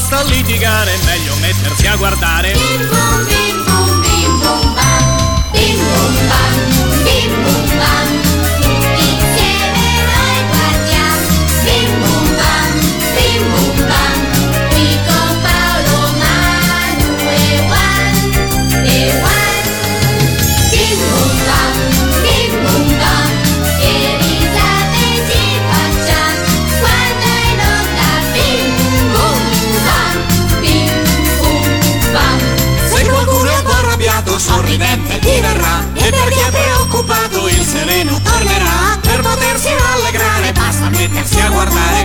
Basta 0.07 0.23
litigare, 0.29 0.93
è 0.93 1.05
meglio 1.05 1.35
mettersi 1.37 1.87
a 1.87 1.95
guardare. 1.95 3.64
Diverrà. 35.25 35.83
E 35.93 36.09
per 36.09 36.29
chi 36.29 36.39
è 36.39 36.51
preoccupato, 36.51 37.47
il 37.47 37.65
sereno 37.65 38.21
tornerà. 38.21 38.97
Per 39.01 39.21
potersi 39.21 39.69
rallegrare, 39.73 40.51
basta 40.51 40.89
mettersi 40.89 41.39
a 41.39 41.49
guardare. 41.49 42.04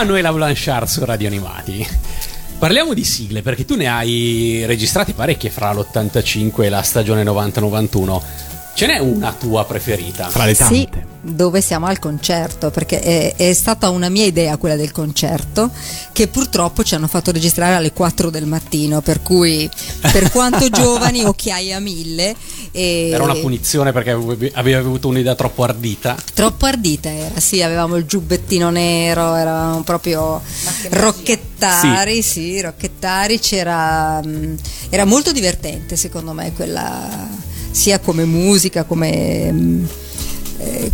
Manuela 0.00 0.32
Blanchard 0.32 0.86
su 0.86 1.04
Radio 1.04 1.28
Animati. 1.28 1.86
Parliamo 2.58 2.94
di 2.94 3.04
sigle 3.04 3.42
perché 3.42 3.66
tu 3.66 3.76
ne 3.76 3.86
hai 3.86 4.64
registrati 4.64 5.12
parecchie 5.12 5.50
fra 5.50 5.74
l'85 5.74 6.62
e 6.62 6.68
la 6.70 6.80
stagione 6.80 7.22
90-91. 7.22 8.22
Ce 8.80 8.86
n'è 8.86 8.96
una 8.98 9.34
tua 9.38 9.66
preferita? 9.66 10.30
Fra 10.30 10.46
le 10.46 10.54
tante. 10.54 10.74
Sì, 10.74 10.88
dove 11.20 11.60
siamo 11.60 11.84
al 11.84 11.98
concerto, 11.98 12.70
perché 12.70 13.00
è, 13.00 13.34
è 13.36 13.52
stata 13.52 13.90
una 13.90 14.08
mia 14.08 14.24
idea 14.24 14.56
quella 14.56 14.74
del 14.74 14.90
concerto, 14.90 15.70
che 16.12 16.28
purtroppo 16.28 16.82
ci 16.82 16.94
hanno 16.94 17.06
fatto 17.06 17.30
registrare 17.30 17.74
alle 17.74 17.92
4 17.92 18.30
del 18.30 18.46
mattino, 18.46 19.02
per 19.02 19.20
cui 19.20 19.68
per 20.10 20.30
quanto 20.30 20.66
giovani, 20.72 21.22
occhiaie 21.22 21.74
a 21.74 21.78
mille. 21.78 22.34
E 22.72 23.10
Era 23.12 23.24
una 23.24 23.34
punizione 23.34 23.92
perché 23.92 24.12
avevi 24.12 24.72
avuto 24.72 25.08
un'idea 25.08 25.34
troppo 25.34 25.62
ardita. 25.62 26.16
Troppo 26.32 26.64
ardita 26.64 27.10
era, 27.10 27.38
sì, 27.38 27.60
avevamo 27.60 27.96
il 27.96 28.06
giubbettino 28.06 28.70
nero, 28.70 29.34
eravamo 29.34 29.82
proprio 29.82 30.40
rocchettari, 30.88 32.22
sì. 32.22 32.58
rocchettari, 32.62 33.38
c'era, 33.40 34.22
mm, 34.24 34.54
era 34.88 35.04
molto 35.04 35.32
divertente 35.32 35.96
secondo 35.96 36.32
me 36.32 36.54
quella, 36.54 37.28
sia 37.70 37.98
come 37.98 38.24
musica, 38.24 38.84
come... 38.84 39.86
eh, 40.58 40.90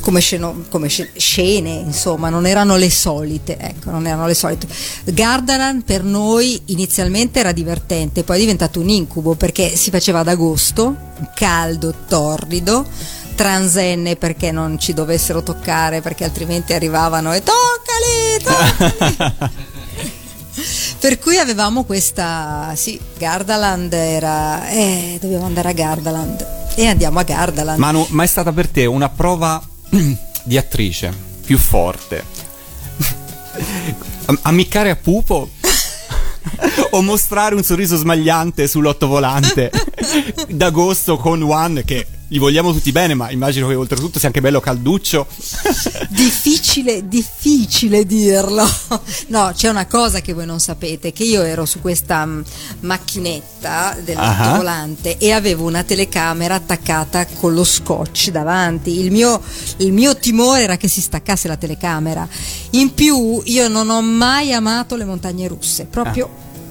come, 0.00 0.20
sceno- 0.20 0.64
come 0.68 0.88
sce- 0.88 1.10
scene, 1.16 1.70
insomma, 1.70 2.28
non 2.28 2.46
erano 2.46 2.76
le 2.76 2.90
solite, 2.90 3.56
ecco, 3.58 3.90
non 3.90 4.06
erano 4.06 4.26
le 4.26 4.34
solite. 4.34 4.66
Gardaland 5.04 5.82
per 5.84 6.04
noi 6.04 6.60
inizialmente 6.66 7.40
era 7.40 7.52
divertente, 7.52 8.22
poi 8.22 8.36
è 8.36 8.40
diventato 8.40 8.80
un 8.80 8.88
incubo 8.88 9.34
perché 9.34 9.74
si 9.76 9.90
faceva 9.90 10.20
ad 10.20 10.28
agosto, 10.28 10.94
caldo, 11.34 11.94
torrido, 12.06 12.86
transenne 13.34 14.16
perché 14.16 14.52
non 14.52 14.78
ci 14.78 14.92
dovessero 14.94 15.42
toccare, 15.42 16.00
perché 16.00 16.24
altrimenti 16.24 16.72
arrivavano 16.72 17.32
e 17.32 17.42
toccali, 17.42 18.42
toccali. 18.42 19.52
Per 21.04 21.18
cui 21.18 21.36
avevamo 21.36 21.84
questa, 21.84 22.72
sì, 22.76 22.98
Gardaland 23.18 23.92
era, 23.92 24.70
eh, 24.70 25.18
dobbiamo 25.20 25.44
andare 25.44 25.68
a 25.68 25.72
Gardaland 25.72 26.46
e 26.76 26.86
andiamo 26.86 27.18
a 27.18 27.24
Gardaland. 27.24 27.78
Manu, 27.78 28.06
ma 28.08 28.22
è 28.22 28.26
stata 28.26 28.52
per 28.52 28.68
te 28.68 28.86
una 28.86 29.10
prova 29.10 29.62
di 30.44 30.56
attrice 30.56 31.12
più 31.44 31.58
forte? 31.58 32.24
Am- 34.24 34.38
Ammiccare 34.40 34.88
a 34.88 34.96
pupo? 34.96 35.50
o 36.92 37.02
mostrare 37.02 37.54
un 37.54 37.62
sorriso 37.62 37.98
smagliante 37.98 38.66
sull'ottovolante 38.66 39.70
d'agosto 40.48 41.18
con 41.18 41.40
Juan 41.40 41.82
che 41.84 42.06
gli 42.26 42.38
vogliamo 42.38 42.72
tutti 42.72 42.90
bene 42.90 43.14
ma 43.14 43.30
immagino 43.30 43.68
che 43.68 43.74
oltretutto 43.74 44.18
sia 44.18 44.28
anche 44.28 44.40
bello 44.40 44.60
calduccio 44.60 45.26
difficile, 46.08 47.06
difficile 47.06 48.06
dirlo. 48.06 48.66
No, 49.28 49.52
c'è 49.54 49.68
una 49.68 49.86
cosa 49.86 50.20
che 50.20 50.32
voi 50.32 50.46
non 50.46 50.60
sapete, 50.60 51.12
che 51.12 51.24
io 51.24 51.42
ero 51.42 51.64
su 51.64 51.80
questa 51.80 52.24
mm, 52.24 52.40
macchinetta 52.80 53.96
dell'autovolante 54.02 55.18
e 55.18 55.32
avevo 55.32 55.66
una 55.66 55.82
telecamera 55.82 56.54
attaccata 56.54 57.26
con 57.26 57.52
lo 57.52 57.64
scotch 57.64 58.30
davanti. 58.30 58.98
Il 58.98 59.10
mio, 59.10 59.40
il 59.78 59.92
mio 59.92 60.16
timore 60.16 60.62
era 60.62 60.76
che 60.76 60.88
si 60.88 61.00
staccasse 61.00 61.48
la 61.48 61.56
telecamera. 61.56 62.26
In 62.70 62.94
più 62.94 63.42
io 63.44 63.68
non 63.68 63.90
ho 63.90 64.00
mai 64.00 64.52
amato 64.52 64.96
le 64.96 65.04
montagne 65.04 65.48
russe, 65.48 65.84
proprio 65.84 66.28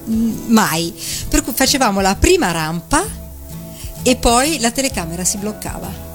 mm, 0.09 0.45
mai. 0.47 0.93
Per 1.29 1.43
cui 1.43 1.53
facevamo 1.53 2.01
la 2.01 2.15
prima 2.15 2.51
rampa 2.51 3.21
e 4.03 4.15
poi 4.15 4.59
la 4.59 4.71
telecamera 4.71 5.23
si 5.23 5.37
bloccava 5.37 6.11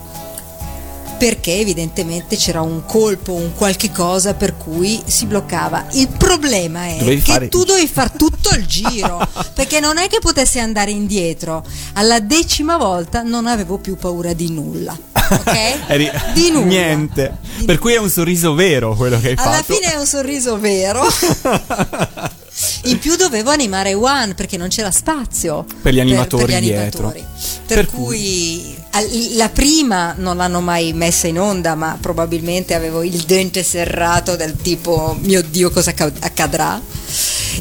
perché 1.19 1.59
evidentemente 1.59 2.37
c'era 2.37 2.61
un 2.61 2.85
colpo, 2.87 3.33
un 3.33 3.53
qualche 3.53 3.91
cosa 3.91 4.35
per 4.35 4.57
cui 4.57 5.03
si 5.05 5.27
bloccava. 5.27 5.87
Il 5.95 6.07
problema 6.17 6.87
è 6.87 6.97
Dovevi 6.99 7.21
che 7.21 7.33
fare- 7.33 7.49
tu 7.49 7.65
dovevi 7.65 7.89
fare 7.89 8.13
tutto 8.17 8.51
il 8.55 8.65
giro, 8.67 9.27
perché 9.53 9.81
non 9.81 9.99
è 9.99 10.07
che 10.07 10.21
potessi 10.21 10.61
andare 10.61 10.93
indietro. 10.93 11.65
Alla 11.95 12.21
decima 12.21 12.77
volta 12.77 13.23
non 13.23 13.49
avevo 13.49 13.79
più 13.79 13.97
paura 13.97 14.33
di 14.33 14.53
nulla. 14.53 14.97
Ok? 15.13 15.79
Eri- 15.91 16.11
Di 16.35 16.51
nulla. 16.53 16.67
niente 16.67 17.39
Di 17.57 17.65
per 17.65 17.79
cui 17.81 17.95
è 17.95 17.99
un 17.99 18.09
sorriso 18.11 18.55
vero 18.55 18.95
quello 18.95 19.19
che 19.19 19.31
hai 19.31 19.35
Alla 19.37 19.57
fatto 19.57 19.75
fine 19.75 19.93
è 19.93 19.97
un 19.99 20.07
sorriso 20.07 20.57
vero. 20.57 21.03
In 22.85 22.99
più 22.99 23.17
dovevo 23.17 23.51
animare 23.51 23.95
One 23.95 24.35
perché 24.35 24.57
non 24.57 24.69
c'era 24.69 24.91
spazio 24.91 25.65
Per 25.83 25.93
gli 25.95 26.01
animatori 26.01 26.53
per 26.53 26.63
gli 26.63 26.67
dietro. 26.67 27.09
animatori. 27.09 27.25
Per, 27.67 27.77
Per 27.77 27.87
cui 27.87 28.77
al- 28.91 29.09
la 29.37 29.49
prima 29.49 30.15
non 30.17 30.37
l'hanno 30.37 30.61
mai 30.61 30.93
messa 30.93 31.27
in 31.27 31.39
onda, 31.39 31.75
ma 31.75 31.97
probabilmente 32.01 32.75
avevo 32.75 33.03
il 33.03 33.21
dente 33.23 33.63
serrato 33.63 34.37
del 34.37 34.57
tipo 34.57 35.17
mio 35.21 35.43
Dio 35.43 35.71
cosa 35.71 35.91
acca- 35.91 36.13
accadrà. 36.21 36.81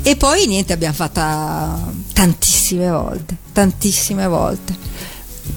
E 0.04 0.16
poi 0.16 0.46
niente, 0.48 0.74
abbiamo 0.74 0.94
fatta 0.94 1.80
tantissime 2.14 2.90
volte, 2.90 3.36
tantissime 3.54 4.28
volte. 4.28 4.76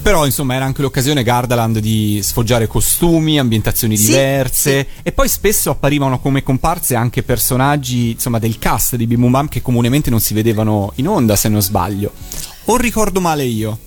Però 0.02 0.24
insomma 0.24 0.54
era 0.54 0.64
anche 0.64 0.80
l'occasione 0.80 1.22
Gardaland 1.22 1.78
di 1.78 2.20
sfoggiare 2.22 2.66
costumi, 2.66 3.38
ambientazioni 3.38 3.96
Sì, 3.98 4.06
diverse 4.06 4.86
e 5.02 5.12
poi 5.12 5.28
spesso 5.28 5.70
apparivano 5.70 6.20
come 6.20 6.42
comparse 6.42 6.94
anche 6.94 7.22
personaggi 7.22 8.12
insomma 8.12 8.38
del 8.38 8.58
cast 8.58 8.96
di 8.96 9.06
Bim 9.06 9.20
Bum 9.20 9.30
Bam 9.30 9.48
che 9.48 9.60
comunemente 9.60 10.08
non 10.08 10.20
si 10.20 10.32
vedevano 10.32 10.92
in 10.96 11.06
onda 11.06 11.36
se 11.36 11.48
non 11.48 11.60
sbaglio. 11.60 12.12
O 12.66 12.76
ricordo 12.76 13.20
male 13.20 13.44
io? 13.44 13.78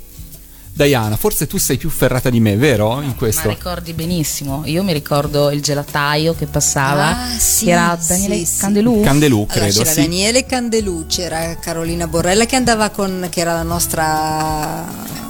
Diana, 0.75 1.15
forse 1.17 1.45
tu 1.45 1.57
sei 1.57 1.77
più 1.77 1.89
ferrata 1.89 2.31
di 2.31 2.39
me, 2.39 2.55
vero? 2.57 2.99
In 3.01 3.15
questo? 3.15 3.47
Ma 3.47 3.53
ricordi 3.53 3.93
benissimo. 3.93 4.63
Io 4.65 4.83
mi 4.83 4.91
ricordo 4.91 5.51
il 5.51 5.61
gelataio 5.61 6.33
che 6.35 6.47
passava, 6.47 7.09
Ah, 7.25 7.37
sì, 7.37 7.65
che 7.65 7.71
era 7.71 7.95
sì, 7.99 8.07
Daniele 8.07 8.45
sì. 8.45 8.57
Candelù. 8.57 9.01
Candelù, 9.01 9.37
Allora, 9.37 9.53
credo, 9.53 9.77
c'era 9.79 9.91
sì. 9.91 10.01
Daniele 10.01 10.45
Candelù, 10.47 11.05
c'era 11.07 11.55
Carolina 11.57 12.07
Borrella 12.07 12.45
che 12.45 12.55
andava 12.55 12.89
con, 12.89 13.27
che 13.29 13.39
era 13.39 13.53
la 13.53 13.61
nostra 13.63 15.22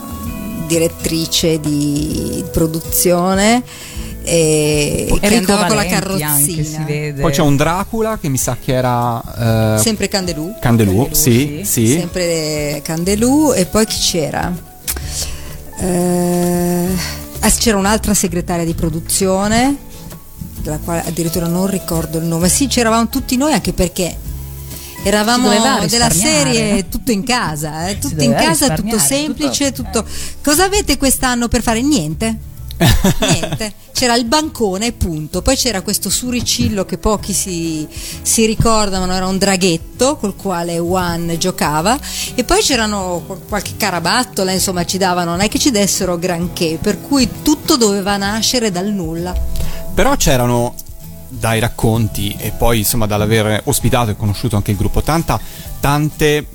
direttrice 0.73 1.59
di 1.59 2.43
produzione 2.51 3.61
e 4.23 5.15
che 5.19 5.35
andava 5.35 5.65
con 5.67 5.75
la 5.75 5.83
Valenti 5.83 6.23
anche, 6.23 6.41
si 6.41 6.55
carrozzina. 6.55 6.85
vede. 6.85 7.21
Poi 7.21 7.31
c'è 7.31 7.41
un 7.41 7.55
Dracula 7.55 8.17
che 8.17 8.29
mi 8.29 8.37
sa 8.37 8.57
che 8.63 8.73
era... 8.73 9.75
eh, 9.75 9.79
Sempre 9.79 10.07
Candelù. 10.07 10.53
Candelù, 10.59 11.09
sì, 11.11 11.61
sì. 11.63 11.87
sì. 11.87 11.99
Sempre 11.99 12.81
Candelù 12.83 13.53
e 13.53 13.65
poi 13.65 13.85
chi 13.85 13.99
c'era? 13.99 14.51
Eh, 15.79 16.87
ah, 17.39 17.49
c'era 17.51 17.77
un'altra 17.77 18.13
segretaria 18.13 18.65
di 18.65 18.73
produzione, 18.73 19.75
della 20.61 20.77
quale 20.77 21.03
addirittura 21.05 21.45
non 21.47 21.67
ricordo 21.67 22.17
il 22.17 22.23
nome. 22.23 22.49
Sì, 22.49 22.67
c'eravamo 22.67 23.09
tutti 23.09 23.35
noi 23.35 23.53
anche 23.53 23.73
perché 23.73 24.15
eravamo 25.03 25.49
della 25.85 26.09
serie 26.09 26.87
tutto 26.89 27.11
in 27.11 27.23
casa, 27.23 27.87
eh, 27.87 27.97
tutto 27.99 28.23
in 28.23 28.33
casa, 28.33 28.73
tutto 28.73 28.97
semplice, 28.97 29.71
tutto-. 29.71 30.05
Cosa 30.41 30.63
avete 30.63 30.97
quest'anno 30.97 31.47
per 31.47 31.61
fare? 31.61 31.81
Niente. 31.81 32.51
Niente, 33.19 33.73
c'era 33.93 34.15
il 34.15 34.25
bancone, 34.25 34.91
punto. 34.93 35.41
Poi 35.41 35.55
c'era 35.55 35.81
questo 35.81 36.09
suricillo 36.09 36.85
che 36.85 36.97
pochi 36.97 37.33
si, 37.33 37.87
si 38.21 38.45
ricordano, 38.45 39.11
era 39.13 39.27
un 39.27 39.37
draghetto 39.37 40.17
col 40.17 40.35
quale 40.35 40.77
Juan 40.77 41.35
giocava. 41.37 41.97
E 42.35 42.43
poi 42.43 42.61
c'erano 42.61 43.23
qual- 43.25 43.41
qualche 43.47 43.73
carabattola, 43.77 44.51
insomma, 44.51 44.85
ci 44.85 44.97
davano, 44.97 45.31
non 45.31 45.41
è 45.41 45.49
che 45.49 45.59
ci 45.59 45.71
dessero 45.71 46.17
granché, 46.17 46.77
per 46.81 46.99
cui 47.01 47.29
tutto 47.41 47.77
doveva 47.77 48.17
nascere 48.17 48.71
dal 48.71 48.87
nulla. 48.87 49.33
Però 49.93 50.15
c'erano 50.15 50.73
dai 51.39 51.59
racconti 51.59 52.35
e 52.37 52.51
poi 52.51 52.79
insomma 52.79 53.05
dall'aver 53.05 53.61
ospitato 53.65 54.11
e 54.11 54.15
conosciuto 54.15 54.55
anche 54.55 54.71
il 54.71 54.77
gruppo 54.77 55.01
Tanta 55.01 55.39
tante 55.79 56.45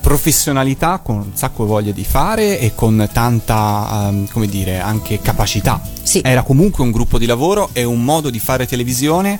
professionalità 0.00 0.98
con 0.98 1.16
un 1.16 1.30
sacco 1.34 1.64
di 1.64 1.68
voglia 1.70 1.92
di 1.92 2.04
fare 2.04 2.60
e 2.60 2.74
con 2.74 3.08
tanta 3.12 4.08
ehm, 4.08 4.28
come 4.30 4.46
dire 4.46 4.78
anche 4.78 5.20
capacità 5.20 5.80
Sì. 6.02 6.20
era 6.24 6.42
comunque 6.42 6.84
un 6.84 6.92
gruppo 6.92 7.18
di 7.18 7.26
lavoro 7.26 7.70
e 7.72 7.82
un 7.82 8.04
modo 8.04 8.30
di 8.30 8.38
fare 8.38 8.66
televisione 8.66 9.38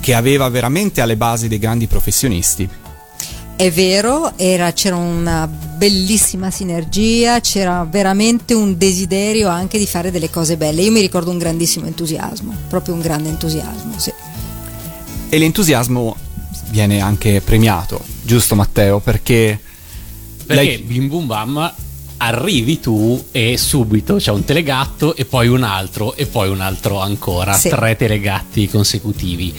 che 0.00 0.14
aveva 0.14 0.48
veramente 0.48 1.00
alle 1.00 1.16
basi 1.16 1.48
dei 1.48 1.58
grandi 1.58 1.86
professionisti 1.86 2.68
È 3.56 3.70
vero, 3.70 4.32
era- 4.38 4.72
c'era 4.72 4.96
una 4.96 5.46
bellissima 5.46 6.50
sinergia, 6.50 7.40
c'era 7.40 7.86
veramente 7.88 8.54
un 8.54 8.76
desiderio 8.76 9.48
anche 9.48 9.78
di 9.78 9.86
fare 9.86 10.10
delle 10.10 10.30
cose 10.30 10.56
belle. 10.56 10.82
Io 10.82 10.90
mi 10.90 11.00
ricordo 11.00 11.30
un 11.30 11.38
grandissimo 11.38 11.86
entusiasmo, 11.86 12.52
proprio 12.68 12.94
un 12.94 13.00
grande 13.00 13.28
entusiasmo, 13.28 13.98
sì. 13.98 14.12
e 15.28 15.38
l'entusiasmo 15.38 16.14
viene 16.70 17.00
anche 17.00 17.40
premiato 17.40 18.02
giusto 18.22 18.54
Matteo 18.54 18.98
perché 19.00 19.58
Perché 20.44 20.62
lei- 20.62 20.78
Bim 20.78 21.08
Bum 21.08 21.26
Bam 21.26 21.72
arrivi 22.18 22.80
tu 22.80 23.22
e 23.30 23.56
subito 23.56 24.16
c'è 24.16 24.30
un 24.30 24.44
telegatto 24.44 25.16
e 25.16 25.24
poi 25.24 25.48
un 25.48 25.62
altro 25.62 26.14
e 26.16 26.26
poi 26.26 26.48
un 26.50 26.60
altro 26.60 27.00
ancora, 27.00 27.52
Sì. 27.54 27.68
tre 27.70 27.96
telegatti 27.96 28.68
consecutivi. 28.68 29.54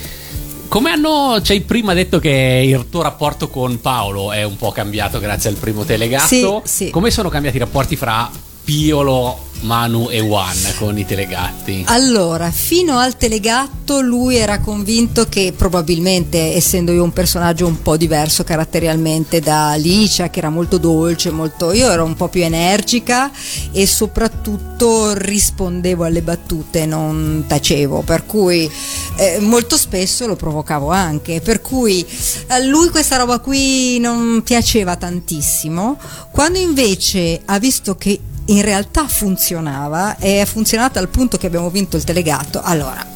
Come 0.74 0.90
hanno, 0.90 1.40
ci 1.44 1.52
hai 1.52 1.62
prima 1.62 1.94
detto 1.94 2.18
che 2.18 2.64
il 2.66 2.90
tuo 2.90 3.04
rapporto 3.04 3.48
con 3.48 3.80
Paolo 3.80 4.32
è 4.32 4.42
un 4.42 4.58
po' 4.58 4.72
cambiato 4.72 5.20
grazie 5.20 5.52
al 5.52 5.56
primo 5.58 5.84
telegatto. 5.84 6.64
Sì, 6.66 6.86
sì. 6.86 6.90
Come 6.90 7.12
sono 7.12 7.30
cambiati 7.30 7.58
i 7.58 7.60
rapporti 7.60 7.96
fra 7.96 8.28
Piolo, 8.64 9.52
Manu 9.64 10.08
e 10.10 10.22
Juan 10.22 10.56
con 10.78 10.98
i 10.98 11.06
telegatti? 11.06 11.84
Allora, 11.88 12.50
fino 12.50 12.98
al 12.98 13.18
telegatto 13.18 14.00
lui 14.00 14.38
era 14.38 14.60
convinto 14.60 15.28
che 15.28 15.54
probabilmente, 15.56 16.54
essendo 16.54 16.94
io 16.94 17.04
un 17.04 17.12
personaggio 17.12 17.68
un 17.68 17.82
po' 17.82 17.98
diverso 17.98 18.44
caratterialmente 18.44 19.42
da 19.42 19.74
Licia, 19.76 20.30
che 20.30 20.40
era 20.40 20.50
molto 20.50 20.78
dolce, 20.78 21.30
molto... 21.30 21.74
io 21.74 21.90
ero 21.90 22.06
un 22.06 22.16
po' 22.16 22.30
più 22.30 22.44
energica 22.44 23.32
e 23.72 23.86
soprattutto 23.86 25.14
rispondevo 25.14 26.06
alle 26.06 26.22
battute, 26.22 26.86
non 26.86 27.44
tacevo, 27.46 28.02
per 28.02 28.26
cui 28.26 28.70
eh, 29.18 29.40
molto 29.40 29.76
spesso 29.78 30.26
lo 30.26 30.36
provocavo 30.36 30.90
anche, 30.90 31.42
per 31.42 31.62
cui 31.62 32.06
a 32.48 32.60
lui 32.60 32.90
questa 32.90 33.18
roba 33.18 33.40
qui 33.40 34.00
non 34.00 34.42
piaceva 34.44 34.96
tantissimo, 34.96 35.98
quando 36.32 36.60
invece 36.60 37.42
ha 37.44 37.60
visto 37.60 37.96
che 37.96 38.20
in 38.46 38.62
realtà 38.62 39.08
funzionava 39.08 40.18
e 40.18 40.42
è 40.42 40.46
funzionata 40.46 41.00
al 41.00 41.10
punto 41.10 41.38
che 41.38 41.48
abbiamo 41.48 41.70
vinto 41.70 41.98
il 41.98 42.04
telegatto, 42.04 42.62
allora 42.62 43.14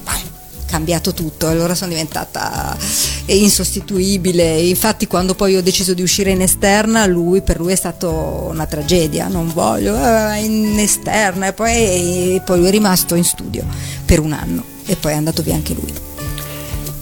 cambiato 0.67 1.13
tutto, 1.13 1.47
allora 1.47 1.73
sono 1.73 1.91
diventata 1.91 2.77
insostituibile. 3.25 4.59
Infatti, 4.59 5.07
quando 5.07 5.33
poi 5.33 5.55
ho 5.55 5.61
deciso 5.61 5.93
di 5.93 6.03
uscire 6.03 6.31
in 6.31 6.41
esterna, 6.41 7.05
lui 7.07 7.41
per 7.41 7.59
lui 7.59 7.71
è 7.71 7.75
stato 7.75 8.11
una 8.49 8.67
tragedia. 8.67 9.27
Non 9.27 9.51
voglio 9.51 9.95
eh, 9.95 10.43
in 10.43 10.77
esterna, 10.77 11.47
e 11.47 11.53
poi, 11.53 12.39
poi 12.45 12.59
lui 12.59 12.67
è 12.67 12.71
rimasto 12.71 13.15
in 13.15 13.23
studio 13.23 13.65
per 14.05 14.19
un 14.19 14.33
anno 14.33 14.63
e 14.85 14.95
poi 14.95 15.13
è 15.13 15.15
andato 15.15 15.41
via 15.41 15.55
anche 15.55 15.73
lui. 15.73 15.93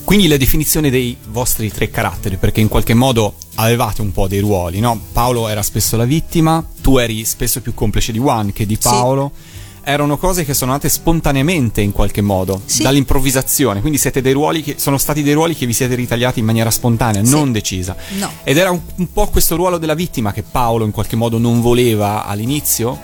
Quindi 0.03 0.27
la 0.27 0.37
definizione 0.37 0.91
dei 0.91 1.17
vostri 1.29 1.71
tre 1.71 1.89
caratteri, 1.89 2.37
perché 2.37 2.61
in 2.61 2.67
qualche 2.67 2.93
modo 2.93 3.33
avevate 3.55 4.01
un 4.01 4.11
po' 4.11 4.27
dei 4.27 4.39
ruoli, 4.39 4.79
no? 4.79 4.99
Paolo 5.11 5.47
era 5.47 5.63
spesso 5.63 5.97
la 5.97 6.05
vittima, 6.05 6.63
tu 6.85 6.97
eri 6.97 7.25
spesso 7.25 7.61
più 7.61 7.73
complice 7.73 8.11
di 8.11 8.19
Juan 8.19 8.53
che 8.53 8.67
di 8.67 8.77
Paolo. 8.77 9.31
Erano 9.87 10.17
cose 10.19 10.45
che 10.45 10.53
sono 10.53 10.71
nate 10.73 10.87
spontaneamente 10.87 11.81
in 11.81 11.91
qualche 11.91 12.21
modo, 12.21 12.61
Sì. 12.63 12.83
dall'improvvisazione. 12.83 13.81
Quindi 13.81 13.97
siete 13.97 14.21
dei 14.21 14.33
ruoli 14.33 14.61
che 14.61 14.75
sono 14.77 14.99
stati 14.99 15.23
dei 15.23 15.33
ruoli 15.33 15.55
che 15.55 15.65
vi 15.65 15.73
siete 15.73 15.95
ritagliati 15.95 16.39
in 16.41 16.45
maniera 16.45 16.69
spontanea, 16.69 17.23
Sì. 17.23 17.31
non 17.31 17.51
decisa. 17.51 17.95
No. 18.19 18.29
Ed 18.43 18.57
era 18.57 18.69
un, 18.69 18.79
un 18.97 19.11
po' 19.11 19.27
questo 19.29 19.55
ruolo 19.55 19.79
della 19.79 19.95
vittima 19.95 20.31
che 20.31 20.43
Paolo 20.43 20.85
in 20.85 20.91
qualche 20.91 21.15
modo 21.15 21.39
non 21.39 21.59
voleva 21.59 22.23
all'inizio. 22.25 22.99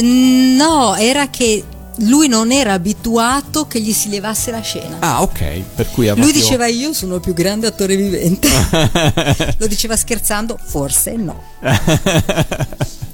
No, 0.00 0.96
era 0.96 1.28
che 1.28 1.62
lui 1.98 2.26
non 2.26 2.50
era 2.50 2.72
abituato 2.72 3.68
che 3.68 3.80
gli 3.80 3.92
si 3.92 4.08
levasse 4.08 4.50
la 4.50 4.60
scena. 4.62 4.96
Ah, 4.98 5.22
ok, 5.22 5.60
per 5.76 5.90
cui 5.92 6.08
ha 6.08 6.14
Lui 6.16 6.32
diceva 6.32 6.66
io 6.66 6.92
sono 6.92 7.14
il 7.16 7.20
più 7.20 7.34
grande 7.34 7.68
attore 7.68 7.94
vivente. 7.94 8.48
Lo 9.58 9.66
diceva 9.68 9.96
scherzando? 9.96 10.58
Forse 10.60 11.14
no. 11.14 11.40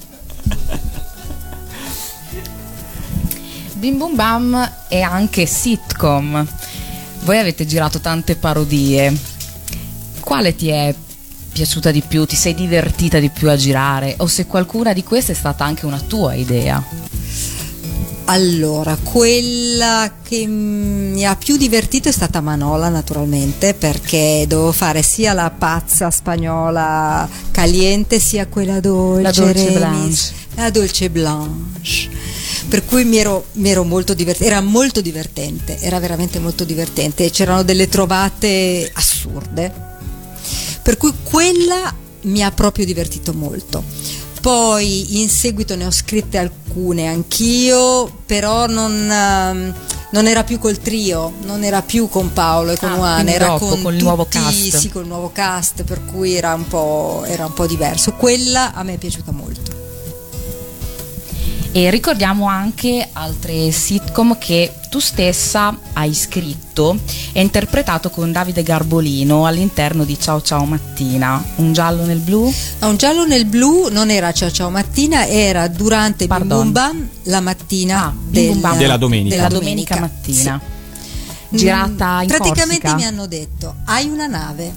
Bim 3.74 3.96
Bum 3.96 4.14
Bam 4.16 4.72
è 4.88 5.00
anche 5.00 5.46
sitcom. 5.46 6.46
Voi 7.22 7.38
avete 7.38 7.64
girato 7.64 8.00
tante 8.00 8.34
parodie. 8.34 9.16
Quale 10.20 10.56
ti 10.56 10.68
è 10.68 10.94
piaciuta 11.52 11.90
di 11.90 12.02
più? 12.02 12.24
Ti 12.26 12.36
sei 12.36 12.54
divertita 12.54 13.18
di 13.18 13.28
più 13.28 13.48
a 13.48 13.56
girare? 13.56 14.14
O 14.18 14.26
se 14.26 14.46
qualcuna 14.46 14.92
di 14.92 15.04
queste 15.04 15.32
è 15.32 15.34
stata 15.36 15.64
anche 15.64 15.86
una 15.86 16.00
tua 16.00 16.34
idea? 16.34 16.82
Allora, 18.30 18.94
quella 19.02 20.12
che 20.22 20.46
mi 20.46 21.24
ha 21.24 21.34
più 21.34 21.56
divertito 21.56 22.10
è 22.10 22.12
stata 22.12 22.42
Manola, 22.42 22.90
naturalmente, 22.90 23.72
perché 23.72 24.44
dovevo 24.46 24.72
fare 24.72 25.00
sia 25.00 25.32
la 25.32 25.50
pazza 25.50 26.10
spagnola 26.10 27.26
caliente, 27.50 28.18
sia 28.18 28.46
quella 28.46 28.80
dolce, 28.80 29.22
La 29.22 29.30
dolce 29.30 29.70
blanche. 29.70 30.20
la 30.56 30.70
dolce 30.70 31.10
blanche. 31.10 32.08
Per 32.68 32.84
cui 32.84 33.04
mi 33.04 33.16
ero, 33.16 33.46
mi 33.52 33.70
ero 33.70 33.82
molto 33.84 34.12
divertente, 34.12 34.50
era 34.52 34.60
molto 34.60 35.00
divertente, 35.00 35.78
era 35.80 35.98
veramente 35.98 36.38
molto 36.38 36.64
divertente. 36.64 37.30
C'erano 37.30 37.62
delle 37.62 37.88
trovate 37.88 38.90
assurde. 38.92 39.72
Per 40.82 40.98
cui 40.98 41.14
quella 41.22 41.94
mi 42.22 42.42
ha 42.42 42.50
proprio 42.50 42.84
divertito 42.84 43.32
molto. 43.32 43.82
Poi 44.40 45.20
in 45.20 45.28
seguito 45.28 45.74
ne 45.76 45.86
ho 45.86 45.90
scritte 45.90 46.38
alcune 46.38 47.06
anch'io, 47.08 48.10
però 48.24 48.66
non, 48.66 49.10
ehm, 49.10 49.74
non 50.10 50.26
era 50.26 50.44
più 50.44 50.58
col 50.58 50.78
trio, 50.78 51.32
non 51.42 51.64
era 51.64 51.82
più 51.82 52.08
con 52.08 52.32
Paolo 52.32 52.72
e 52.72 52.76
con 52.76 52.92
Ah, 52.92 52.96
Juan, 52.96 53.28
era 53.28 53.46
dopo, 53.48 53.66
con 53.66 53.82
col 53.82 53.92
tutti, 53.92 54.04
nuovo 54.04 54.26
cast. 54.28 54.76
Sì, 54.76 54.88
col 54.88 55.06
nuovo 55.06 55.30
cast, 55.32 55.82
per 55.84 56.04
cui 56.04 56.34
era 56.34 56.54
un, 56.54 56.66
po', 56.66 57.22
era 57.26 57.46
un 57.46 57.52
po' 57.52 57.66
diverso. 57.66 58.12
Quella 58.12 58.72
a 58.72 58.82
me 58.82 58.94
è 58.94 58.98
piaciuta 58.98 59.32
molto. 59.32 59.77
E 61.70 61.90
ricordiamo 61.90 62.46
anche 62.46 63.06
altre 63.12 63.70
sitcom 63.70 64.38
che 64.38 64.72
tu 64.88 64.98
stessa 65.00 65.76
hai 65.92 66.14
scritto 66.14 66.98
e 67.32 67.40
interpretato 67.42 68.08
con 68.10 68.32
Davide 68.32 68.62
Garbolino 68.62 69.46
all'interno 69.46 70.04
di 70.04 70.18
Ciao 70.18 70.40
Ciao 70.40 70.64
Mattina. 70.64 71.44
Un 71.56 71.72
giallo 71.74 72.04
nel 72.04 72.18
blu? 72.20 72.52
A 72.80 72.86
un 72.86 72.96
giallo 72.96 73.26
nel 73.26 73.44
blu 73.44 73.88
non 73.90 74.10
era 74.10 74.32
ciao 74.32 74.50
ciao 74.50 74.70
mattina, 74.70 75.26
era 75.28 75.68
durante 75.68 76.26
Bim 76.26 76.72
Bam 76.72 77.08
la 77.24 77.40
mattina 77.40 78.06
Ah, 78.06 78.12
Bam. 78.12 78.78
Della 78.78 78.96
domenica. 78.96 79.36
Della 79.36 79.48
domenica 79.48 80.00
mattina. 80.00 80.60
Girata 81.50 82.18
Mm, 82.18 82.22
in 82.22 82.28
Praticamente 82.28 82.80
Corsica. 82.88 82.94
mi 82.96 83.04
hanno 83.04 83.26
detto: 83.26 83.74
hai 83.84 84.08
una 84.08 84.26
nave, 84.26 84.72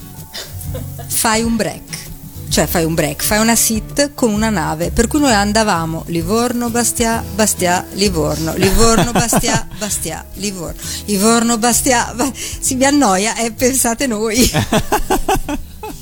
fai 1.08 1.42
un 1.42 1.56
break. 1.56 2.10
Cioè 2.52 2.68
fai 2.68 2.84
un 2.84 2.94
break, 2.96 3.24
fai 3.24 3.40
una 3.40 3.56
sit 3.56 4.12
con 4.14 4.30
una 4.34 4.50
nave, 4.50 4.92
per 4.92 5.08
cui 5.08 5.22
noi 5.22 5.32
andavamo 5.32 6.04
Livorno, 6.08 6.70
Bastia, 6.70 7.24
Bastia, 7.34 7.86
Livorno, 7.94 8.54
Livorno, 8.56 9.14
Bastia, 9.14 9.66
Bastia, 9.80 10.26
Livorno, 10.34 10.78
Livorno, 11.06 11.58
Bastia, 11.58 12.12
Ba- 12.14 12.30
si 12.34 12.76
mi 12.76 12.84
annoia 12.84 13.38
e 13.38 13.54
pensate 13.54 14.06
noi. 14.06 14.52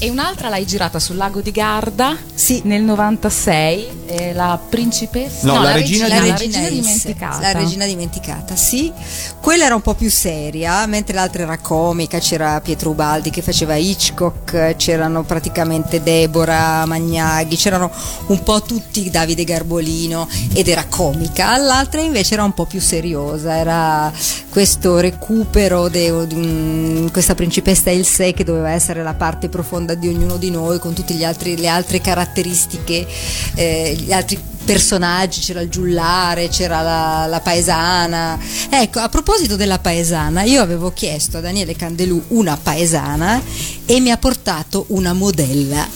E 0.00 0.10
un'altra 0.10 0.48
l'hai 0.48 0.64
girata 0.66 0.98
sul 1.00 1.16
lago 1.16 1.40
di 1.40 1.50
Garda 1.50 2.16
Sì. 2.34 2.60
nel 2.64 2.82
96, 2.82 3.86
eh, 4.06 4.32
la 4.32 4.58
principessa 4.68 5.46
No, 5.46 5.60
la 5.62 5.72
regina 5.72 6.06
regina, 6.06 6.22
di- 6.22 6.28
la 6.30 6.36
regina 6.36 6.68
dimenticata. 6.68 7.40
La 7.40 7.52
regina 7.52 7.84
dimenticata, 7.86 8.54
sì. 8.56 8.92
Quella 9.40 9.64
era 9.64 9.74
un 9.74 9.80
po' 9.80 9.94
più 9.94 10.10
seria, 10.10 10.86
mentre 10.86 11.14
l'altra 11.14 11.42
era 11.42 11.58
comica. 11.58 12.18
C'era 12.20 12.60
Pietro 12.60 12.90
Ubaldi 12.90 13.30
che 13.30 13.42
faceva 13.42 13.74
Hitchcock, 13.74 14.76
c'erano 14.76 15.24
praticamente 15.24 16.02
Deborah 16.02 16.86
Magnaghi, 16.86 17.56
c'erano 17.56 17.90
un 18.28 18.42
po' 18.42 18.62
tutti 18.62 19.10
Davide 19.10 19.44
Garbolino 19.44 20.28
ed 20.54 20.68
era 20.68 20.84
comica. 20.88 21.56
L'altra 21.56 22.00
invece 22.00 22.34
era 22.34 22.44
un 22.44 22.52
po' 22.54 22.66
più 22.66 22.80
seriosa, 22.80 23.56
era 23.56 24.12
questo 24.50 24.98
recupero 25.00 25.88
de- 25.88 26.26
di 26.26 27.08
questa 27.12 27.34
principessa 27.34 27.90
Ilse 27.90 28.32
che 28.32 28.44
doveva 28.44 28.70
essere 28.70 29.02
la 29.02 29.14
parte 29.38 29.48
profonda 29.48 29.94
di 29.94 30.08
ognuno 30.08 30.36
di 30.36 30.50
noi 30.50 30.80
con 30.80 30.92
tutte 30.94 31.14
le 31.14 31.68
altre 31.68 32.00
caratteristiche, 32.00 33.06
eh, 33.54 33.96
gli 33.96 34.12
altri 34.12 34.36
personaggi, 34.64 35.40
c'era 35.40 35.60
il 35.60 35.70
giullare, 35.70 36.48
c'era 36.48 36.82
la, 36.82 37.26
la 37.26 37.40
paesana. 37.40 38.36
Ecco, 38.68 38.98
a 38.98 39.08
proposito 39.08 39.54
della 39.54 39.78
paesana, 39.78 40.42
io 40.42 40.60
avevo 40.60 40.92
chiesto 40.92 41.38
a 41.38 41.40
Daniele 41.40 41.76
Candelù 41.76 42.20
una 42.28 42.58
paesana 42.60 43.40
e 43.86 44.00
mi 44.00 44.10
ha 44.10 44.18
portato 44.18 44.86
una 44.88 45.12
modella 45.12 45.86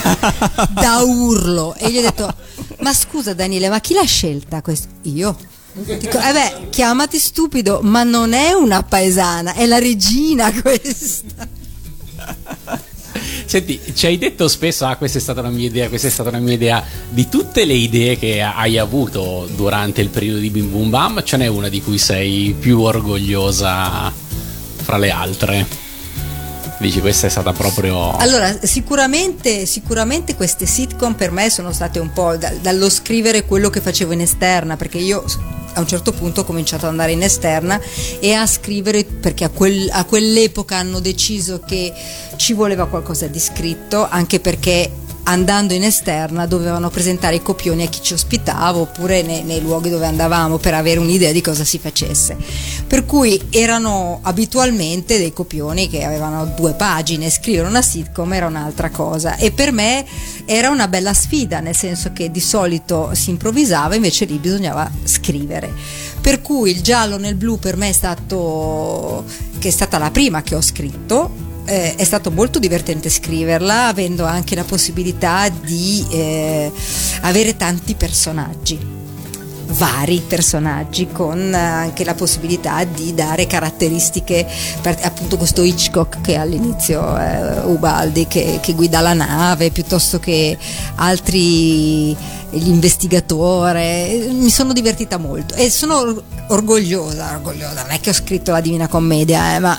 da 0.72 1.02
urlo 1.02 1.74
e 1.76 1.90
gli 1.90 1.98
ho 1.98 2.02
detto 2.02 2.34
"Ma 2.80 2.94
scusa 2.94 3.34
Daniele, 3.34 3.68
ma 3.68 3.80
chi 3.80 3.92
l'ha 3.92 4.04
scelta 4.04 4.62
questa?" 4.62 4.88
Io 5.02 5.36
Dico, 5.70 6.18
eh 6.18 6.32
beh, 6.32 6.70
chiamati 6.70 7.18
stupido, 7.18 7.80
ma 7.82 8.02
non 8.02 8.32
è 8.32 8.52
una 8.52 8.82
paesana, 8.82 9.54
è 9.54 9.64
la 9.64 9.78
regina 9.78 10.50
questa. 10.50 11.56
Senti, 13.46 13.80
ci 13.94 14.06
hai 14.06 14.18
detto 14.18 14.46
spesso, 14.46 14.84
ah, 14.86 14.96
questa 14.96 15.18
è 15.18 15.20
stata 15.20 15.40
una 15.40 15.50
mia 15.50 15.66
idea, 15.66 15.88
questa 15.88 16.08
è 16.08 16.10
stata 16.10 16.28
una 16.28 16.38
mia 16.38 16.54
idea. 16.54 16.84
Di 17.08 17.28
tutte 17.28 17.64
le 17.64 17.72
idee 17.72 18.18
che 18.18 18.42
hai 18.42 18.78
avuto 18.78 19.48
durante 19.54 20.00
il 20.00 20.10
periodo 20.10 20.38
di 20.38 20.50
Bim 20.50 20.70
Bum 20.70 20.90
Bam, 20.90 21.22
ce 21.24 21.36
n'è 21.38 21.46
una 21.46 21.68
di 21.68 21.82
cui 21.82 21.98
sei 21.98 22.54
più 22.58 22.80
orgogliosa 22.80 24.12
fra 24.76 24.98
le 24.98 25.10
altre? 25.10 25.66
Dici, 26.78 27.00
questa 27.00 27.26
è 27.26 27.30
stata 27.30 27.52
proprio... 27.52 28.16
Allora, 28.16 28.56
sicuramente, 28.62 29.66
sicuramente 29.66 30.36
queste 30.36 30.64
sitcom 30.64 31.14
per 31.14 31.32
me 31.32 31.50
sono 31.50 31.72
state 31.72 31.98
un 31.98 32.12
po' 32.12 32.36
da- 32.36 32.52
dallo 32.60 32.88
scrivere 32.88 33.44
quello 33.46 33.68
che 33.68 33.80
facevo 33.80 34.12
in 34.12 34.20
esterna, 34.20 34.76
perché 34.76 34.98
io 34.98 35.24
a 35.78 35.80
un 35.80 35.86
certo 35.86 36.12
punto 36.12 36.40
ho 36.40 36.44
cominciato 36.44 36.84
ad 36.84 36.90
andare 36.90 37.12
in 37.12 37.22
esterna 37.22 37.80
e 38.18 38.32
a 38.32 38.46
scrivere 38.46 39.04
perché 39.04 39.44
a, 39.44 39.48
quel- 39.48 39.88
a 39.90 40.04
quell'epoca 40.04 40.76
hanno 40.76 40.98
deciso 40.98 41.60
che 41.60 41.92
ci 42.36 42.52
voleva 42.52 42.86
qualcosa 42.86 43.26
di 43.28 43.38
scritto, 43.38 44.06
anche 44.08 44.40
perché 44.40 44.90
andando 45.28 45.74
in 45.74 45.84
esterna 45.84 46.46
dovevano 46.46 46.88
presentare 46.88 47.36
i 47.36 47.42
copioni 47.42 47.84
a 47.84 47.88
chi 47.88 48.00
ci 48.02 48.14
ospitava 48.14 48.78
oppure 48.78 49.22
nei, 49.22 49.42
nei 49.42 49.60
luoghi 49.60 49.90
dove 49.90 50.06
andavamo 50.06 50.56
per 50.56 50.72
avere 50.72 51.00
un'idea 51.00 51.32
di 51.32 51.42
cosa 51.42 51.64
si 51.64 51.78
facesse. 51.78 52.36
Per 52.86 53.04
cui 53.04 53.40
erano 53.50 54.20
abitualmente 54.22 55.18
dei 55.18 55.32
copioni 55.32 55.88
che 55.88 56.02
avevano 56.02 56.46
due 56.56 56.72
pagine, 56.72 57.30
scrivere 57.30 57.68
una 57.68 57.82
sitcom 57.82 58.32
era 58.32 58.46
un'altra 58.46 58.90
cosa 58.90 59.36
e 59.36 59.50
per 59.52 59.70
me 59.70 60.06
era 60.46 60.70
una 60.70 60.88
bella 60.88 61.12
sfida, 61.12 61.60
nel 61.60 61.76
senso 61.76 62.12
che 62.14 62.30
di 62.30 62.40
solito 62.40 63.10
si 63.12 63.28
improvvisava, 63.30 63.94
invece 63.94 64.24
lì 64.24 64.38
bisognava 64.38 64.90
scrivere. 65.04 65.70
Per 66.20 66.40
cui 66.40 66.70
il 66.70 66.80
giallo 66.80 67.18
nel 67.18 67.34
blu 67.34 67.58
per 67.58 67.76
me 67.76 67.90
è 67.90 67.92
stato 67.92 69.24
che 69.58 69.68
è 69.68 69.70
stata 69.72 69.98
la 69.98 70.10
prima 70.10 70.42
che 70.42 70.54
ho 70.54 70.62
scritto 70.62 71.47
eh, 71.68 71.94
è 71.94 72.04
stato 72.04 72.30
molto 72.30 72.58
divertente 72.58 73.10
scriverla, 73.10 73.88
avendo 73.88 74.24
anche 74.24 74.54
la 74.54 74.64
possibilità 74.64 75.48
di 75.48 76.04
eh, 76.10 76.72
avere 77.20 77.56
tanti 77.56 77.94
personaggi 77.94 78.96
vari 79.70 80.22
personaggi 80.26 81.08
con 81.12 81.52
eh, 81.52 81.56
anche 81.56 82.02
la 82.02 82.14
possibilità 82.14 82.84
di 82.84 83.12
dare 83.12 83.46
caratteristiche 83.46 84.46
per, 84.80 84.96
appunto 85.02 85.36
questo 85.36 85.62
Hitchcock 85.62 86.22
che 86.22 86.36
all'inizio 86.36 87.16
è 87.16 87.64
Ubaldi 87.64 88.26
che, 88.26 88.60
che 88.62 88.72
guida 88.72 89.00
la 89.00 89.12
nave 89.12 89.70
piuttosto 89.70 90.18
che 90.18 90.56
altri 90.94 92.16
l'investigatore 92.50 94.28
mi 94.30 94.50
sono 94.50 94.72
divertita 94.72 95.16
molto. 95.18 95.54
E 95.54 95.70
sono 95.70 95.96
or- 95.96 96.22
orgogliosa 96.48 97.32
orgogliosa. 97.32 97.82
Non 97.82 97.90
è 97.90 98.00
che 98.00 98.10
ho 98.10 98.14
scritto 98.14 98.50
la 98.52 98.60
Divina 98.60 98.88
Commedia 98.88 99.54
eh, 99.56 99.58
ma 99.58 99.78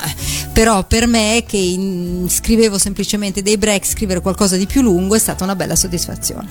però 0.53 0.83
per 0.83 1.07
me 1.07 1.43
che 1.47 1.57
in- 1.57 2.27
scrivevo 2.29 2.77
semplicemente 2.77 3.41
dei 3.41 3.57
break 3.57 3.85
scrivere 3.85 4.21
qualcosa 4.21 4.55
di 4.55 4.65
più 4.65 4.81
lungo 4.81 5.15
è 5.15 5.19
stata 5.19 5.43
una 5.43 5.55
bella 5.55 5.75
soddisfazione. 5.75 6.47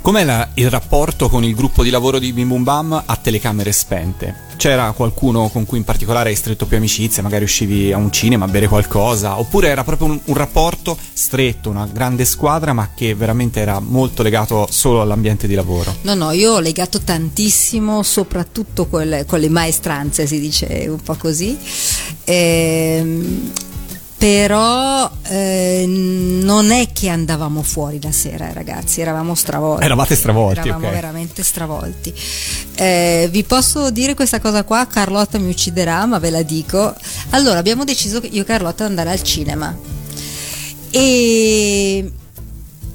Com'è 0.00 0.24
la- 0.24 0.48
il 0.54 0.68
rapporto 0.70 1.28
con 1.28 1.44
il 1.44 1.54
gruppo 1.54 1.82
di 1.82 1.90
lavoro 1.90 2.18
di 2.18 2.32
Bim 2.32 2.48
Bum 2.48 2.62
Bam 2.62 3.02
a 3.04 3.16
telecamere 3.16 3.72
spente? 3.72 4.43
C'era 4.56 4.92
qualcuno 4.92 5.48
con 5.48 5.66
cui 5.66 5.78
in 5.78 5.84
particolare 5.84 6.30
hai 6.30 6.36
stretto 6.36 6.66
più 6.66 6.76
amicizia, 6.76 7.22
magari 7.22 7.44
uscivi 7.44 7.92
a 7.92 7.96
un 7.96 8.10
cinema 8.10 8.46
a 8.46 8.48
bere 8.48 8.66
qualcosa, 8.66 9.38
oppure 9.38 9.68
era 9.68 9.84
proprio 9.84 10.08
un, 10.08 10.20
un 10.24 10.34
rapporto 10.34 10.96
stretto, 11.12 11.70
una 11.70 11.86
grande 11.90 12.24
squadra, 12.24 12.72
ma 12.72 12.90
che 12.94 13.14
veramente 13.14 13.60
era 13.60 13.78
molto 13.80 14.22
legato 14.22 14.66
solo 14.70 15.00
all'ambiente 15.00 15.46
di 15.46 15.54
lavoro? 15.54 15.94
No, 16.02 16.14
no, 16.14 16.30
io 16.30 16.54
ho 16.54 16.60
legato 16.60 17.00
tantissimo, 17.00 18.02
soprattutto 18.02 18.86
con 18.86 19.06
le, 19.06 19.24
con 19.26 19.40
le 19.40 19.48
maestranze, 19.48 20.26
si 20.26 20.40
dice 20.40 20.86
un 20.88 21.02
po' 21.02 21.16
così. 21.16 21.58
Ehm, 22.24 23.52
però 24.24 25.10
eh, 25.24 25.84
non 25.86 26.70
è 26.70 26.92
che 26.94 27.10
andavamo 27.10 27.62
fuori 27.62 28.00
la 28.00 28.10
sera, 28.10 28.54
ragazzi, 28.54 29.02
eravamo 29.02 29.34
stravolti. 29.34 29.84
Eravate 29.84 30.16
stravolti, 30.16 30.60
Eravamo 30.60 30.86
ok. 30.86 30.92
veramente 30.94 31.42
stravolti. 31.42 32.14
Eh, 32.76 33.28
vi 33.30 33.44
posso 33.44 33.90
dire 33.90 34.14
questa 34.14 34.40
cosa 34.40 34.64
qua, 34.64 34.86
Carlotta 34.86 35.38
mi 35.38 35.50
ucciderà, 35.50 36.06
ma 36.06 36.18
ve 36.18 36.30
la 36.30 36.40
dico. 36.40 36.94
Allora, 37.30 37.58
abbiamo 37.58 37.84
deciso 37.84 38.22
che 38.22 38.28
io 38.28 38.40
e 38.40 38.44
Carlotta 38.46 38.86
andare 38.86 39.10
al 39.10 39.22
cinema. 39.22 39.76
E 40.90 42.10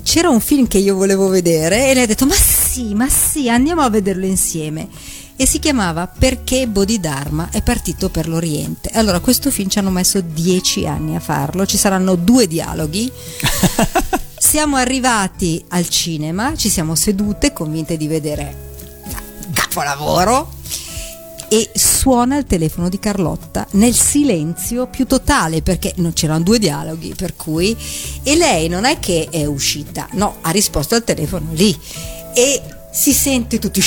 c'era 0.02 0.30
un 0.30 0.40
film 0.40 0.68
che 0.68 0.80
io 0.80 0.96
volevo 0.96 1.28
vedere 1.28 1.92
e 1.92 1.94
lei 1.94 2.04
ha 2.06 2.08
detto 2.08 2.26
ma 2.26 2.34
sì, 2.34 2.96
ma 2.96 3.08
sì, 3.08 3.52
andiamo 3.52 3.82
a 3.84 3.90
vederlo 3.92 4.26
insieme. 4.26 4.88
E 5.42 5.46
si 5.46 5.60
chiamava 5.60 6.06
Perché 6.06 6.68
Bodhidharma 6.68 7.48
è 7.50 7.62
partito 7.64 8.10
per 8.10 8.28
l'Oriente. 8.28 8.90
Allora, 8.90 9.22
questo 9.22 9.50
film 9.50 9.70
ci 9.70 9.80
hanno 9.80 9.90
messo 9.90 10.20
dieci 10.20 10.86
anni 10.86 11.16
a 11.16 11.22
farlo, 11.22 11.66
ci 11.66 11.78
saranno 11.78 12.16
due 12.16 12.46
dialoghi. 12.46 13.10
siamo 14.38 14.76
arrivati 14.76 15.64
al 15.70 15.88
cinema, 15.88 16.58
ci 16.58 16.68
siamo 16.68 16.94
sedute 16.94 17.54
convinte 17.54 17.96
di 17.96 18.08
vedere 18.10 18.68
capolavoro 19.54 20.52
e 21.48 21.70
suona 21.74 22.36
il 22.36 22.46
telefono 22.46 22.90
di 22.90 23.00
Carlotta 23.00 23.66
nel 23.72 23.94
silenzio 23.94 24.88
più 24.88 25.06
totale 25.06 25.62
perché 25.62 25.94
non 25.98 26.12
c'erano 26.12 26.44
due 26.44 26.60
dialoghi 26.60 27.14
per 27.16 27.38
cui 27.38 27.76
e 28.24 28.36
lei 28.36 28.68
non 28.68 28.84
è 28.84 29.00
che 29.00 29.30
è 29.32 29.46
uscita 29.46 30.08
no 30.12 30.36
ha 30.42 30.50
risposto 30.52 30.96
al 30.96 31.04
telefono 31.06 31.48
lì 31.54 31.76
e 32.34 32.62
si 32.92 33.14
sente 33.14 33.58
tutti 33.58 33.82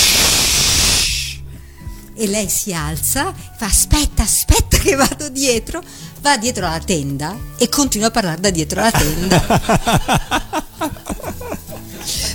e 2.14 2.26
lei 2.26 2.48
si 2.48 2.72
alza 2.72 3.32
fa 3.56 3.66
aspetta 3.66 4.22
aspetta 4.22 4.76
che 4.78 4.94
vado 4.94 5.28
dietro 5.28 5.82
va 6.22 6.36
dietro 6.38 6.66
alla 6.66 6.78
tenda 6.78 7.36
e 7.58 7.68
continua 7.68 8.06
a 8.06 8.10
parlare 8.10 8.40
da 8.40 8.50
dietro 8.50 8.80
alla 8.80 8.90
tenda. 8.92 9.40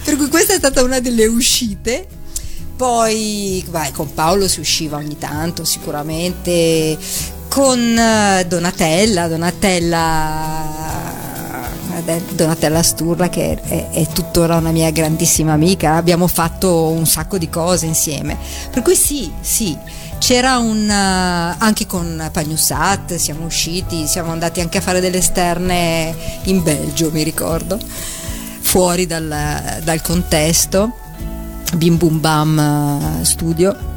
Per 0.04 0.16
cui 0.16 0.28
questa 0.30 0.54
è 0.54 0.58
stata 0.58 0.84
una 0.84 1.00
delle 1.00 1.26
uscite. 1.26 2.08
Poi 2.76 3.66
vai, 3.70 3.92
con 3.92 4.14
Paolo 4.14 4.48
si 4.48 4.60
usciva 4.60 4.98
ogni 4.98 5.18
tanto 5.18 5.64
sicuramente. 5.66 6.98
Con 7.48 7.80
eh, 7.80 8.46
Donatella 8.46 9.28
Donatella 9.28 11.17
Donatella 12.02 12.84
Sturla 12.84 13.30
che 13.30 13.60
è, 13.62 13.90
è 13.90 14.08
tuttora 14.08 14.56
una 14.56 14.72
mia 14.72 14.90
grandissima 14.92 15.54
amica 15.54 15.96
abbiamo 15.96 16.28
fatto 16.28 16.90
un 16.90 17.06
sacco 17.06 17.38
di 17.38 17.50
cose 17.50 17.86
insieme 17.86 18.38
per 18.72 18.82
cui 18.82 18.96
sì 18.96 19.32
sì 19.42 19.78
c'era 20.20 20.58
un 20.58 20.90
eh, 20.90 21.56
anche 21.58 21.86
con 21.86 22.30
Pagnussat 22.32 23.16
siamo 23.16 23.46
usciti 23.46 24.08
siamo 24.08 24.32
andati 24.32 24.62
anche 24.62 24.78
a 24.80 24.82
fare 24.82 25.00
delle 25.00 25.18
esterne 25.18 26.16
in 26.44 26.64
Belgio 26.64 27.12
mi 27.12 27.24
ricordo 27.24 27.80
fuori 28.62 29.06
dal, 29.06 29.80
dal 29.84 30.02
contesto 30.02 31.06
Bim 31.76 31.98
Bum 31.98 32.20
Bam 32.20 32.60
eh, 32.60 33.26
Studio. 33.26 33.97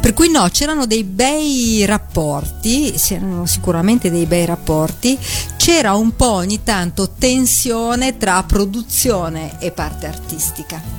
Per 0.00 0.14
cui 0.14 0.30
no, 0.30 0.48
c'erano 0.50 0.86
dei 0.86 1.04
bei 1.04 1.84
rapporti, 1.84 2.92
c'erano 2.96 3.46
sicuramente 3.46 4.10
dei 4.10 4.26
bei 4.26 4.46
rapporti, 4.46 5.18
c'era 5.56 5.94
un 5.94 6.14
po' 6.16 6.32
ogni 6.32 6.62
tanto 6.62 7.10
tensione 7.18 8.16
tra 8.16 8.42
produzione 8.44 9.58
e 9.60 9.70
parte 9.70 10.06
artistica 10.06 10.98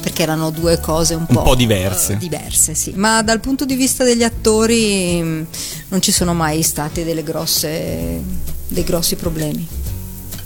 perché 0.00 0.22
erano 0.22 0.50
due 0.50 0.78
cose 0.80 1.14
un, 1.14 1.26
un 1.28 1.34
po', 1.34 1.42
po', 1.42 1.54
diverse. 1.54 2.14
Eh, 2.14 2.16
diverse 2.18 2.74
sì. 2.74 2.92
Ma 2.94 3.22
dal 3.22 3.40
punto 3.40 3.64
di 3.64 3.74
vista 3.74 4.04
degli 4.04 4.22
attori 4.22 5.20
mm, 5.20 5.42
non 5.88 6.00
ci 6.00 6.12
sono 6.12 6.34
mai 6.34 6.62
stati 6.62 7.04
grosse, 7.22 8.22
dei 8.68 8.84
grossi 8.84 9.16
problemi. 9.16 9.66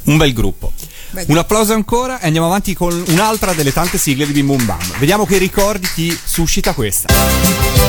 Un 0.04 0.16
bel 0.16 0.32
gruppo. 0.32 0.72
Un 1.26 1.36
applauso 1.36 1.74
ancora 1.74 2.20
e 2.20 2.26
andiamo 2.26 2.46
avanti 2.46 2.74
con 2.74 3.04
un'altra 3.08 3.52
delle 3.52 3.72
tante 3.72 3.98
sigle 3.98 4.26
di 4.26 4.32
Bim 4.32 4.46
Bum 4.46 4.64
Bam. 4.64 4.98
Vediamo 4.98 5.26
che 5.26 5.36
ricordi 5.36 5.86
ti 5.94 6.18
suscita 6.24 6.72
questa. 6.72 7.81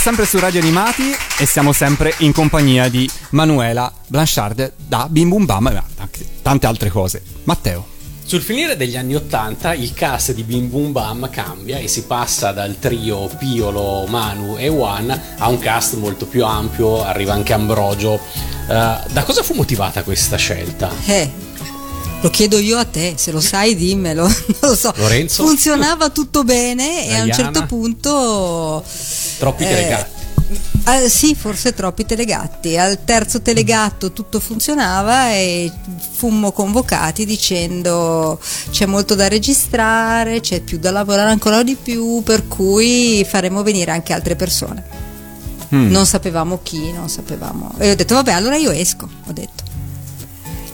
sempre 0.00 0.24
su 0.24 0.38
Radio 0.38 0.60
Animati 0.60 1.14
e 1.38 1.44
siamo 1.44 1.74
sempre 1.74 2.14
in 2.20 2.32
compagnia 2.32 2.88
di 2.88 3.08
Manuela 3.30 3.92
Blanchard 4.06 4.72
da 4.76 5.06
Bim 5.10 5.28
Bum 5.28 5.44
Bam 5.44 5.66
e 5.66 5.82
tante 6.40 6.66
altre 6.66 6.88
cose. 6.88 7.22
Matteo. 7.44 7.86
Sul 8.24 8.40
finire 8.40 8.78
degli 8.78 8.96
anni 8.96 9.14
Ottanta 9.14 9.74
il 9.74 9.92
cast 9.92 10.32
di 10.32 10.42
Bim 10.42 10.70
Bum 10.70 10.92
Bam 10.92 11.28
cambia 11.28 11.76
e 11.76 11.86
si 11.86 12.04
passa 12.04 12.50
dal 12.52 12.78
trio 12.78 13.28
Piolo, 13.38 14.06
Manu 14.06 14.56
e 14.56 14.68
Juan 14.68 15.20
a 15.36 15.48
un 15.48 15.58
cast 15.58 15.96
molto 15.96 16.24
più 16.24 16.46
ampio, 16.46 17.04
arriva 17.04 17.34
anche 17.34 17.52
Ambrogio. 17.52 18.12
Uh, 18.14 19.12
da 19.12 19.22
cosa 19.24 19.42
fu 19.42 19.52
motivata 19.52 20.02
questa 20.02 20.36
scelta? 20.36 20.90
Eh, 21.04 21.30
lo 22.22 22.28
chiedo 22.28 22.58
io 22.58 22.76
a 22.76 22.84
te, 22.84 23.14
se 23.16 23.30
lo 23.30 23.40
sai 23.40 23.74
dimmelo, 23.74 24.24
non 24.28 24.56
lo 24.60 24.74
so. 24.74 24.92
Lorenzo? 24.96 25.46
Funzionava 25.46 26.10
tutto 26.10 26.44
bene 26.44 27.02
Diana. 27.02 27.16
e 27.16 27.18
a 27.18 27.22
un 27.24 27.32
certo 27.32 27.66
punto... 27.66 28.84
Troppi 29.38 29.62
eh, 29.64 29.68
telegatti. 29.68 30.18
Eh, 30.86 31.08
sì, 31.08 31.34
forse 31.34 31.72
troppi 31.72 32.04
telegatti. 32.04 32.76
Al 32.76 33.04
terzo 33.04 33.40
telegatto 33.40 34.12
tutto 34.12 34.40
funzionava 34.40 35.30
e 35.32 35.70
fummo 36.12 36.52
convocati 36.52 37.24
dicendo 37.24 38.40
c'è 38.70 38.86
molto 38.86 39.14
da 39.14 39.28
registrare, 39.28 40.40
c'è 40.40 40.60
più 40.60 40.78
da 40.78 40.90
lavorare 40.90 41.30
ancora 41.30 41.62
di 41.62 41.76
più, 41.76 42.22
per 42.22 42.48
cui 42.48 43.24
faremo 43.28 43.62
venire 43.62 43.92
anche 43.92 44.12
altre 44.12 44.36
persone. 44.36 44.84
Mm. 45.74 45.90
Non 45.90 46.04
sapevamo 46.04 46.60
chi, 46.62 46.92
non 46.92 47.08
sapevamo. 47.08 47.74
E 47.78 47.92
ho 47.92 47.94
detto 47.94 48.14
vabbè, 48.14 48.32
allora 48.32 48.56
io 48.56 48.72
esco, 48.72 49.08
ho 49.26 49.32
detto 49.32 49.69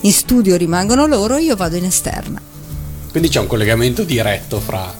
in 0.01 0.11
studio 0.11 0.55
rimangono 0.55 1.05
loro, 1.05 1.37
io 1.37 1.55
vado 1.55 1.75
in 1.75 1.85
esterna. 1.85 2.41
Quindi 3.09 3.29
c'è 3.29 3.39
un 3.39 3.47
collegamento 3.47 4.03
diretto 4.03 4.59
fra 4.59 4.93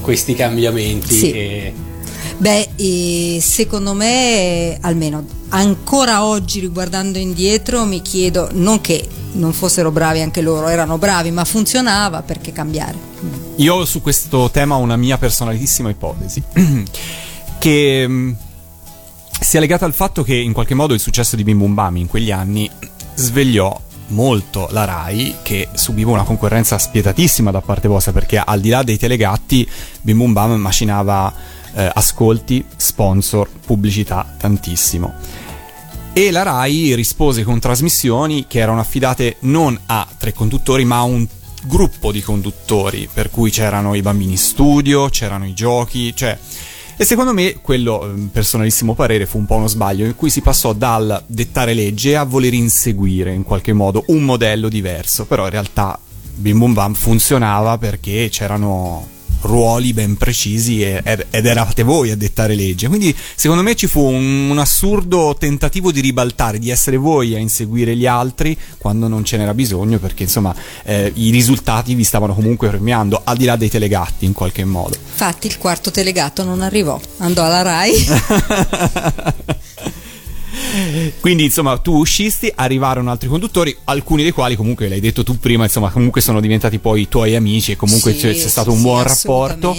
questi 0.00 0.34
cambiamenti 0.34 1.14
sì. 1.14 1.32
e... 1.32 1.74
Beh, 2.36 3.40
secondo 3.40 3.94
me, 3.94 4.76
almeno 4.80 5.24
ancora 5.50 6.24
oggi 6.24 6.60
riguardando 6.60 7.18
indietro, 7.18 7.84
mi 7.84 8.02
chiedo, 8.02 8.48
non 8.52 8.80
che 8.80 9.06
non 9.34 9.52
fossero 9.52 9.90
bravi 9.90 10.20
anche 10.20 10.40
loro, 10.40 10.66
erano 10.68 10.98
bravi, 10.98 11.30
ma 11.30 11.44
funzionava 11.44 12.22
perché 12.22 12.52
cambiare. 12.52 12.98
Io 13.56 13.84
su 13.84 14.02
questo 14.02 14.50
tema 14.50 14.74
ho 14.74 14.80
una 14.80 14.96
mia 14.96 15.18
personalissima 15.18 15.90
ipotesi, 15.90 16.42
che 17.60 18.04
mm, 18.08 18.32
sia 19.40 19.60
legata 19.60 19.84
al 19.84 19.94
fatto 19.94 20.22
che 20.22 20.34
in 20.34 20.52
qualche 20.52 20.74
modo 20.74 20.94
il 20.94 21.00
successo 21.00 21.36
di 21.36 21.44
Bim 21.44 21.58
Bum 21.58 21.74
Bami 21.74 22.00
in 22.00 22.08
quegli 22.08 22.30
anni 22.30 22.68
svegliò 23.14 23.78
molto 24.12 24.68
la 24.70 24.84
RAI 24.84 25.36
che 25.42 25.68
subiva 25.74 26.12
una 26.12 26.22
concorrenza 26.22 26.78
spietatissima 26.78 27.50
da 27.50 27.60
parte 27.60 27.88
vostra 27.88 28.12
perché 28.12 28.38
al 28.38 28.60
di 28.60 28.68
là 28.68 28.82
dei 28.82 28.98
telegatti 28.98 29.68
Bim 30.00 30.18
Bum 30.18 30.32
Bam 30.32 30.52
macinava 30.52 31.32
eh, 31.74 31.90
ascolti, 31.92 32.64
sponsor, 32.76 33.48
pubblicità 33.66 34.34
tantissimo. 34.38 35.12
E 36.12 36.30
la 36.30 36.42
RAI 36.42 36.94
rispose 36.94 37.42
con 37.42 37.58
trasmissioni 37.58 38.46
che 38.46 38.58
erano 38.58 38.80
affidate 38.80 39.36
non 39.40 39.78
a 39.86 40.06
tre 40.18 40.32
conduttori 40.32 40.84
ma 40.84 40.98
a 40.98 41.02
un 41.02 41.26
gruppo 41.64 42.12
di 42.12 42.20
conduttori 42.20 43.08
per 43.12 43.30
cui 43.30 43.50
c'erano 43.50 43.94
i 43.94 44.02
bambini 44.02 44.32
in 44.32 44.38
studio, 44.38 45.08
c'erano 45.08 45.46
i 45.46 45.54
giochi, 45.54 46.14
cioè 46.14 46.38
e 47.02 47.04
secondo 47.04 47.32
me 47.32 47.56
quello, 47.60 48.08
eh, 48.08 48.28
personalissimo 48.30 48.94
parere, 48.94 49.26
fu 49.26 49.36
un 49.36 49.44
po' 49.44 49.56
uno 49.56 49.66
sbaglio 49.66 50.06
in 50.06 50.14
cui 50.14 50.30
si 50.30 50.40
passò 50.40 50.72
dal 50.72 51.20
dettare 51.26 51.74
legge 51.74 52.16
a 52.16 52.22
voler 52.22 52.54
inseguire 52.54 53.32
in 53.32 53.42
qualche 53.42 53.72
modo 53.72 54.04
un 54.08 54.22
modello 54.22 54.68
diverso, 54.68 55.26
però 55.26 55.46
in 55.46 55.50
realtà 55.50 55.98
Bim 56.36 56.58
Bum 56.58 56.72
Bam 56.72 56.94
funzionava 56.94 57.76
perché 57.76 58.28
c'erano 58.30 59.04
ruoli 59.42 59.92
ben 59.92 60.16
precisi 60.16 60.82
e- 60.82 61.02
ed 61.02 61.46
eravate 61.46 61.82
voi 61.82 62.10
a 62.10 62.16
dettare 62.16 62.54
legge. 62.54 62.88
Quindi 62.88 63.14
secondo 63.34 63.62
me 63.62 63.74
ci 63.74 63.86
fu 63.86 64.00
un, 64.00 64.50
un 64.50 64.58
assurdo 64.58 65.36
tentativo 65.38 65.92
di 65.92 66.00
ribaltare, 66.00 66.58
di 66.58 66.70
essere 66.70 66.96
voi 66.96 67.34
a 67.34 67.38
inseguire 67.38 67.96
gli 67.96 68.06
altri 68.06 68.56
quando 68.78 69.08
non 69.08 69.24
ce 69.24 69.36
n'era 69.36 69.54
bisogno 69.54 69.98
perché 69.98 70.24
insomma 70.24 70.54
eh, 70.84 71.10
i 71.14 71.30
risultati 71.30 71.94
vi 71.94 72.04
stavano 72.04 72.34
comunque 72.34 72.68
premiando 72.68 73.20
al 73.24 73.36
di 73.36 73.44
là 73.44 73.56
dei 73.56 73.68
telegatti 73.68 74.24
in 74.24 74.32
qualche 74.32 74.64
modo. 74.64 74.94
Infatti 74.94 75.46
il 75.46 75.58
quarto 75.58 75.90
telegato 75.90 76.44
non 76.44 76.62
arrivò, 76.62 77.00
andò 77.18 77.44
alla 77.44 77.62
RAI. 77.62 78.06
Quindi, 81.20 81.44
insomma, 81.44 81.78
tu 81.78 81.96
uscisti, 81.96 82.52
arrivarono 82.54 83.10
altri 83.10 83.28
conduttori, 83.28 83.76
alcuni 83.84 84.22
dei 84.22 84.32
quali, 84.32 84.56
comunque, 84.56 84.88
l'hai 84.88 85.00
detto 85.00 85.22
tu 85.22 85.38
prima, 85.38 85.64
insomma, 85.64 85.90
comunque 85.90 86.20
sono 86.20 86.40
diventati 86.40 86.78
poi 86.78 87.02
i 87.02 87.08
tuoi 87.08 87.34
amici 87.34 87.72
e 87.72 87.76
comunque 87.76 88.12
Sì, 88.12 88.18
c'è, 88.18 88.32
c'è 88.32 88.38
sì, 88.38 88.48
stato 88.48 88.70
un 88.70 88.76
sì, 88.76 88.82
buon 88.82 89.02
rapporto. 89.02 89.76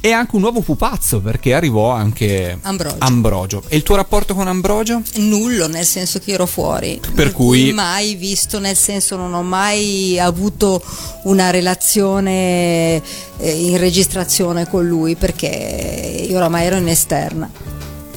E 0.00 0.12
anche 0.12 0.34
un 0.34 0.42
nuovo 0.42 0.60
pupazzo, 0.60 1.20
perché 1.20 1.54
arrivò 1.54 1.90
anche 1.90 2.58
Ambrogio. 2.62 2.96
Ambrogio. 2.98 3.62
E 3.68 3.76
il 3.76 3.82
tuo 3.82 3.96
rapporto 3.96 4.34
con 4.34 4.48
Ambrogio? 4.48 5.02
Nullo, 5.16 5.66
nel 5.68 5.84
senso 5.84 6.18
che 6.18 6.32
ero 6.32 6.46
fuori. 6.46 7.00
Per 7.14 7.32
cui- 7.32 7.72
mai 7.72 8.14
visto, 8.14 8.58
nel 8.58 8.76
senso 8.76 9.16
non 9.16 9.32
ho 9.34 9.42
mai 9.42 10.18
avuto 10.18 10.82
una 11.24 11.50
relazione 11.50 13.02
eh, 13.38 13.50
in 13.50 13.76
registrazione 13.78 14.68
con 14.68 14.86
lui 14.86 15.16
perché 15.16 16.26
io 16.28 16.36
oramai 16.36 16.66
ero 16.66 16.76
in 16.76 16.88
esterna. 16.88 17.50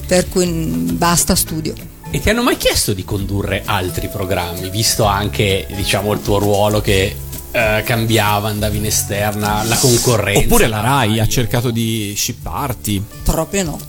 Per 0.07 0.29
cui 0.29 0.45
mm, 0.45 0.97
basta 0.97 1.35
studio. 1.35 1.73
E 2.09 2.21
ti 2.21 2.29
hanno 2.29 2.41
mai 2.41 2.55
chiesto 2.55 2.93
di 2.93 3.03
condurre 3.03 3.63
altri 3.65 4.07
programmi, 4.07 4.69
visto 4.69 5.03
anche, 5.03 5.67
diciamo, 5.75 6.13
il 6.13 6.21
tuo 6.21 6.37
ruolo 6.39 6.79
che 6.79 7.15
eh, 7.51 7.83
cambiava, 7.85 8.47
andavi 8.47 8.77
in 8.77 8.85
esterna, 8.85 9.63
la 9.63 9.75
concorrenza? 9.75 10.39
Oppure 10.39 10.67
la 10.67 10.79
Rai 10.79 11.13
ha 11.13 11.17
taglio? 11.17 11.31
cercato 11.31 11.69
di 11.69 12.13
shipparti. 12.15 13.03
Proprio 13.23 13.63
no. 13.63 13.79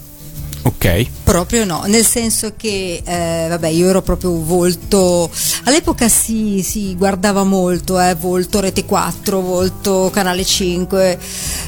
Ok. 0.63 1.07
Proprio 1.23 1.65
no, 1.65 1.85
nel 1.87 2.05
senso 2.05 2.55
che 2.57 3.03
eh, 3.05 3.47
vabbè, 3.49 3.69
io 3.69 3.89
ero 3.89 4.03
proprio 4.03 4.43
volto. 4.43 5.31
All'epoca 5.65 6.09
si, 6.09 6.63
si 6.63 6.97
guardava 6.97 7.45
molto, 7.45 8.01
eh, 8.01 8.17
volto 8.17 8.59
Rete 8.59 8.85
4, 8.85 9.41
volto 9.41 10.11
Canale 10.13 10.45
5. 10.45 11.19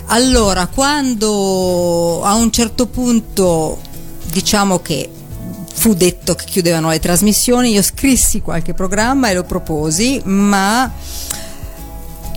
Allora, 0.07 0.67
quando 0.67 2.23
a 2.25 2.35
un 2.35 2.51
certo 2.51 2.87
punto 2.87 3.79
diciamo 4.33 4.81
che 4.81 5.09
fu 5.73 5.95
detto 5.95 6.35
che 6.35 6.45
chiudevano 6.45 6.91
le 6.91 7.01
trasmissioni, 7.01 7.73
io 7.73 7.83
scrissi 7.83 8.41
qualche 8.41 8.75
programma 8.75 9.31
e 9.31 9.35
lo 9.35 9.45
proposi, 9.45 10.21
ma 10.25 10.91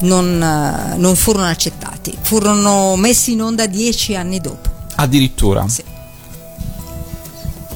non, 0.02 0.42
eh, 0.42 0.98
non 0.98 1.16
furono 1.16 1.48
accettati. 1.48 2.16
Furono 2.22 2.96
messi 2.96 3.34
in 3.34 3.42
onda 3.42 3.66
dieci 3.66 4.16
anni 4.16 4.40
dopo. 4.40 4.70
Addirittura. 4.96 5.68
Sì. 5.68 5.84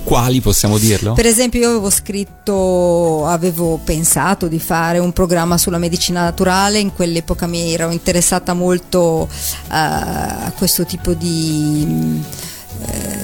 Quali 0.03 0.39
possiamo 0.39 0.77
dirlo? 0.77 1.11
Per 1.13 1.25
esempio, 1.25 1.59
io 1.59 1.67
avevo 1.67 1.89
scritto, 1.89 3.25
avevo 3.25 3.77
pensato 3.83 4.47
di 4.47 4.57
fare 4.57 4.99
un 4.99 5.11
programma 5.11 5.57
sulla 5.57 5.77
medicina 5.77 6.23
naturale, 6.23 6.79
in 6.79 6.93
quell'epoca 6.93 7.45
mi 7.45 7.73
ero 7.73 7.91
interessata 7.91 8.53
molto 8.53 9.27
eh, 9.29 9.75
a 9.75 10.53
questo 10.55 10.85
tipo 10.85 11.11
di, 11.11 12.23
eh, 12.85 13.16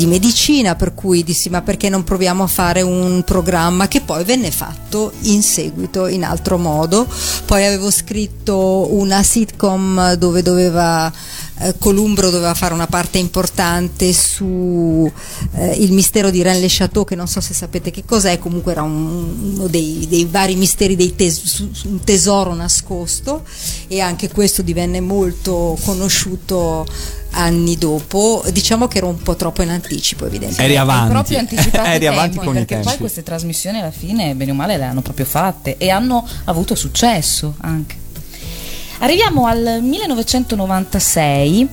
di 0.00 0.06
medicina, 0.06 0.76
per 0.76 0.94
cui 0.94 1.22
dissi 1.22 1.50
ma 1.50 1.60
perché 1.60 1.90
non 1.90 2.04
proviamo 2.04 2.42
a 2.42 2.46
fare 2.46 2.80
un 2.80 3.22
programma 3.22 3.86
che 3.86 4.00
poi 4.00 4.24
venne 4.24 4.50
fatto 4.50 5.12
in 5.22 5.42
seguito 5.42 6.06
in 6.06 6.24
altro 6.24 6.56
modo. 6.56 7.06
Poi 7.44 7.66
avevo 7.66 7.90
scritto 7.90 8.88
una 8.94 9.22
sitcom 9.22 10.14
dove 10.14 10.40
doveva 10.40 11.12
eh, 11.62 11.74
Columbro 11.78 12.30
doveva 12.30 12.54
fare 12.54 12.72
una 12.72 12.86
parte 12.86 13.18
importante 13.18 14.14
su 14.14 15.10
eh, 15.52 15.74
il 15.74 15.92
mistero 15.92 16.30
di 16.30 16.40
Rennes 16.40 16.62
le 16.62 16.68
Chateau, 16.70 17.04
che 17.04 17.14
non 17.14 17.28
so 17.28 17.42
se 17.42 17.52
sapete 17.52 17.90
che 17.90 18.04
cos'è, 18.06 18.38
comunque 18.38 18.72
era 18.72 18.82
un- 18.82 19.52
uno 19.56 19.66
dei, 19.66 20.06
dei 20.08 20.24
vari 20.24 20.54
misteri, 20.56 20.96
dei 20.96 21.14
tes- 21.14 21.58
un 21.84 22.00
tesoro 22.02 22.54
nascosto 22.54 23.44
e 23.88 24.00
anche 24.00 24.30
questo 24.30 24.62
divenne 24.62 25.00
molto 25.02 25.76
conosciuto 25.84 26.86
anni 27.32 27.76
dopo. 27.76 28.44
Diciamo 28.52 28.88
che 28.88 28.98
ero 28.98 29.08
un 29.08 29.22
po' 29.22 29.36
troppo 29.36 29.62
in 29.62 29.70
anticipo, 29.70 30.26
evidentemente. 30.26 30.64
Eri 30.64 30.76
avanti. 30.76 31.12
proprio 31.12 31.38
anticipato 31.38 31.88
Eri 31.90 32.04
i 32.04 32.08
avanti 32.08 32.30
tempi, 32.36 32.44
con 32.46 32.54
i 32.54 32.58
perché 32.58 32.74
tempi. 32.74 32.88
poi 32.88 32.98
queste 32.98 33.22
trasmissioni 33.22 33.78
alla 33.80 33.90
fine 33.90 34.34
bene 34.34 34.50
o 34.50 34.54
male 34.54 34.76
le 34.76 34.84
hanno 34.84 35.02
proprio 35.02 35.24
fatte 35.26 35.76
e 35.78 35.90
hanno 35.90 36.26
avuto 36.44 36.74
successo 36.74 37.54
anche 37.60 37.96
arriviamo 38.98 39.46
al 39.46 39.78
1996 39.82 41.68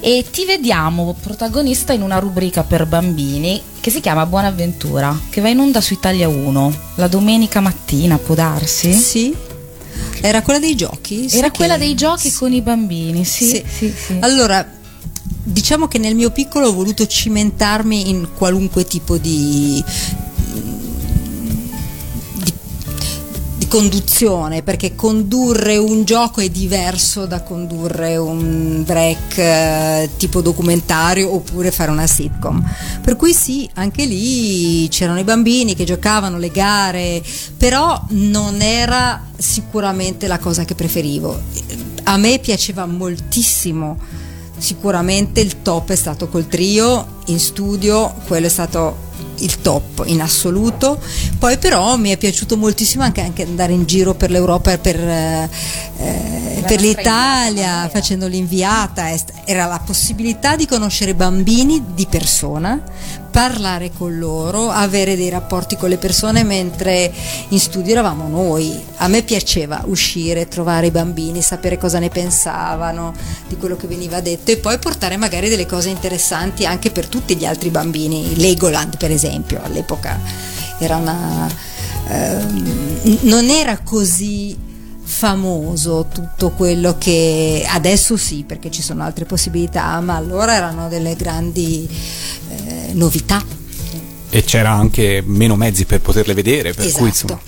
e 0.00 0.24
ti 0.30 0.44
vediamo 0.46 1.14
protagonista 1.20 1.92
in 1.92 2.02
una 2.02 2.18
rubrica 2.18 2.62
per 2.64 2.86
bambini 2.86 3.60
che 3.80 3.90
si 3.90 4.00
chiama 4.00 4.24
Buona 4.26 4.48
Avventura 4.48 5.16
che 5.28 5.40
va 5.40 5.48
in 5.48 5.58
onda 5.60 5.80
su 5.80 5.92
Italia 5.92 6.28
1 6.28 6.74
la 6.96 7.06
domenica 7.06 7.60
mattina 7.60 8.18
può 8.18 8.34
darsi? 8.34 8.92
Sì. 8.92 9.34
Era 10.20 10.42
quella 10.42 10.58
dei 10.58 10.74
giochi? 10.74 11.26
Era 11.30 11.50
che- 11.50 11.56
quella 11.56 11.76
dei 11.78 11.94
giochi 11.94 12.32
con 12.32 12.52
i 12.52 12.60
bambini 12.60 13.24
sì, 13.24 13.46
Sì. 13.46 13.64
sì, 13.66 13.94
sì. 14.06 14.16
Allora, 14.20 14.66
diciamo 15.42 15.88
che 15.88 15.98
nel 15.98 16.14
mio 16.14 16.30
piccolo 16.30 16.68
ho 16.68 16.72
voluto 16.74 17.06
cimentarmi 17.06 18.08
in 18.10 18.28
qualunque 18.36 18.84
tipo 18.84 19.16
di, 19.16 19.82
conduzione, 23.70 24.64
perché 24.64 24.96
condurre 24.96 25.76
un 25.76 26.02
gioco 26.02 26.40
è 26.40 26.48
diverso 26.48 27.24
da 27.24 27.42
condurre 27.42 28.16
un 28.16 28.82
break 28.84 29.38
eh, 29.38 30.10
tipo 30.16 30.40
documentario 30.40 31.32
oppure 31.32 31.70
fare 31.70 31.92
una 31.92 32.08
sitcom. 32.08 32.68
Per 33.00 33.14
cui 33.14 33.32
sì, 33.32 33.70
anche 33.74 34.06
lì 34.06 34.88
c'erano 34.88 35.20
i 35.20 35.24
bambini 35.24 35.76
che 35.76 35.84
giocavano 35.84 36.36
le 36.36 36.50
gare, 36.50 37.22
però 37.56 38.04
non 38.08 38.60
era 38.60 39.26
sicuramente 39.36 40.26
la 40.26 40.40
cosa 40.40 40.64
che 40.64 40.74
preferivo. 40.74 41.40
A 42.02 42.16
me 42.16 42.40
piaceva 42.40 42.86
moltissimo 42.86 43.98
sicuramente 44.58 45.40
il 45.40 45.62
top 45.62 45.92
è 45.92 45.96
stato 45.96 46.28
col 46.28 46.46
trio 46.46 47.20
in 47.26 47.38
studio 47.38 48.14
quello 48.26 48.44
è 48.44 48.50
stato 48.50 49.08
il 49.40 49.60
top 49.60 50.04
in 50.06 50.20
assoluto. 50.20 50.98
Poi 51.38 51.58
però 51.58 51.96
mi 51.96 52.10
è 52.10 52.16
piaciuto 52.16 52.56
moltissimo 52.56 53.02
anche, 53.02 53.20
anche 53.20 53.42
andare 53.42 53.72
in 53.72 53.84
giro 53.84 54.14
per 54.14 54.30
l'Europa 54.30 54.76
per, 54.78 54.96
eh, 54.98 55.48
eh, 55.98 56.62
per 56.66 56.80
l'Italia 56.80 57.88
facendo 57.92 58.26
l'inviata 58.26 59.08
era 59.44 59.66
la 59.66 59.80
possibilità 59.84 60.56
di 60.56 60.66
conoscere 60.66 61.14
bambini 61.14 61.82
di 61.94 62.06
persona 62.06 62.82
parlare 63.30 63.92
con 63.96 64.18
loro 64.18 64.70
avere 64.70 65.16
dei 65.16 65.28
rapporti 65.28 65.76
con 65.76 65.88
le 65.88 65.98
persone 65.98 66.44
mentre 66.44 67.12
in 67.48 67.58
studio 67.58 67.92
eravamo 67.92 68.28
noi 68.28 68.78
a 68.96 69.08
me 69.08 69.22
piaceva 69.22 69.82
uscire 69.86 70.48
trovare 70.48 70.86
i 70.86 70.90
bambini 70.90 71.40
sapere 71.40 71.78
cosa 71.78 71.98
ne 71.98 72.08
pensavano 72.08 73.14
di 73.46 73.56
quello 73.56 73.76
che 73.76 73.86
veniva 73.86 74.20
detto 74.20 74.50
e 74.50 74.56
poi 74.56 74.78
portare 74.78 75.16
magari 75.16 75.48
delle 75.48 75.66
cose 75.66 75.88
interessanti 75.88 76.66
anche 76.66 76.90
per 76.90 77.06
tutti 77.06 77.36
gli 77.36 77.44
altri 77.44 77.70
bambini. 77.70 78.36
Legoland, 78.36 78.96
per 78.96 79.10
esempio, 79.10 79.60
all'epoca 79.62 80.18
era 80.78 80.96
una. 80.96 81.48
ehm, 82.08 83.18
non 83.22 83.48
era 83.48 83.78
così 83.78 84.56
famoso 85.10 86.06
tutto 86.12 86.50
quello 86.50 86.96
che 86.96 87.66
adesso 87.68 88.16
sì, 88.16 88.44
perché 88.46 88.70
ci 88.70 88.80
sono 88.80 89.02
altre 89.02 89.24
possibilità, 89.24 89.98
ma 90.00 90.14
allora 90.14 90.54
erano 90.54 90.88
delle 90.88 91.16
grandi 91.16 91.86
eh, 92.48 92.92
novità. 92.92 93.44
E 94.30 94.44
c'era 94.44 94.70
anche 94.70 95.22
meno 95.26 95.56
mezzi 95.56 95.84
per 95.84 96.00
poterle 96.00 96.32
vedere, 96.34 96.72
per 96.72 96.84
cui 96.84 96.86
Esatto. 96.86 97.04
insomma. 97.06 97.40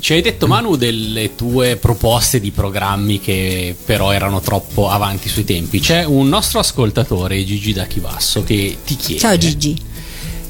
Ci 0.00 0.14
hai 0.14 0.22
detto 0.22 0.46
Manu 0.46 0.76
delle 0.76 1.34
tue 1.34 1.76
proposte 1.76 2.40
di 2.40 2.50
programmi 2.52 3.20
che 3.20 3.76
però 3.84 4.12
erano 4.12 4.40
troppo 4.40 4.88
avanti 4.88 5.28
sui 5.28 5.44
tempi. 5.44 5.78
C'è 5.78 6.04
un 6.04 6.26
nostro 6.26 6.58
ascoltatore, 6.58 7.44
Gigi 7.44 7.74
da 7.74 7.84
Chivasso, 7.84 8.42
che 8.42 8.78
ti 8.82 8.96
chiede 8.96 9.20
Ciao 9.20 9.36
Gigi. 9.36 9.78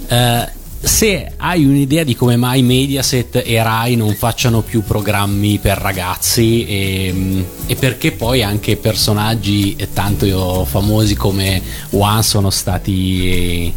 eh, 0.06 0.48
se 0.82 1.32
hai 1.36 1.64
un'idea 1.64 2.04
di 2.04 2.16
come 2.16 2.36
mai 2.36 2.62
Mediaset 2.62 3.42
e 3.44 3.62
Rai 3.62 3.96
non 3.96 4.14
facciano 4.14 4.62
più 4.62 4.82
programmi 4.82 5.58
per 5.58 5.76
ragazzi 5.76 6.64
e, 6.66 7.44
e 7.66 7.74
perché 7.76 8.12
poi 8.12 8.42
anche 8.42 8.76
personaggi 8.76 9.76
tanto 9.92 10.64
famosi 10.64 11.14
come 11.16 11.60
One 11.90 12.22
sono 12.22 12.48
stati 12.48 13.72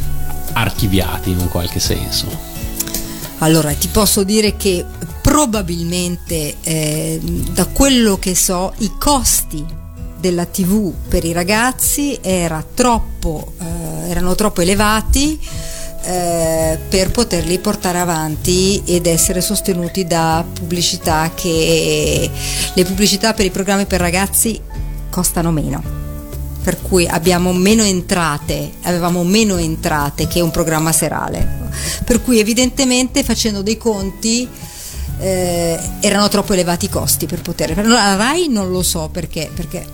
archiviati 0.54 1.32
in 1.32 1.40
un 1.40 1.50
qualche 1.50 1.80
senso. 1.80 2.52
Allora, 3.40 3.74
ti 3.74 3.90
posso 3.90 4.24
dire 4.24 4.56
che 4.56 4.86
probabilmente, 5.22 6.56
eh, 6.64 7.20
da 7.52 7.66
quello 7.66 8.18
che 8.18 8.36
so, 8.36 8.74
i 8.78 8.92
costi 8.98 9.66
della 10.18 10.46
TV 10.46 10.94
per 11.10 11.26
i 11.26 11.34
ragazzi 11.34 12.18
era 12.22 12.64
troppo, 12.74 13.52
eh, 13.60 14.10
erano 14.10 14.36
troppo 14.36 14.62
elevati 14.62 15.38
eh, 16.04 16.78
per 16.90 17.12
poterli 17.12 17.58
portare 17.60 18.00
avanti 18.00 18.82
ed 18.86 19.06
essere 19.06 19.42
sostenuti 19.42 20.06
da 20.06 20.46
pubblicità 20.54 21.32
che 21.34 22.30
le 22.74 22.84
pubblicità 22.84 23.34
per 23.34 23.46
i 23.46 23.52
programmi 23.52 23.86
per 23.86 24.02
ragazzi 24.02 24.60
costano 25.10 25.52
meno 25.52 26.02
per 26.64 26.82
cui 26.82 27.06
abbiamo 27.06 27.52
meno 27.52 27.84
entrate, 27.84 28.72
avevamo 28.84 29.24
meno 29.24 29.58
entrate 29.58 30.28
che 30.28 30.40
un 30.40 30.50
programma 30.50 30.94
serale. 30.94 31.70
Per 32.06 32.24
cui 32.24 32.40
evidentemente 32.40 33.22
facendo 33.22 33.62
dei 33.62 33.78
conti 33.78 34.48
eh, 35.20 35.78
erano 36.00 36.30
troppo 36.30 36.54
elevati 36.54 36.86
i 36.86 36.90
costi 36.90 37.26
per 37.26 37.42
poter. 37.42 37.86
La 37.86 38.16
RAI 38.16 38.48
non 38.48 38.72
lo 38.72 38.82
so 38.82 39.10
perché, 39.12 39.52
perché 39.54 39.86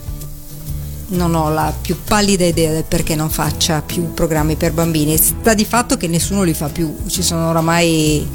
non 1.09 1.35
ho 1.35 1.49
la 1.49 1.73
più 1.79 1.97
pallida 2.03 2.45
idea 2.45 2.71
del 2.71 2.83
perché 2.83 3.15
non 3.15 3.29
faccia 3.29 3.81
più 3.81 4.13
programmi 4.13 4.55
per 4.55 4.73
bambini. 4.73 5.17
Sta 5.17 5.53
di 5.53 5.65
fatto 5.65 5.97
che 5.97 6.07
nessuno 6.07 6.43
li 6.43 6.53
fa 6.53 6.69
più, 6.69 6.95
ci 7.07 7.23
sono 7.23 7.49
oramai 7.49 8.27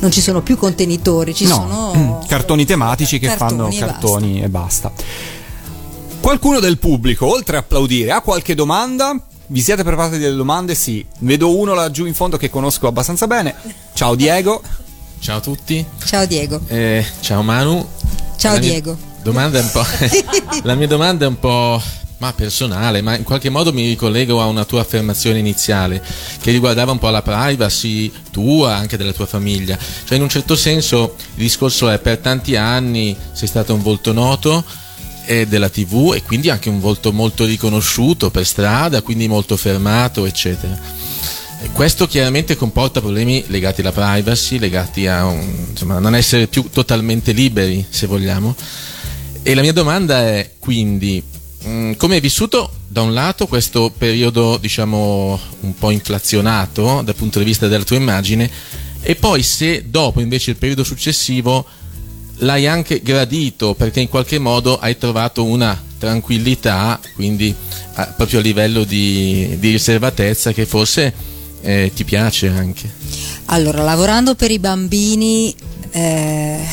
non 0.00 0.10
ci 0.10 0.20
sono 0.20 0.42
più 0.42 0.56
contenitori, 0.56 1.34
ci 1.34 1.46
no, 1.46 1.54
sono 1.54 2.24
cartoni 2.28 2.64
tematici 2.64 3.18
che 3.18 3.28
cartoni 3.28 3.50
fanno 3.50 3.68
e 3.68 3.78
cartoni 3.78 4.42
e 4.42 4.48
basta. 4.48 4.92
Qualcuno 6.20 6.60
del 6.60 6.78
pubblico, 6.78 7.26
oltre 7.26 7.56
a 7.56 7.60
applaudire, 7.60 8.10
ha 8.10 8.20
qualche 8.20 8.54
domanda? 8.54 9.18
Vi 9.46 9.60
siete 9.62 9.82
preparati 9.82 10.18
delle 10.18 10.36
domande? 10.36 10.74
Sì. 10.74 11.04
Vedo 11.20 11.56
uno 11.56 11.74
laggiù 11.74 12.06
in 12.06 12.14
fondo 12.14 12.36
che 12.36 12.50
conosco 12.50 12.86
abbastanza 12.86 13.26
bene. 13.26 13.54
Ciao 13.94 14.14
Diego. 14.14 14.62
Ciao 15.18 15.38
a 15.38 15.40
tutti. 15.40 15.84
Ciao 16.04 16.24
Diego. 16.26 16.60
Eh, 16.68 17.04
ciao 17.20 17.42
Manu. 17.42 17.84
Ciao 18.36 18.54
La 18.54 18.60
mia 18.60 18.70
Diego. 18.70 18.96
Domanda 19.22 19.58
è 19.58 19.62
un 19.62 19.70
po'. 19.70 19.84
la 20.62 20.74
mia 20.74 20.86
domanda 20.86 21.24
è 21.24 21.28
un 21.28 21.38
po'. 21.38 21.82
Ma 22.20 22.34
personale, 22.34 23.00
ma 23.00 23.16
in 23.16 23.22
qualche 23.22 23.48
modo 23.48 23.72
mi 23.72 23.86
ricollego 23.86 24.42
a 24.42 24.46
una 24.46 24.66
tua 24.66 24.82
affermazione 24.82 25.38
iniziale 25.38 26.02
che 26.38 26.50
riguardava 26.50 26.92
un 26.92 26.98
po' 26.98 27.08
la 27.08 27.22
privacy 27.22 28.12
tua, 28.30 28.76
anche 28.76 28.98
della 28.98 29.12
tua 29.12 29.24
famiglia. 29.24 29.78
Cioè, 30.04 30.18
in 30.18 30.22
un 30.22 30.28
certo 30.28 30.54
senso, 30.54 31.14
il 31.36 31.42
discorso 31.42 31.88
è 31.88 31.98
per 31.98 32.18
tanti 32.18 32.56
anni 32.56 33.16
sei 33.32 33.48
stato 33.48 33.72
un 33.72 33.80
volto 33.80 34.12
noto 34.12 34.62
eh, 35.24 35.46
della 35.46 35.70
TV 35.70 36.12
e 36.14 36.22
quindi 36.22 36.50
anche 36.50 36.68
un 36.68 36.78
volto 36.78 37.10
molto 37.10 37.46
riconosciuto 37.46 38.30
per 38.30 38.44
strada, 38.44 39.00
quindi 39.00 39.26
molto 39.26 39.56
fermato, 39.56 40.26
eccetera. 40.26 40.78
Questo 41.72 42.06
chiaramente 42.06 42.56
comporta 42.56 43.00
problemi 43.00 43.44
legati 43.46 43.80
alla 43.80 43.92
privacy, 43.92 44.58
legati 44.58 45.06
a 45.06 45.24
un- 45.24 45.66
insomma, 45.70 45.98
non 45.98 46.14
essere 46.14 46.48
più 46.48 46.68
totalmente 46.70 47.32
liberi, 47.32 47.86
se 47.88 48.06
vogliamo. 48.06 48.54
E 49.42 49.54
la 49.54 49.62
mia 49.62 49.72
domanda 49.72 50.20
è 50.20 50.50
quindi 50.58 51.22
mh, 51.62 51.92
come 51.96 52.14
hai 52.14 52.20
vissuto 52.20 52.70
da 52.86 53.02
un 53.02 53.12
lato 53.14 53.46
questo 53.46 53.92
periodo, 53.96 54.56
diciamo, 54.56 55.38
un 55.60 55.74
po' 55.74 55.90
inflazionato 55.90 57.02
dal 57.04 57.14
punto 57.14 57.38
di 57.38 57.44
vista 57.44 57.68
della 57.68 57.84
tua 57.84 57.96
immagine 57.96 58.50
e 59.02 59.14
poi 59.14 59.42
se 59.42 59.86
dopo 59.88 60.20
invece 60.20 60.50
il 60.50 60.56
periodo 60.56 60.84
successivo 60.84 61.64
l'hai 62.38 62.66
anche 62.66 63.00
gradito 63.02 63.74
perché 63.74 64.00
in 64.00 64.08
qualche 64.08 64.38
modo 64.38 64.78
hai 64.78 64.96
trovato 64.98 65.44
una 65.44 65.78
tranquillità, 65.98 66.98
quindi 67.14 67.54
a- 67.94 68.06
proprio 68.06 68.40
a 68.40 68.42
livello 68.42 68.84
di, 68.84 69.56
di 69.58 69.70
riservatezza 69.70 70.52
che 70.52 70.64
forse 70.66 71.12
eh, 71.60 71.92
ti 71.94 72.04
piace 72.04 72.48
anche. 72.48 72.90
Allora, 73.46 73.82
lavorando 73.82 74.34
per 74.34 74.50
i 74.50 74.58
bambini, 74.58 75.54
eh, 75.90 76.64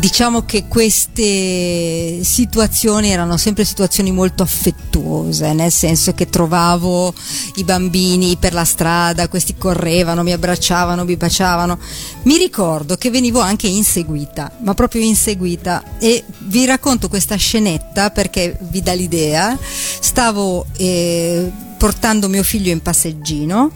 diciamo 0.00 0.46
che 0.46 0.66
queste 0.66 2.24
situazioni 2.24 3.10
erano 3.10 3.36
sempre 3.36 3.64
situazioni 3.64 4.10
molto 4.10 4.42
affettuose, 4.42 5.52
nel 5.52 5.70
senso 5.70 6.14
che 6.14 6.30
trovavo 6.30 7.12
i 7.56 7.64
bambini 7.64 8.36
per 8.36 8.54
la 8.54 8.64
strada, 8.64 9.28
questi 9.28 9.56
correvano, 9.58 10.22
mi 10.22 10.32
abbracciavano, 10.32 11.04
mi 11.04 11.16
baciavano. 11.16 11.78
Mi 12.22 12.38
ricordo 12.38 12.96
che 12.96 13.10
venivo 13.10 13.40
anche 13.40 13.66
inseguita, 13.66 14.50
ma 14.62 14.72
proprio 14.72 15.02
inseguita. 15.02 15.98
E 15.98 16.24
vi 16.38 16.64
racconto 16.64 17.08
questa 17.08 17.36
scenetta 17.36 18.10
perché 18.10 18.56
vi 18.58 18.80
dà 18.80 18.94
l'idea. 18.94 19.56
Stavo 19.60 20.64
eh, 20.78 21.50
portando 21.76 22.26
mio 22.28 22.42
figlio 22.42 22.72
in 22.72 22.80
passeggino, 22.80 23.70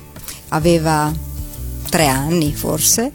aveva 0.49 1.13
tre 1.91 2.07
anni 2.09 2.53
forse, 2.53 3.13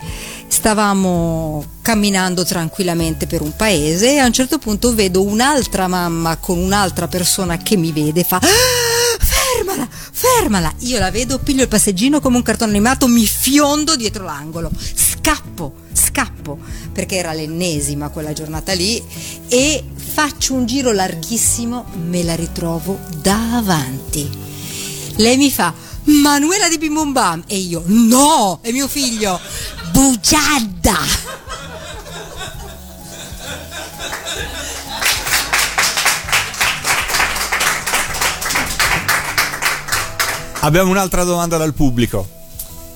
stavamo 0.49 1.63
camminando 1.81 2.43
tranquillamente 2.43 3.27
per 3.27 3.41
un 3.41 3.55
paese 3.55 4.13
e 4.13 4.17
a 4.17 4.26
un 4.26 4.34
certo 4.34 4.57
punto 4.57 4.93
vedo 4.93 5.21
un'altra 5.23 5.88
mamma 5.88 6.38
con 6.38 6.57
un'altra 6.57 7.07
persona 7.07 7.57
che 7.57 7.77
mi 7.77 7.91
vede 7.91 8.21
e 8.21 8.23
fa 8.23 8.38
"Ah, 8.38 9.23
fermala, 9.23 9.88
fermala, 9.89 10.73
io 10.80 10.99
la 10.99 11.11
vedo, 11.11 11.38
piglio 11.39 11.61
il 11.61 11.67
passeggino 11.67 12.19
come 12.19 12.38
un 12.38 12.43
cartone 12.43 12.71
animato, 12.71 13.07
mi 13.07 13.26
fiondo 13.26 13.95
dietro 13.95 14.26
l'angolo, 14.26 14.71
scappo, 14.95 15.73
scappo, 15.93 16.57
perché 16.91 17.17
era 17.17 17.31
l'ennesima 17.34 18.09
quella 18.09 18.34
giornata 18.34 18.73
lì 18.73 19.01
e 19.47 19.84
faccio 19.95 20.55
un 20.55 20.65
giro 20.65 20.91
larghissimo, 20.91 21.85
me 22.07 22.23
la 22.23 22.35
ritrovo 22.35 22.99
davanti. 23.21 24.30
Lei 25.17 25.38
mi 25.38 25.51
fa 25.51 25.73
Manuela 26.05 26.67
di 26.69 26.77
Bim 26.77 26.93
Bum 26.93 27.11
Bam 27.11 27.43
e 27.45 27.57
io 27.57 27.84
no, 27.85 28.59
è 28.61 28.71
mio 28.71 28.88
figlio. 28.88 29.39
Bugiarda. 29.91 30.97
Abbiamo 40.61 40.91
un'altra 40.91 41.23
domanda 41.23 41.57
dal 41.57 41.73
pubblico. 41.73 42.27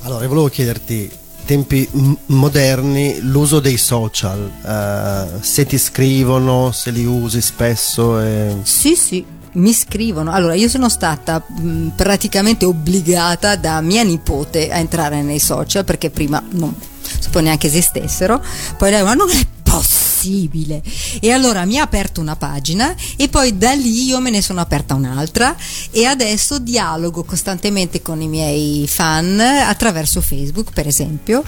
Allora, 0.02 0.28
volevo 0.28 0.50
chiederti, 0.50 1.10
tempi 1.46 1.88
m- 1.94 2.14
moderni, 2.28 3.20
l'uso 3.22 3.62
dei 3.62 3.78
social, 3.78 4.52
eh, 4.66 5.42
se 5.42 5.66
ti 5.66 5.78
scrivono, 5.78 6.72
se 6.74 6.92
li 6.92 7.06
usi 7.06 7.40
spesso. 7.42 8.20
E... 8.20 8.58
Sì, 8.64 8.96
sì, 8.98 9.26
mi 9.54 9.74
scrivono. 9.74 10.32
Allora, 10.32 10.54
io 10.54 10.70
sono 10.70 10.90
stata 10.90 11.44
mh, 11.46 11.90
praticamente 11.96 12.66
obbligata 12.66 13.56
da 13.56 13.82
mia 13.82 14.04
nipote 14.04 14.72
a 14.72 14.78
entrare 14.78 15.22
nei 15.22 15.40
social 15.40 15.84
perché 15.84 16.10
prima 16.10 16.42
non 16.52 16.74
sapevo 17.20 17.42
neanche 17.42 17.68
esistessero. 17.68 18.44
Poi 18.78 18.92
lei, 18.92 19.04
ma 19.04 19.14
non 19.14 19.30
è 19.30 19.46
possibile. 19.62 20.82
E 21.20 21.32
allora 21.32 21.66
mi 21.66 21.80
ha 21.80 21.84
aperto 21.84 22.22
una 22.22 22.36
pagina 22.36 22.96
e 23.16 23.28
poi 23.28 23.58
da 23.58 23.74
lì 23.74 24.06
io 24.06 24.20
me 24.20 24.30
ne 24.30 24.42
sono 24.42 24.62
aperta 24.62 24.94
un'altra 24.94 25.56
e 25.92 26.06
adesso 26.06 26.60
dialogo 26.60 27.24
costantemente 27.24 28.02
con 28.02 28.22
i 28.22 28.28
miei 28.28 28.88
fan 28.88 29.40
attraverso 29.40 30.22
Facebook, 30.22 30.72
per 30.74 30.88
esempio. 30.88 31.44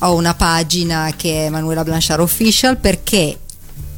Ho 0.00 0.14
una 0.14 0.34
pagina 0.34 1.12
che 1.16 1.46
è 1.46 1.48
Manuela 1.48 1.84
Blanchard 1.84 2.20
Official 2.20 2.78
perché 2.78 3.38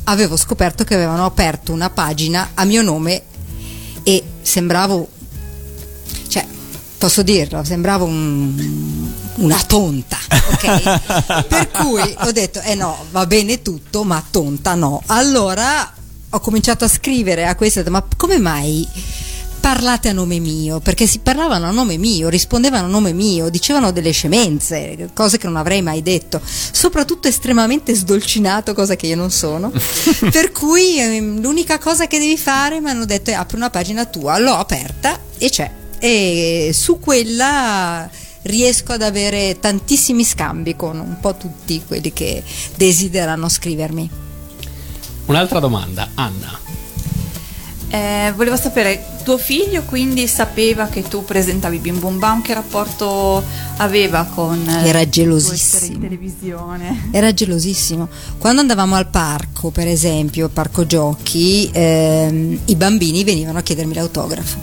avevo 0.04 0.36
scoperto 0.36 0.84
che 0.84 0.94
avevano 0.94 1.24
aperto 1.24 1.72
una 1.72 1.90
pagina 1.90 2.50
a 2.54 2.64
mio 2.64 2.82
nome 2.82 3.22
sembravo 4.42 5.08
cioè 6.28 6.46
posso 6.98 7.22
dirlo 7.22 7.64
sembravo 7.64 8.04
un- 8.04 9.08
una 9.36 9.62
tonta 9.66 10.18
ok? 10.52 11.44
Per 11.48 11.70
cui 11.70 12.14
ho 12.18 12.32
detto 12.32 12.60
eh 12.60 12.74
no 12.74 13.06
va 13.10 13.26
bene 13.26 13.62
tutto 13.62 14.04
ma 14.04 14.22
tonta 14.30 14.74
no. 14.74 15.02
Allora 15.06 15.92
ho 16.32 16.40
cominciato 16.40 16.84
a 16.84 16.88
scrivere 16.88 17.46
a 17.46 17.54
questa 17.54 17.82
ma 17.90 18.04
come 18.16 18.38
mai 18.38 18.86
parlate 19.60 20.08
a 20.08 20.12
nome 20.12 20.38
mio, 20.38 20.80
perché 20.80 21.06
si 21.06 21.20
parlavano 21.20 21.66
a 21.66 21.70
nome 21.70 21.98
mio, 21.98 22.28
rispondevano 22.28 22.86
a 22.86 22.88
nome 22.90 23.12
mio, 23.12 23.48
dicevano 23.50 23.92
delle 23.92 24.10
scemenze, 24.10 25.10
cose 25.14 25.38
che 25.38 25.46
non 25.46 25.56
avrei 25.56 25.82
mai 25.82 26.02
detto, 26.02 26.40
soprattutto 26.44 27.28
estremamente 27.28 27.94
sdolcinato, 27.94 28.74
cosa 28.74 28.96
che 28.96 29.06
io 29.06 29.16
non 29.16 29.30
sono. 29.30 29.70
per 30.32 30.50
cui 30.50 30.98
ehm, 30.98 31.40
l'unica 31.40 31.78
cosa 31.78 32.06
che 32.06 32.18
devi 32.18 32.36
fare 32.36 32.80
mi 32.80 32.90
hanno 32.90 33.04
detto 33.04 33.30
è 33.30 33.34
apri 33.34 33.56
una 33.56 33.70
pagina 33.70 34.06
tua, 34.06 34.38
l'ho 34.38 34.54
aperta 34.54 35.18
e 35.38 35.50
c'è. 35.50 35.70
E 35.98 36.70
su 36.72 36.98
quella 36.98 38.08
riesco 38.42 38.92
ad 38.92 39.02
avere 39.02 39.58
tantissimi 39.60 40.24
scambi 40.24 40.74
con 40.74 40.98
un 40.98 41.18
po' 41.20 41.36
tutti 41.36 41.82
quelli 41.86 42.12
che 42.12 42.42
desiderano 42.76 43.48
scrivermi. 43.48 44.10
Un'altra 45.26 45.60
domanda, 45.60 46.08
Anna. 46.14 46.69
Eh, 47.92 48.32
volevo 48.36 48.56
sapere, 48.56 49.04
tuo 49.24 49.36
figlio 49.36 49.82
quindi 49.82 50.28
sapeva 50.28 50.86
che 50.86 51.02
tu 51.02 51.24
presentavi 51.24 51.78
Bim 51.78 51.98
Bum 51.98 52.20
Bam, 52.20 52.40
che 52.40 52.54
rapporto 52.54 53.42
aveva 53.78 54.24
con 54.32 54.64
eh, 54.68 54.86
Era 54.86 55.08
gelosissimo. 55.08 55.94
in 55.96 56.00
televisione? 56.00 57.08
Era 57.10 57.34
gelosissimo. 57.34 58.08
Quando 58.38 58.60
andavamo 58.60 58.94
al 58.94 59.08
parco, 59.08 59.70
per 59.70 59.88
esempio, 59.88 60.48
parco 60.48 60.86
giochi, 60.86 61.68
ehm, 61.72 62.60
i 62.66 62.76
bambini 62.76 63.24
venivano 63.24 63.58
a 63.58 63.62
chiedermi 63.62 63.94
l'autografo. 63.94 64.58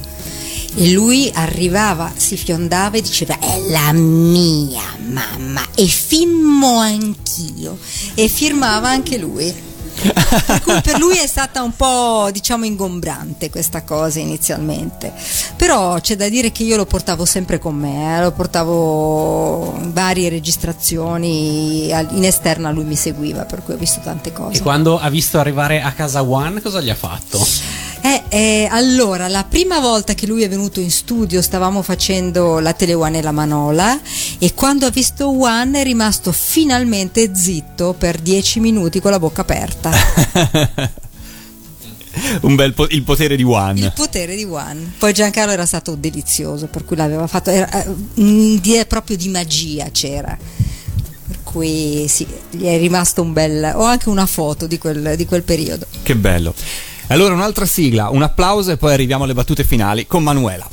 E 0.79 0.91
lui 0.91 1.29
arrivava, 1.33 2.11
si 2.15 2.37
fiondava 2.37 2.95
e 2.97 3.01
diceva: 3.01 3.39
È 3.39 3.59
la 3.69 3.91
mia 3.93 4.83
mamma. 5.09 5.65
E 5.75 5.85
firmo 5.87 6.77
anch'io. 6.77 7.77
E 8.13 8.27
firmava 8.29 8.87
anche 8.87 9.17
lui. 9.17 9.53
Per 9.97 10.61
cui 10.61 10.81
per 10.81 10.99
lui 10.99 11.17
è 11.17 11.27
stata 11.27 11.61
un 11.63 11.75
po' 11.75 12.29
diciamo 12.31 12.65
ingombrante 12.65 13.49
questa 13.49 13.83
cosa 13.83 14.19
inizialmente 14.19 15.11
però 15.55 15.99
c'è 15.99 16.15
da 16.15 16.29
dire 16.29 16.51
che 16.51 16.63
io 16.63 16.77
lo 16.77 16.85
portavo 16.85 17.25
sempre 17.25 17.57
con 17.57 17.75
me 17.75 18.17
eh, 18.17 18.21
lo 18.21 18.31
portavo 18.31 19.75
in 19.81 19.93
varie 19.93 20.29
registrazioni 20.29 21.89
in 21.89 22.23
esterna 22.23 22.71
lui 22.71 22.83
mi 22.83 22.95
seguiva 22.95 23.45
per 23.45 23.63
cui 23.63 23.73
ho 23.73 23.77
visto 23.77 23.99
tante 24.03 24.29
E 24.29 24.33
cose 24.33 24.61
quando 24.61 24.99
ha 24.99 25.09
visto 25.09 25.39
arrivare 25.39 25.81
a 25.81 25.91
casa 25.91 26.21
One, 26.23 26.61
cosa 26.61 26.81
gli 26.81 26.89
ha 26.89 26.95
fatto? 26.95 27.45
Eh, 28.07 28.23
eh, 28.29 28.67
allora, 28.71 29.27
la 29.27 29.43
prima 29.43 29.81
volta 29.81 30.13
che 30.13 30.27
lui 30.27 30.43
è 30.43 30.47
venuto 30.47 30.79
in 30.79 30.89
studio 30.89 31.41
stavamo 31.41 31.81
facendo 31.81 32.59
la 32.59 32.71
Tele 32.71 32.93
One 32.93 33.17
e 33.17 33.21
la 33.21 33.33
Manola 33.33 33.99
e 34.37 34.53
quando 34.53 34.85
ha 34.85 34.89
visto 34.89 35.27
One 35.27 35.81
è 35.81 35.83
rimasto 35.83 36.31
finalmente 36.31 37.35
zitto 37.35 37.93
per 37.97 38.19
dieci 38.19 38.61
minuti 38.61 39.01
con 39.01 39.11
la 39.11 39.19
bocca 39.19 39.41
aperta. 39.41 39.91
Un 42.41 42.55
bel 42.55 42.73
po- 42.73 42.87
il 42.91 43.03
potere 43.03 43.35
di 43.35 43.43
One. 43.43 43.77
Il 43.77 43.91
potere 43.93 44.37
di 44.37 44.45
One. 44.45 44.93
Poi 44.97 45.11
Giancarlo 45.11 45.51
era 45.51 45.65
stato 45.65 45.95
delizioso, 45.95 46.67
per 46.67 46.85
cui 46.85 46.95
l'aveva 46.95 47.27
fatto, 47.27 47.49
era, 47.49 47.69
eh, 47.83 48.85
proprio 48.87 49.17
di 49.17 49.27
magia 49.27 49.89
c'era. 49.91 50.37
Per 51.27 51.39
cui 51.43 52.05
sì, 52.07 52.25
gli 52.51 52.63
è 52.63 52.77
rimasto 52.77 53.21
un 53.21 53.33
bel... 53.33 53.73
Ho 53.75 53.83
anche 53.83 54.07
una 54.07 54.25
foto 54.25 54.65
di 54.65 54.77
quel, 54.77 55.15
di 55.17 55.25
quel 55.25 55.43
periodo. 55.43 55.85
Che 56.01 56.15
bello. 56.15 56.55
Allora 57.09 57.33
un'altra 57.33 57.65
sigla, 57.65 58.09
un 58.09 58.21
applauso 58.21 58.71
e 58.71 58.77
poi 58.77 58.91
arriviamo 58.91 59.23
alle 59.23 59.33
battute 59.33 59.63
finali 59.63 60.05
con 60.07 60.23
Manuela. 60.23 60.67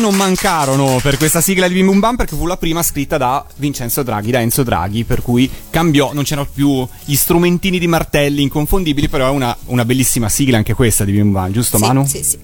Non 0.00 0.16
mancarono 0.16 0.98
per 1.02 1.16
questa 1.16 1.40
sigla 1.40 1.68
di 1.68 1.74
Bim 1.74 1.86
Bum 1.86 2.00
Bam 2.00 2.16
perché 2.16 2.34
fu 2.34 2.46
la 2.46 2.56
prima 2.56 2.82
scritta 2.82 3.16
da 3.18 3.44
Vincenzo 3.56 4.02
Draghi, 4.02 4.30
da 4.30 4.40
Enzo 4.40 4.62
Draghi, 4.64 5.04
per 5.04 5.22
cui 5.22 5.48
cambiò, 5.70 6.12
non 6.12 6.24
c'erano 6.24 6.48
più 6.52 6.86
gli 7.04 7.14
strumentini 7.14 7.78
di 7.78 7.86
martelli 7.86 8.42
inconfondibili, 8.42 9.08
però 9.08 9.28
è 9.28 9.30
una, 9.30 9.56
una 9.66 9.84
bellissima 9.84 10.28
sigla 10.28 10.56
anche 10.56 10.74
questa 10.74 11.04
di 11.04 11.12
Bim 11.12 11.24
Bum 11.24 11.32
Bam, 11.32 11.52
giusto 11.52 11.76
Sì, 11.76 11.82
Manu? 11.84 12.06
Sì, 12.06 12.22
sì. 12.24 12.38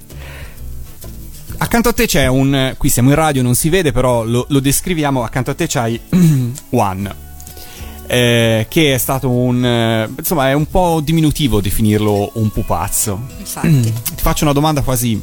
Accanto 1.59 1.89
a 1.89 1.93
te 1.93 2.07
c'è 2.07 2.27
un. 2.27 2.75
Qui 2.77 2.89
siamo 2.91 3.09
in 3.09 3.15
radio, 3.15 3.43
non 3.43 3.55
si 3.55 3.71
vede, 3.71 3.91
però 3.91 4.25
lo, 4.25 4.45
lo 4.51 4.61
descriviamo. 4.61 5.23
Accanto 5.25 5.51
a 5.51 5.55
te 5.55 5.67
c'hai 5.67 5.99
One. 6.71 7.15
eh, 8.07 8.67
che 8.69 8.93
è 8.95 8.99
stato 8.99 9.31
un. 9.31 9.65
eh, 9.65 10.09
insomma, 10.19 10.51
è 10.51 10.53
un 10.53 10.67
po' 10.67 11.01
diminutivo 11.03 11.63
definirlo 11.63 12.33
un 12.35 12.51
pupazzo. 12.51 13.19
Infatti. 13.39 13.91
Ti 14.17 14.23
faccio 14.23 14.45
una 14.45 14.53
domanda 14.53 14.83
quasi 14.83 15.19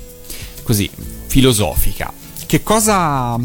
così 0.64 0.90
filosofica. 1.28 2.12
Che 2.54 2.62
cosa. 2.62 3.36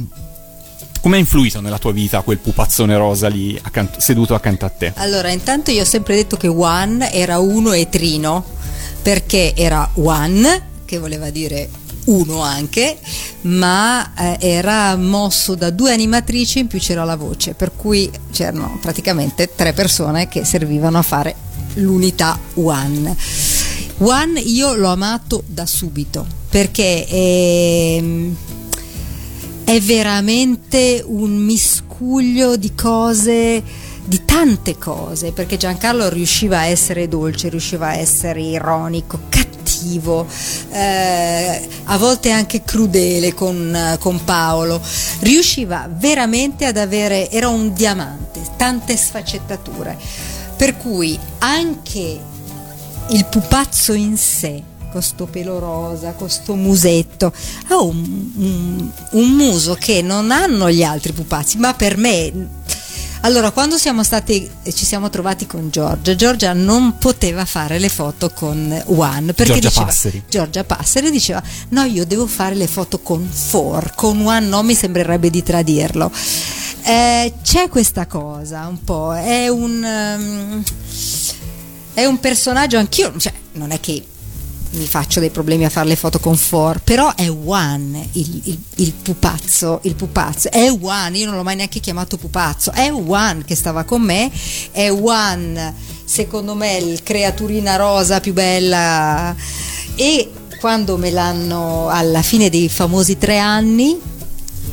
Come 1.01 1.17
ha 1.17 1.19
influito 1.19 1.63
nella 1.63 1.79
tua 1.79 1.93
vita 1.93 2.21
quel 2.21 2.37
pupazzone 2.37 2.95
rosa 2.95 3.27
lì 3.29 3.59
accanto- 3.63 4.01
seduto 4.01 4.35
accanto 4.35 4.67
a 4.67 4.69
te? 4.69 4.93
Allora, 4.97 5.31
intanto 5.31 5.71
io 5.71 5.81
ho 5.81 5.87
sempre 5.87 6.15
detto 6.15 6.37
che 6.37 6.47
One 6.47 7.11
era 7.11 7.39
uno 7.39 7.73
e 7.73 7.89
trino, 7.89 8.45
perché 9.01 9.55
era 9.57 9.89
One, 9.95 10.63
che 10.85 10.99
voleva 10.99 11.31
dire 11.31 11.71
uno 12.05 12.43
anche, 12.43 12.99
ma 13.43 14.13
eh, 14.15 14.37
era 14.41 14.95
mosso 14.97 15.55
da 15.55 15.71
due 15.71 15.91
animatrici 15.91 16.59
in 16.59 16.67
più 16.67 16.79
c'era 16.79 17.05
la 17.05 17.17
voce, 17.17 17.55
per 17.55 17.73
cui 17.75 18.11
c'erano 18.31 18.77
praticamente 18.79 19.55
tre 19.55 19.73
persone 19.73 20.29
che 20.29 20.45
servivano 20.45 20.99
a 20.99 21.03
fare 21.03 21.35
l'unità 21.77 22.39
One. 22.57 23.17
One 24.01 24.39
io 24.39 24.75
l'ho 24.75 24.91
amato 24.91 25.45
da 25.47 25.65
subito, 25.65 26.27
perché 26.51 27.07
ehm, 27.09 28.37
è 29.69 29.81
veramente 29.81 31.05
un 31.07 31.37
miscuglio 31.37 32.57
di 32.57 32.75
cose, 32.75 33.63
di 34.03 34.25
tante 34.25 34.79
cose, 34.79 35.33
perché 35.33 35.59
Giancarlo 35.59 36.09
riusciva 36.09 36.61
a 36.61 36.65
essere 36.65 37.07
dolce, 37.07 37.51
riusciva 37.51 37.89
a 37.89 37.95
essere 37.97 38.41
ironico, 38.41 39.21
cattivo, 39.29 40.27
eh, 40.71 41.69
a 41.85 41.99
volte 41.99 42.31
anche 42.31 42.63
crudele 42.63 43.35
con, 43.35 43.99
con 44.01 44.25
Paolo, 44.25 44.81
riusciva 45.19 45.87
veramente 45.93 46.65
ad 46.65 46.79
avere, 46.79 47.31
era 47.31 47.49
un 47.49 47.75
diamante, 47.75 48.41
tante 48.57 48.97
sfaccettature, 48.97 49.99
per 50.57 50.79
cui 50.79 51.19
anche 51.41 52.19
il 53.11 53.25
pupazzo 53.27 53.93
in 53.93 54.17
sé 54.17 54.63
con 54.91 55.03
sto 55.03 55.27
pelo 55.27 55.59
rosa, 55.59 56.13
con 56.13 56.29
sto 56.31 56.55
musetto, 56.55 57.33
ha 57.69 57.81
un, 57.81 58.31
un- 58.37 58.91
un 59.13 59.31
muso 59.31 59.75
che 59.75 60.03
non 60.03 60.31
hanno 60.31 60.71
gli 60.71 60.83
altri 60.83 61.13
pupazzi, 61.13 61.59
ma 61.59 61.75
per 61.75 61.97
me. 61.97 62.67
Allora, 63.23 63.51
quando 63.51 63.77
siamo 63.79 64.05
stati 64.05 64.49
e 64.63 64.73
ci 64.73 64.85
siamo 64.87 65.11
trovati 65.11 65.45
con 65.45 65.71
Giorgia, 65.71 66.15
Giorgia 66.15 66.53
non 66.53 66.99
poteva 66.99 67.45
fare 67.45 67.81
le 67.81 67.89
foto 67.89 68.31
con 68.31 68.71
One 68.87 69.33
perché 69.33 69.55
Giorgia 69.55 69.69
diceva, 69.69 69.87
Passeri. 69.87 70.23
Giorgia 70.29 70.63
Passeri 70.65 71.11
diceva: 71.11 71.43
No, 71.71 71.83
io 71.83 72.07
devo 72.07 72.29
fare 72.29 72.55
le 72.55 72.69
foto 72.69 73.01
con 73.01 73.29
Four, 73.29 73.93
con 73.97 74.25
One 74.25 74.47
no, 74.47 74.63
mi 74.63 74.75
sembrerebbe 74.75 75.31
di 75.31 75.43
tradirlo. 75.43 76.13
Eh, 76.85 77.35
c'è 77.43 77.69
questa 77.69 78.07
cosa 78.07 78.67
un 78.69 78.85
po', 78.85 79.13
è 79.15 79.49
un. 79.49 79.85
ehm, 79.85 80.63
è 81.95 82.05
un 82.05 82.21
personaggio 82.21 82.79
anch'io, 82.79 83.13
cioè 83.19 83.33
non 83.55 83.73
è 83.73 83.81
che 83.81 84.01
mi 84.71 84.87
faccio 84.87 85.19
dei 85.21 85.31
problemi 85.31 85.65
a 85.65 85.71
fare 85.71 85.89
le 85.89 85.97
foto 85.97 86.19
con 86.21 86.37
For, 86.37 86.81
però 86.83 87.15
è 87.15 87.31
One 87.31 88.09
il, 88.13 88.41
il- 88.45 88.59
il 88.77 88.93
pupazzo, 88.93 89.81
il 89.85 89.95
pupazzo, 89.95 90.51
è 90.51 90.71
One, 90.71 91.17
io 91.19 91.27
non 91.27 91.37
l'ho 91.37 91.43
mai 91.43 91.57
neanche 91.57 91.81
chiamato 91.81 92.17
pupazzo, 92.17 92.73
è 92.73 92.93
One 92.93 93.45
che 93.45 93.55
stava 93.55 93.85
con 93.85 94.03
me, 94.03 94.31
è 94.71 94.91
One 94.91 95.75
secondo 96.05 96.55
me 96.55 96.77
il 96.77 97.03
creaturina 97.03 97.77
rosa 97.77 98.21
più 98.21 98.33
bella. 98.33 99.35
E 99.95 100.31
quando 100.61 100.97
me 100.97 101.11
l'hanno 101.11 101.89
alla 101.89 102.23
fine 102.23 102.51
dei 102.51 102.69
famosi 102.69 103.17
tre 103.19 103.39
anni 103.39 103.99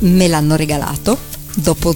me 0.00 0.28
l'hanno 0.28 0.56
regalato 0.56 1.16
dopo 1.54 1.94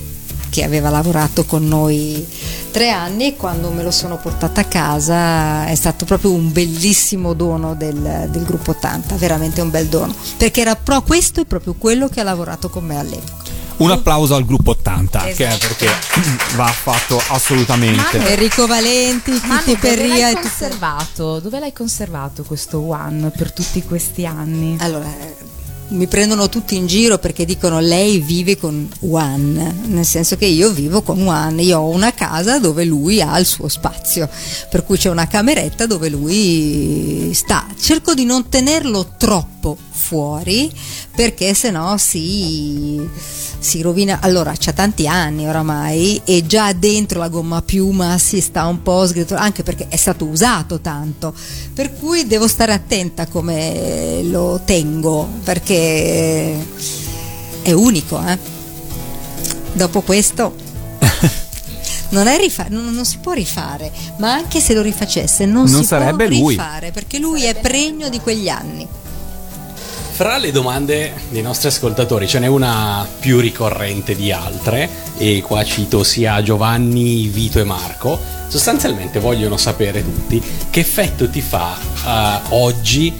che 0.48 0.64
aveva 0.64 0.90
lavorato 0.90 1.44
con 1.44 1.66
noi 1.66 2.26
tre 2.70 2.90
anni 2.90 3.26
e 3.26 3.36
quando 3.36 3.70
me 3.70 3.82
lo 3.82 3.90
sono 3.90 4.16
portata 4.16 4.62
a 4.62 4.64
casa 4.64 5.66
è 5.66 5.74
stato 5.74 6.04
proprio 6.04 6.32
un 6.32 6.52
bellissimo 6.52 7.32
dono 7.34 7.74
del, 7.74 8.28
del 8.30 8.44
gruppo 8.44 8.70
80, 8.72 9.16
veramente 9.16 9.60
un 9.60 9.70
bel 9.70 9.86
dono, 9.86 10.14
perché 10.36 10.60
era 10.60 10.76
pro 10.76 11.02
questo 11.02 11.40
è 11.40 11.44
proprio 11.44 11.74
quello 11.76 12.08
che 12.08 12.20
ha 12.20 12.24
lavorato 12.24 12.68
con 12.70 12.84
me 12.84 12.98
all'epoca. 12.98 13.38
Un 13.78 13.90
applauso 13.90 14.34
al 14.34 14.44
gruppo 14.44 14.72
80, 14.72 15.18
che 15.34 15.46
è 15.46 15.48
Esatto. 15.48 15.66
perché 15.68 15.88
va 16.54 16.66
fatto 16.66 17.18
assolutamente. 17.28 18.18
Enrico 18.28 18.66
Valenti, 18.66 19.30
Manu, 19.30 19.62
Titti 19.64 19.72
dove 19.74 19.78
Perria 19.78 20.14
l'hai 20.26 20.32
e 20.32 20.40
conservato? 20.40 21.38
Dove 21.40 21.58
l'hai 21.58 21.72
conservato 21.72 22.42
questo 22.42 22.78
One 22.80 23.30
per 23.30 23.52
tutti 23.52 23.82
questi 23.82 24.26
anni? 24.26 24.76
Allora, 24.80 25.08
mi 25.90 26.06
prendono 26.06 26.48
tutti 26.48 26.76
in 26.76 26.86
giro 26.86 27.18
perché 27.18 27.44
dicono 27.44 27.80
lei 27.80 28.18
vive 28.18 28.56
con 28.56 28.88
One, 29.00 29.74
nel 29.86 30.04
senso 30.04 30.36
che 30.36 30.46
io 30.46 30.70
vivo 30.70 31.02
con 31.02 31.26
One, 31.26 31.62
io 31.62 31.78
ho 31.78 31.88
una 31.88 32.12
casa 32.12 32.58
dove 32.58 32.84
lui 32.84 33.20
ha 33.20 33.38
il 33.38 33.46
suo 33.46 33.68
spazio, 33.68 34.28
per 34.68 34.84
cui 34.84 34.96
c'è 34.96 35.10
una 35.10 35.26
cameretta 35.26 35.86
dove 35.86 36.08
lui 36.08 37.32
sta. 37.34 37.66
Cerco 37.78 38.14
di 38.14 38.24
non 38.24 38.48
tenerlo 38.48 39.14
troppo 39.16 39.76
fuori 40.00 40.72
perché 41.14 41.54
sennò 41.54 41.96
si, 41.98 43.00
si 43.58 43.80
rovina. 43.82 44.18
Allora, 44.22 44.52
c'ha 44.58 44.72
tanti 44.72 45.06
anni 45.06 45.46
oramai 45.46 46.20
e 46.24 46.44
già 46.46 46.72
dentro 46.72 47.20
la 47.20 47.28
gomma 47.28 47.62
piuma 47.62 48.18
si 48.18 48.40
sta 48.40 48.64
un 48.66 48.82
po' 48.82 49.06
sgretolando, 49.06 49.44
anche 49.46 49.62
perché 49.62 49.86
è 49.88 49.96
stato 49.96 50.24
usato 50.24 50.80
tanto, 50.80 51.32
per 51.74 51.94
cui 51.96 52.26
devo 52.26 52.48
stare 52.48 52.72
attenta 52.72 53.26
come 53.26 54.22
lo 54.24 54.60
tengo 54.64 55.28
perché 55.44 56.56
è 57.62 57.72
unico. 57.72 58.20
eh. 58.26 58.38
Dopo 59.72 60.00
questo 60.00 60.54
non, 62.10 62.26
è 62.26 62.36
rifa- 62.38 62.66
non, 62.70 62.92
non 62.92 63.04
si 63.04 63.18
può 63.18 63.32
rifare, 63.32 63.92
ma 64.18 64.32
anche 64.32 64.58
se 64.60 64.74
lo 64.74 64.82
rifacesse 64.82 65.44
non, 65.46 65.68
Non 65.70 65.82
si 65.82 65.86
sarebbe 65.86 66.26
può 66.26 66.38
lui. 66.38 66.48
rifare 66.56 66.90
perché 66.90 67.18
lui 67.18 67.44
è 67.44 67.54
pregno 67.54 68.08
di 68.08 68.18
quegli 68.20 68.48
anni. 68.48 68.86
Fra 70.20 70.36
le 70.36 70.52
domande 70.52 71.14
dei 71.30 71.40
nostri 71.40 71.68
ascoltatori 71.68 72.28
ce 72.28 72.40
n'è 72.40 72.46
una 72.46 73.08
più 73.20 73.40
ricorrente 73.40 74.14
di 74.14 74.30
altre 74.30 74.86
e 75.16 75.40
qua 75.40 75.64
cito 75.64 76.04
sia 76.04 76.42
Giovanni, 76.42 77.28
Vito 77.28 77.58
e 77.58 77.64
Marco. 77.64 78.20
Sostanzialmente 78.46 79.18
vogliono 79.18 79.56
sapere 79.56 80.02
tutti 80.02 80.42
che 80.68 80.80
effetto 80.80 81.30
ti 81.30 81.40
fa 81.40 81.74
eh, 81.74 82.40
oggi 82.50 83.18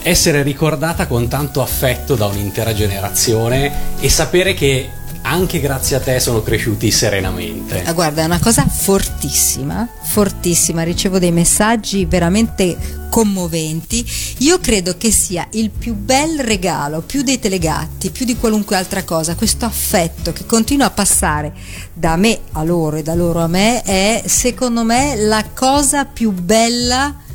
essere 0.00 0.44
ricordata 0.44 1.08
con 1.08 1.26
tanto 1.26 1.60
affetto 1.60 2.14
da 2.14 2.26
un'intera 2.26 2.72
generazione 2.72 3.98
e 3.98 4.08
sapere 4.08 4.54
che 4.54 4.90
anche 5.22 5.60
grazie 5.60 5.96
a 5.96 6.00
te 6.00 6.20
sono 6.20 6.42
cresciuti 6.42 6.90
serenamente. 6.90 7.82
Ah, 7.84 7.92
guarda, 7.92 8.22
è 8.22 8.24
una 8.24 8.38
cosa 8.38 8.66
fortissima, 8.66 9.88
fortissima. 10.02 10.82
Ricevo 10.82 11.18
dei 11.18 11.32
messaggi 11.32 12.04
veramente 12.04 12.76
commoventi. 13.10 14.04
Io 14.38 14.58
credo 14.58 14.96
che 14.96 15.10
sia 15.10 15.46
il 15.52 15.70
più 15.70 15.94
bel 15.94 16.40
regalo, 16.40 17.00
più 17.00 17.22
dei 17.22 17.38
telegatti, 17.38 18.10
più 18.10 18.24
di 18.24 18.36
qualunque 18.36 18.76
altra 18.76 19.04
cosa, 19.04 19.34
questo 19.34 19.64
affetto 19.64 20.32
che 20.32 20.46
continua 20.46 20.86
a 20.86 20.90
passare 20.90 21.52
da 21.92 22.16
me 22.16 22.40
a 22.52 22.62
loro 22.62 22.96
e 22.96 23.02
da 23.02 23.14
loro 23.14 23.40
a 23.40 23.48
me 23.48 23.82
è 23.82 24.22
secondo 24.26 24.84
me 24.84 25.16
la 25.16 25.44
cosa 25.54 26.04
più 26.04 26.30
bella 26.30 27.26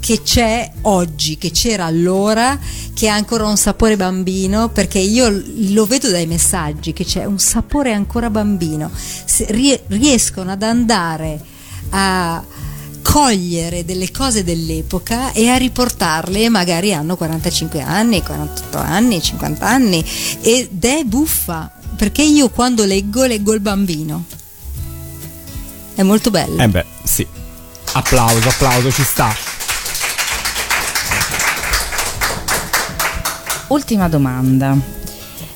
che 0.00 0.22
c'è 0.22 0.70
oggi, 0.82 1.38
che 1.38 1.50
c'era 1.50 1.84
allora, 1.84 2.58
che 2.94 3.08
ha 3.08 3.14
ancora 3.14 3.46
un 3.46 3.56
sapore 3.56 3.96
bambino, 3.96 4.68
perché 4.68 4.98
io 4.98 5.28
lo 5.70 5.86
vedo 5.86 6.10
dai 6.10 6.26
messaggi 6.26 6.92
che 6.92 7.04
c'è 7.04 7.24
un 7.24 7.38
sapore 7.38 7.92
ancora 7.92 8.30
bambino. 8.30 8.90
Se 8.92 9.46
rie- 9.50 9.84
riescono 9.88 10.50
ad 10.50 10.62
andare 10.62 11.40
a 11.90 12.44
cogliere 13.02 13.84
delle 13.84 14.10
cose 14.10 14.44
dell'epoca 14.44 15.32
e 15.32 15.48
a 15.48 15.56
riportarle 15.56 16.48
magari 16.50 16.92
hanno 16.92 17.16
45 17.16 17.80
anni, 17.80 18.22
48 18.22 18.76
anni, 18.76 19.22
50 19.22 19.66
anni 19.66 20.04
ed 20.42 20.84
è 20.84 21.04
buffa 21.04 21.72
perché 21.96 22.22
io 22.22 22.50
quando 22.50 22.84
leggo 22.84 23.24
leggo 23.24 23.54
il 23.54 23.60
bambino 23.60 24.24
è 25.94 26.02
molto 26.02 26.30
bello 26.30 26.62
Eh 26.62 26.68
beh, 26.68 26.84
sì. 27.02 27.26
Applauso, 27.92 28.48
applauso, 28.48 28.92
ci 28.92 29.02
sta. 29.02 29.57
Ultima 33.68 34.08
domanda. 34.08 34.76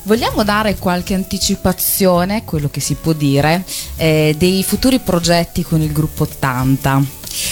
Vogliamo 0.03 0.43
dare 0.43 0.75
qualche 0.77 1.13
anticipazione, 1.13 2.43
quello 2.43 2.69
che 2.69 2.79
si 2.81 2.95
può 2.95 3.13
dire, 3.13 3.63
eh, 3.95 4.35
dei 4.37 4.61
futuri 4.63 4.99
progetti 4.99 5.63
con 5.63 5.81
il 5.81 5.91
gruppo 5.91 6.23
80? 6.23 7.03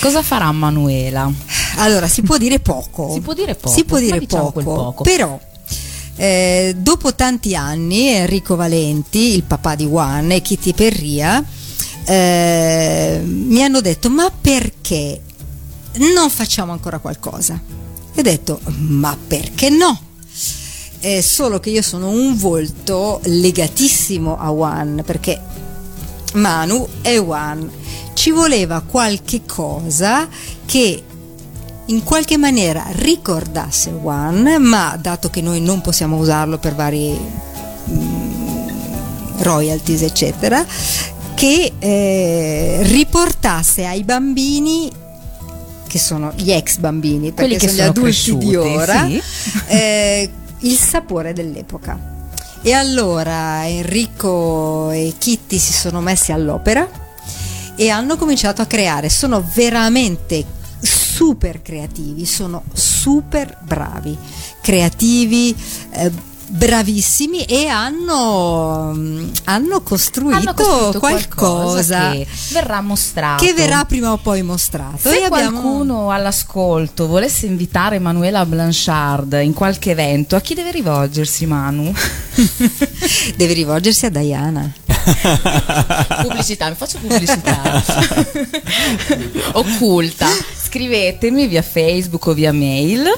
Cosa 0.02 0.22
farà 0.22 0.52
Manuela? 0.52 1.32
Allora, 1.78 2.08
si 2.08 2.22
può 2.22 2.38
dire 2.38 2.60
poco. 2.60 3.12
Si 3.14 3.22
può 3.22 3.34
dire 3.34 3.56
poco, 3.56 3.74
Si 3.74 3.86
può 3.86 3.98
dire 4.00 4.20
diciamo 4.20 4.52
poco, 4.52 4.62
poco. 4.64 5.04
Però 5.04 5.40
Eh, 6.18 6.76
dopo 6.78 7.16
tanti 7.16 7.56
anni 7.56 8.10
Enrico 8.10 8.56
Valenti, 8.56 9.34
il 9.34 9.44
papà 9.44 9.76
di 9.76 9.86
Juan 9.86 10.30
e 10.32 10.42
Kitty 10.42 10.74
Perria 10.74 11.44
eh, 12.06 13.22
mi 13.24 13.64
hanno 13.64 13.80
detto 13.82 14.10
ma 14.10 14.30
perché 14.30 15.22
non 16.14 16.30
facciamo 16.30 16.74
ancora 16.74 17.00
qualcosa? 17.00 17.60
E 18.14 18.20
ho 18.20 18.22
detto 18.22 18.60
ma 18.66 19.18
perché 19.26 19.70
no? 19.70 20.00
Eh, 21.02 21.22
solo 21.22 21.60
che 21.60 21.72
io 21.72 21.82
sono 21.82 22.10
un 22.10 22.38
volto 22.38 23.19
legatissimo 23.23 24.38
a 24.38 24.49
Juan 24.49 25.02
perché 25.03 25.40
Manu 26.34 26.88
e 27.02 27.15
Juan 27.15 27.69
ci 28.14 28.30
voleva 28.30 28.84
qualche 28.86 29.41
cosa 29.45 30.28
che 30.65 31.03
in 31.86 32.03
qualche 32.03 32.38
maniera 32.38 32.86
ricordasse 32.91 33.90
Juan, 33.91 34.57
ma 34.61 34.98
dato 34.99 35.30
che 35.30 35.41
noi 35.41 35.60
non 35.60 35.82
possiamo 35.82 36.18
usarlo 36.18 36.57
per 36.57 36.76
vari 36.76 37.18
mm, 37.90 38.68
royalties, 39.40 40.03
eccetera, 40.03 40.65
che 41.34 41.73
eh, 41.80 42.80
riportasse 42.84 43.86
ai 43.86 44.03
bambini 44.03 44.91
che 45.88 45.99
sono 45.99 46.32
gli 46.36 46.52
ex 46.52 46.78
bambini, 46.78 47.34
Quelli 47.34 47.57
perché 47.57 47.65
che 47.65 47.73
sono 47.73 47.73
gli 47.73 48.14
sono 48.14 48.38
adulti 48.38 48.38
di 48.38 48.56
ora, 48.56 49.06
sì. 49.07 49.22
eh, 49.68 50.30
il 50.62 50.78
sapore 50.78 51.34
dell'epoca. 51.34 52.20
E 52.62 52.74
allora 52.74 53.68
Enrico 53.68 54.92
e 54.92 55.14
Kitty 55.18 55.58
si 55.58 55.74
sono 55.74 56.02
messi 56.02 56.32
all'opera 56.32 56.88
e 57.76 57.90
hanno 57.90 58.18
cominciato 58.18 58.62
a 58.62 58.66
creare. 58.66 59.10
Sono 59.10 59.44
veramente 59.54 60.46
super 60.80 61.62
creativi, 61.62 62.26
sono 62.26 62.64
super 62.74 63.58
bravi, 63.62 64.16
creativi, 64.62 65.56
eh, 65.92 66.12
bravissimi 66.52 67.44
e 67.45 67.68
hanno, 67.68 68.94
hanno 69.45 69.82
costruito, 69.82 70.36
Hanno 70.36 70.53
costruito 70.53 70.99
qualcosa, 70.99 72.11
che 72.11 72.28
verrà 72.52 72.82
mostrato. 72.82 73.44
che 73.45 73.53
verrà 73.53 73.86
prima 73.86 74.11
o 74.11 74.18
poi 74.18 74.41
mostrato. 74.44 74.98
Se 75.10 75.19
e 75.19 75.23
abbiamo- 75.23 75.60
qualcuno 75.61 76.11
all'ascolto 76.11 77.07
volesse 77.07 77.45
invitare 77.45 77.95
Emanuela 77.95 78.45
Blanchard 78.45 79.40
in 79.41 79.53
qualche 79.53 79.91
evento, 79.91 80.36
a 80.36 80.41
chi 80.41 80.53
deve 80.53 80.72
rivolgersi 80.72 81.45
Manu? 81.45 81.91
deve 83.36 83.53
rivolgersi 83.53 84.06
a 84.06 84.10
Diana. 84.10 84.72
pubblicità, 86.22 86.69
mi 86.69 86.76
faccio 86.76 86.99
pubblicità. 86.99 87.82
Occulta. 89.53 90.28
Scrivetemi 90.64 91.48
via 91.48 91.61
Facebook 91.61 92.28
o 92.28 92.34
via 92.34 92.52
mail 92.53 93.10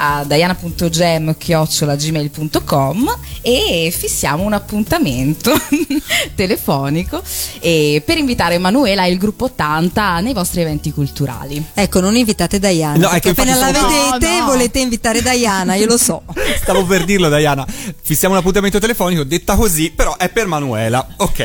a 0.00 0.22
diana.gem.gmail.com 0.24 3.18
e 3.42 3.92
fissiamo 3.96 4.44
un 4.44 4.52
appuntamento 4.52 5.50
telefonico 6.36 7.20
e 7.58 8.00
per 8.04 8.16
invitare 8.18 8.54
Emanuela 8.54 9.04
e 9.04 9.10
il 9.10 9.18
gruppo 9.18 9.46
80 9.46 10.20
nei 10.20 10.32
vostri 10.32 10.60
eventi 10.60 10.92
culturali. 10.92 11.60
Ecco, 11.74 11.98
non 12.00 12.14
invitate 12.16 12.60
Diana. 12.60 13.08
No, 13.08 13.10
è 13.10 13.18
che 13.20 13.30
appena 13.30 13.56
la 13.56 13.72
vedete 13.72 14.28
No, 14.28 14.38
no. 14.40 14.44
volete 14.46 14.78
invitare 14.78 15.20
Diana, 15.22 15.74
io 15.74 15.86
lo 15.86 15.96
so. 15.96 16.22
Stavo 16.62 16.84
per 16.84 17.04
dirlo, 17.04 17.28
Diana. 17.28 17.66
Fissiamo 18.00 18.34
un 18.34 18.40
appuntamento 18.40 18.78
telefonico, 18.78 19.24
detta 19.24 19.56
così, 19.56 19.90
però 19.90 20.16
è 20.16 20.28
per 20.28 20.46
Manuela. 20.46 21.04
Ok, 21.16 21.36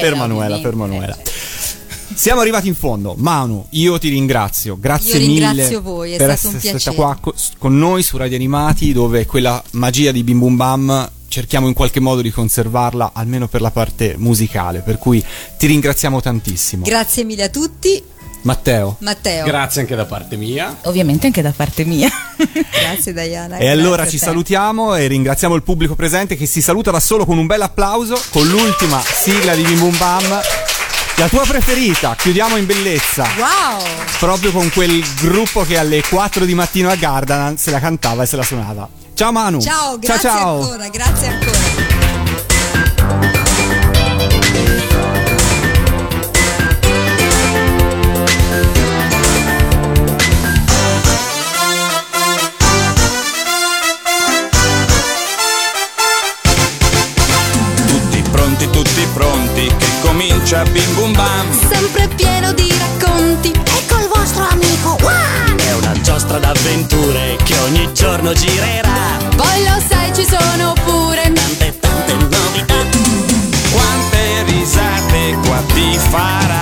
Per 0.00 0.14
Manuela, 0.14 0.16
per 0.16 0.16
Manuela, 0.16 0.60
per. 0.60 0.74
Manuela. 0.74 1.16
Siamo 2.14 2.40
arrivati 2.40 2.68
in 2.68 2.74
fondo. 2.74 3.14
Manu, 3.16 3.66
io 3.70 3.98
ti 3.98 4.08
ringrazio. 4.08 4.76
Grazie 4.78 5.18
Io 5.18 5.26
mille 5.26 5.46
ringrazio 5.46 5.80
voi, 5.80 6.12
è 6.12 6.16
per 6.16 6.36
stato 6.36 6.48
un 6.48 6.56
essere 6.56 6.78
stata 6.78 6.96
piacere. 6.96 6.96
qua 6.96 7.32
co- 7.32 7.34
con 7.58 7.78
noi 7.78 8.02
su 8.02 8.16
Radio 8.16 8.36
Animati, 8.36 8.92
dove 8.92 9.26
quella 9.26 9.62
magia 9.72 10.12
di 10.12 10.22
Bim 10.22 10.38
Bum 10.38 10.56
Bam 10.56 11.10
cerchiamo 11.28 11.68
in 11.68 11.74
qualche 11.74 12.00
modo 12.00 12.20
di 12.20 12.30
conservarla, 12.30 13.12
almeno 13.14 13.46
per 13.48 13.60
la 13.60 13.70
parte 13.70 14.14
musicale. 14.18 14.80
Per 14.80 14.98
cui 14.98 15.24
ti 15.56 15.66
ringraziamo 15.66 16.20
tantissimo. 16.20 16.84
Grazie 16.84 17.24
mille 17.24 17.44
a 17.44 17.48
tutti. 17.48 18.02
Matteo. 18.42 18.96
Matteo. 19.00 19.44
Grazie 19.44 19.82
anche 19.82 19.94
da 19.94 20.06
parte 20.06 20.36
mia. 20.36 20.78
Ovviamente 20.84 21.26
anche 21.26 21.42
da 21.42 21.52
parte 21.54 21.84
mia. 21.84 22.10
Grazie 22.36 23.12
Diana. 23.12 23.58
E 23.58 23.68
allora 23.68 24.08
ci 24.08 24.18
salutiamo 24.18 24.94
e 24.94 25.06
ringraziamo 25.06 25.54
il 25.54 25.62
pubblico 25.62 25.94
presente 25.94 26.36
che 26.36 26.46
si 26.46 26.60
saluta 26.62 26.90
da 26.90 27.00
solo 27.00 27.24
con 27.26 27.36
un 27.38 27.46
bel 27.46 27.60
applauso 27.62 28.20
con 28.30 28.46
l'ultima 28.48 29.00
sigla 29.00 29.54
di 29.54 29.62
Bim 29.62 29.78
Bum 29.78 29.96
Bam. 29.98 30.40
La 31.20 31.28
tua 31.28 31.44
preferita, 31.44 32.14
chiudiamo 32.16 32.56
in 32.56 32.64
bellezza. 32.64 33.28
Wow! 33.36 33.82
Proprio 34.18 34.52
con 34.52 34.70
quel 34.70 35.04
gruppo 35.20 35.64
che 35.64 35.76
alle 35.76 36.00
4 36.00 36.46
di 36.46 36.54
mattino 36.54 36.88
a 36.88 36.94
Gardaland 36.94 37.58
se 37.58 37.70
la 37.70 37.78
cantava 37.78 38.22
e 38.22 38.26
se 38.26 38.36
la 38.36 38.42
suonava. 38.42 38.88
Ciao 39.12 39.30
Manu. 39.30 39.60
Ciao, 39.60 39.98
grazie 39.98 40.30
ciao. 40.30 40.38
ciao. 40.38 40.62
ancora, 40.62 40.88
grazie 40.88 41.26
ancora. 41.28 41.58
Tutti 57.86 58.22
pronti, 58.30 58.70
tutti 58.70 59.06
pronti, 59.12 59.66
che 59.66 59.86
comincia 60.00 60.62
Bim 60.62 60.94
Bum 60.94 60.99
Bam. 60.99 60.99
Sempre 60.99 60.99
pieno 62.20 62.52
di 62.52 62.70
racconti. 62.76 63.50
Ecco 63.50 63.98
il 63.98 64.08
vostro 64.14 64.46
amico 64.46 64.96
Juan. 65.00 65.56
È 65.56 65.72
una 65.72 65.98
giostra 66.02 66.38
d'avventure 66.38 67.36
che 67.42 67.56
ogni 67.58 67.90
giorno 67.94 68.32
girerà. 68.34 69.16
Poi 69.36 69.64
lo 69.64 69.80
sai, 69.88 70.14
ci 70.14 70.26
sono 70.26 70.74
pure 70.84 71.32
Tante, 71.32 71.78
tante 71.80 72.14
novità. 72.14 72.84
Quante 73.72 74.42
risate 74.44 75.38
qua 75.42 75.62
ti 75.72 75.98
farai. 76.10 76.59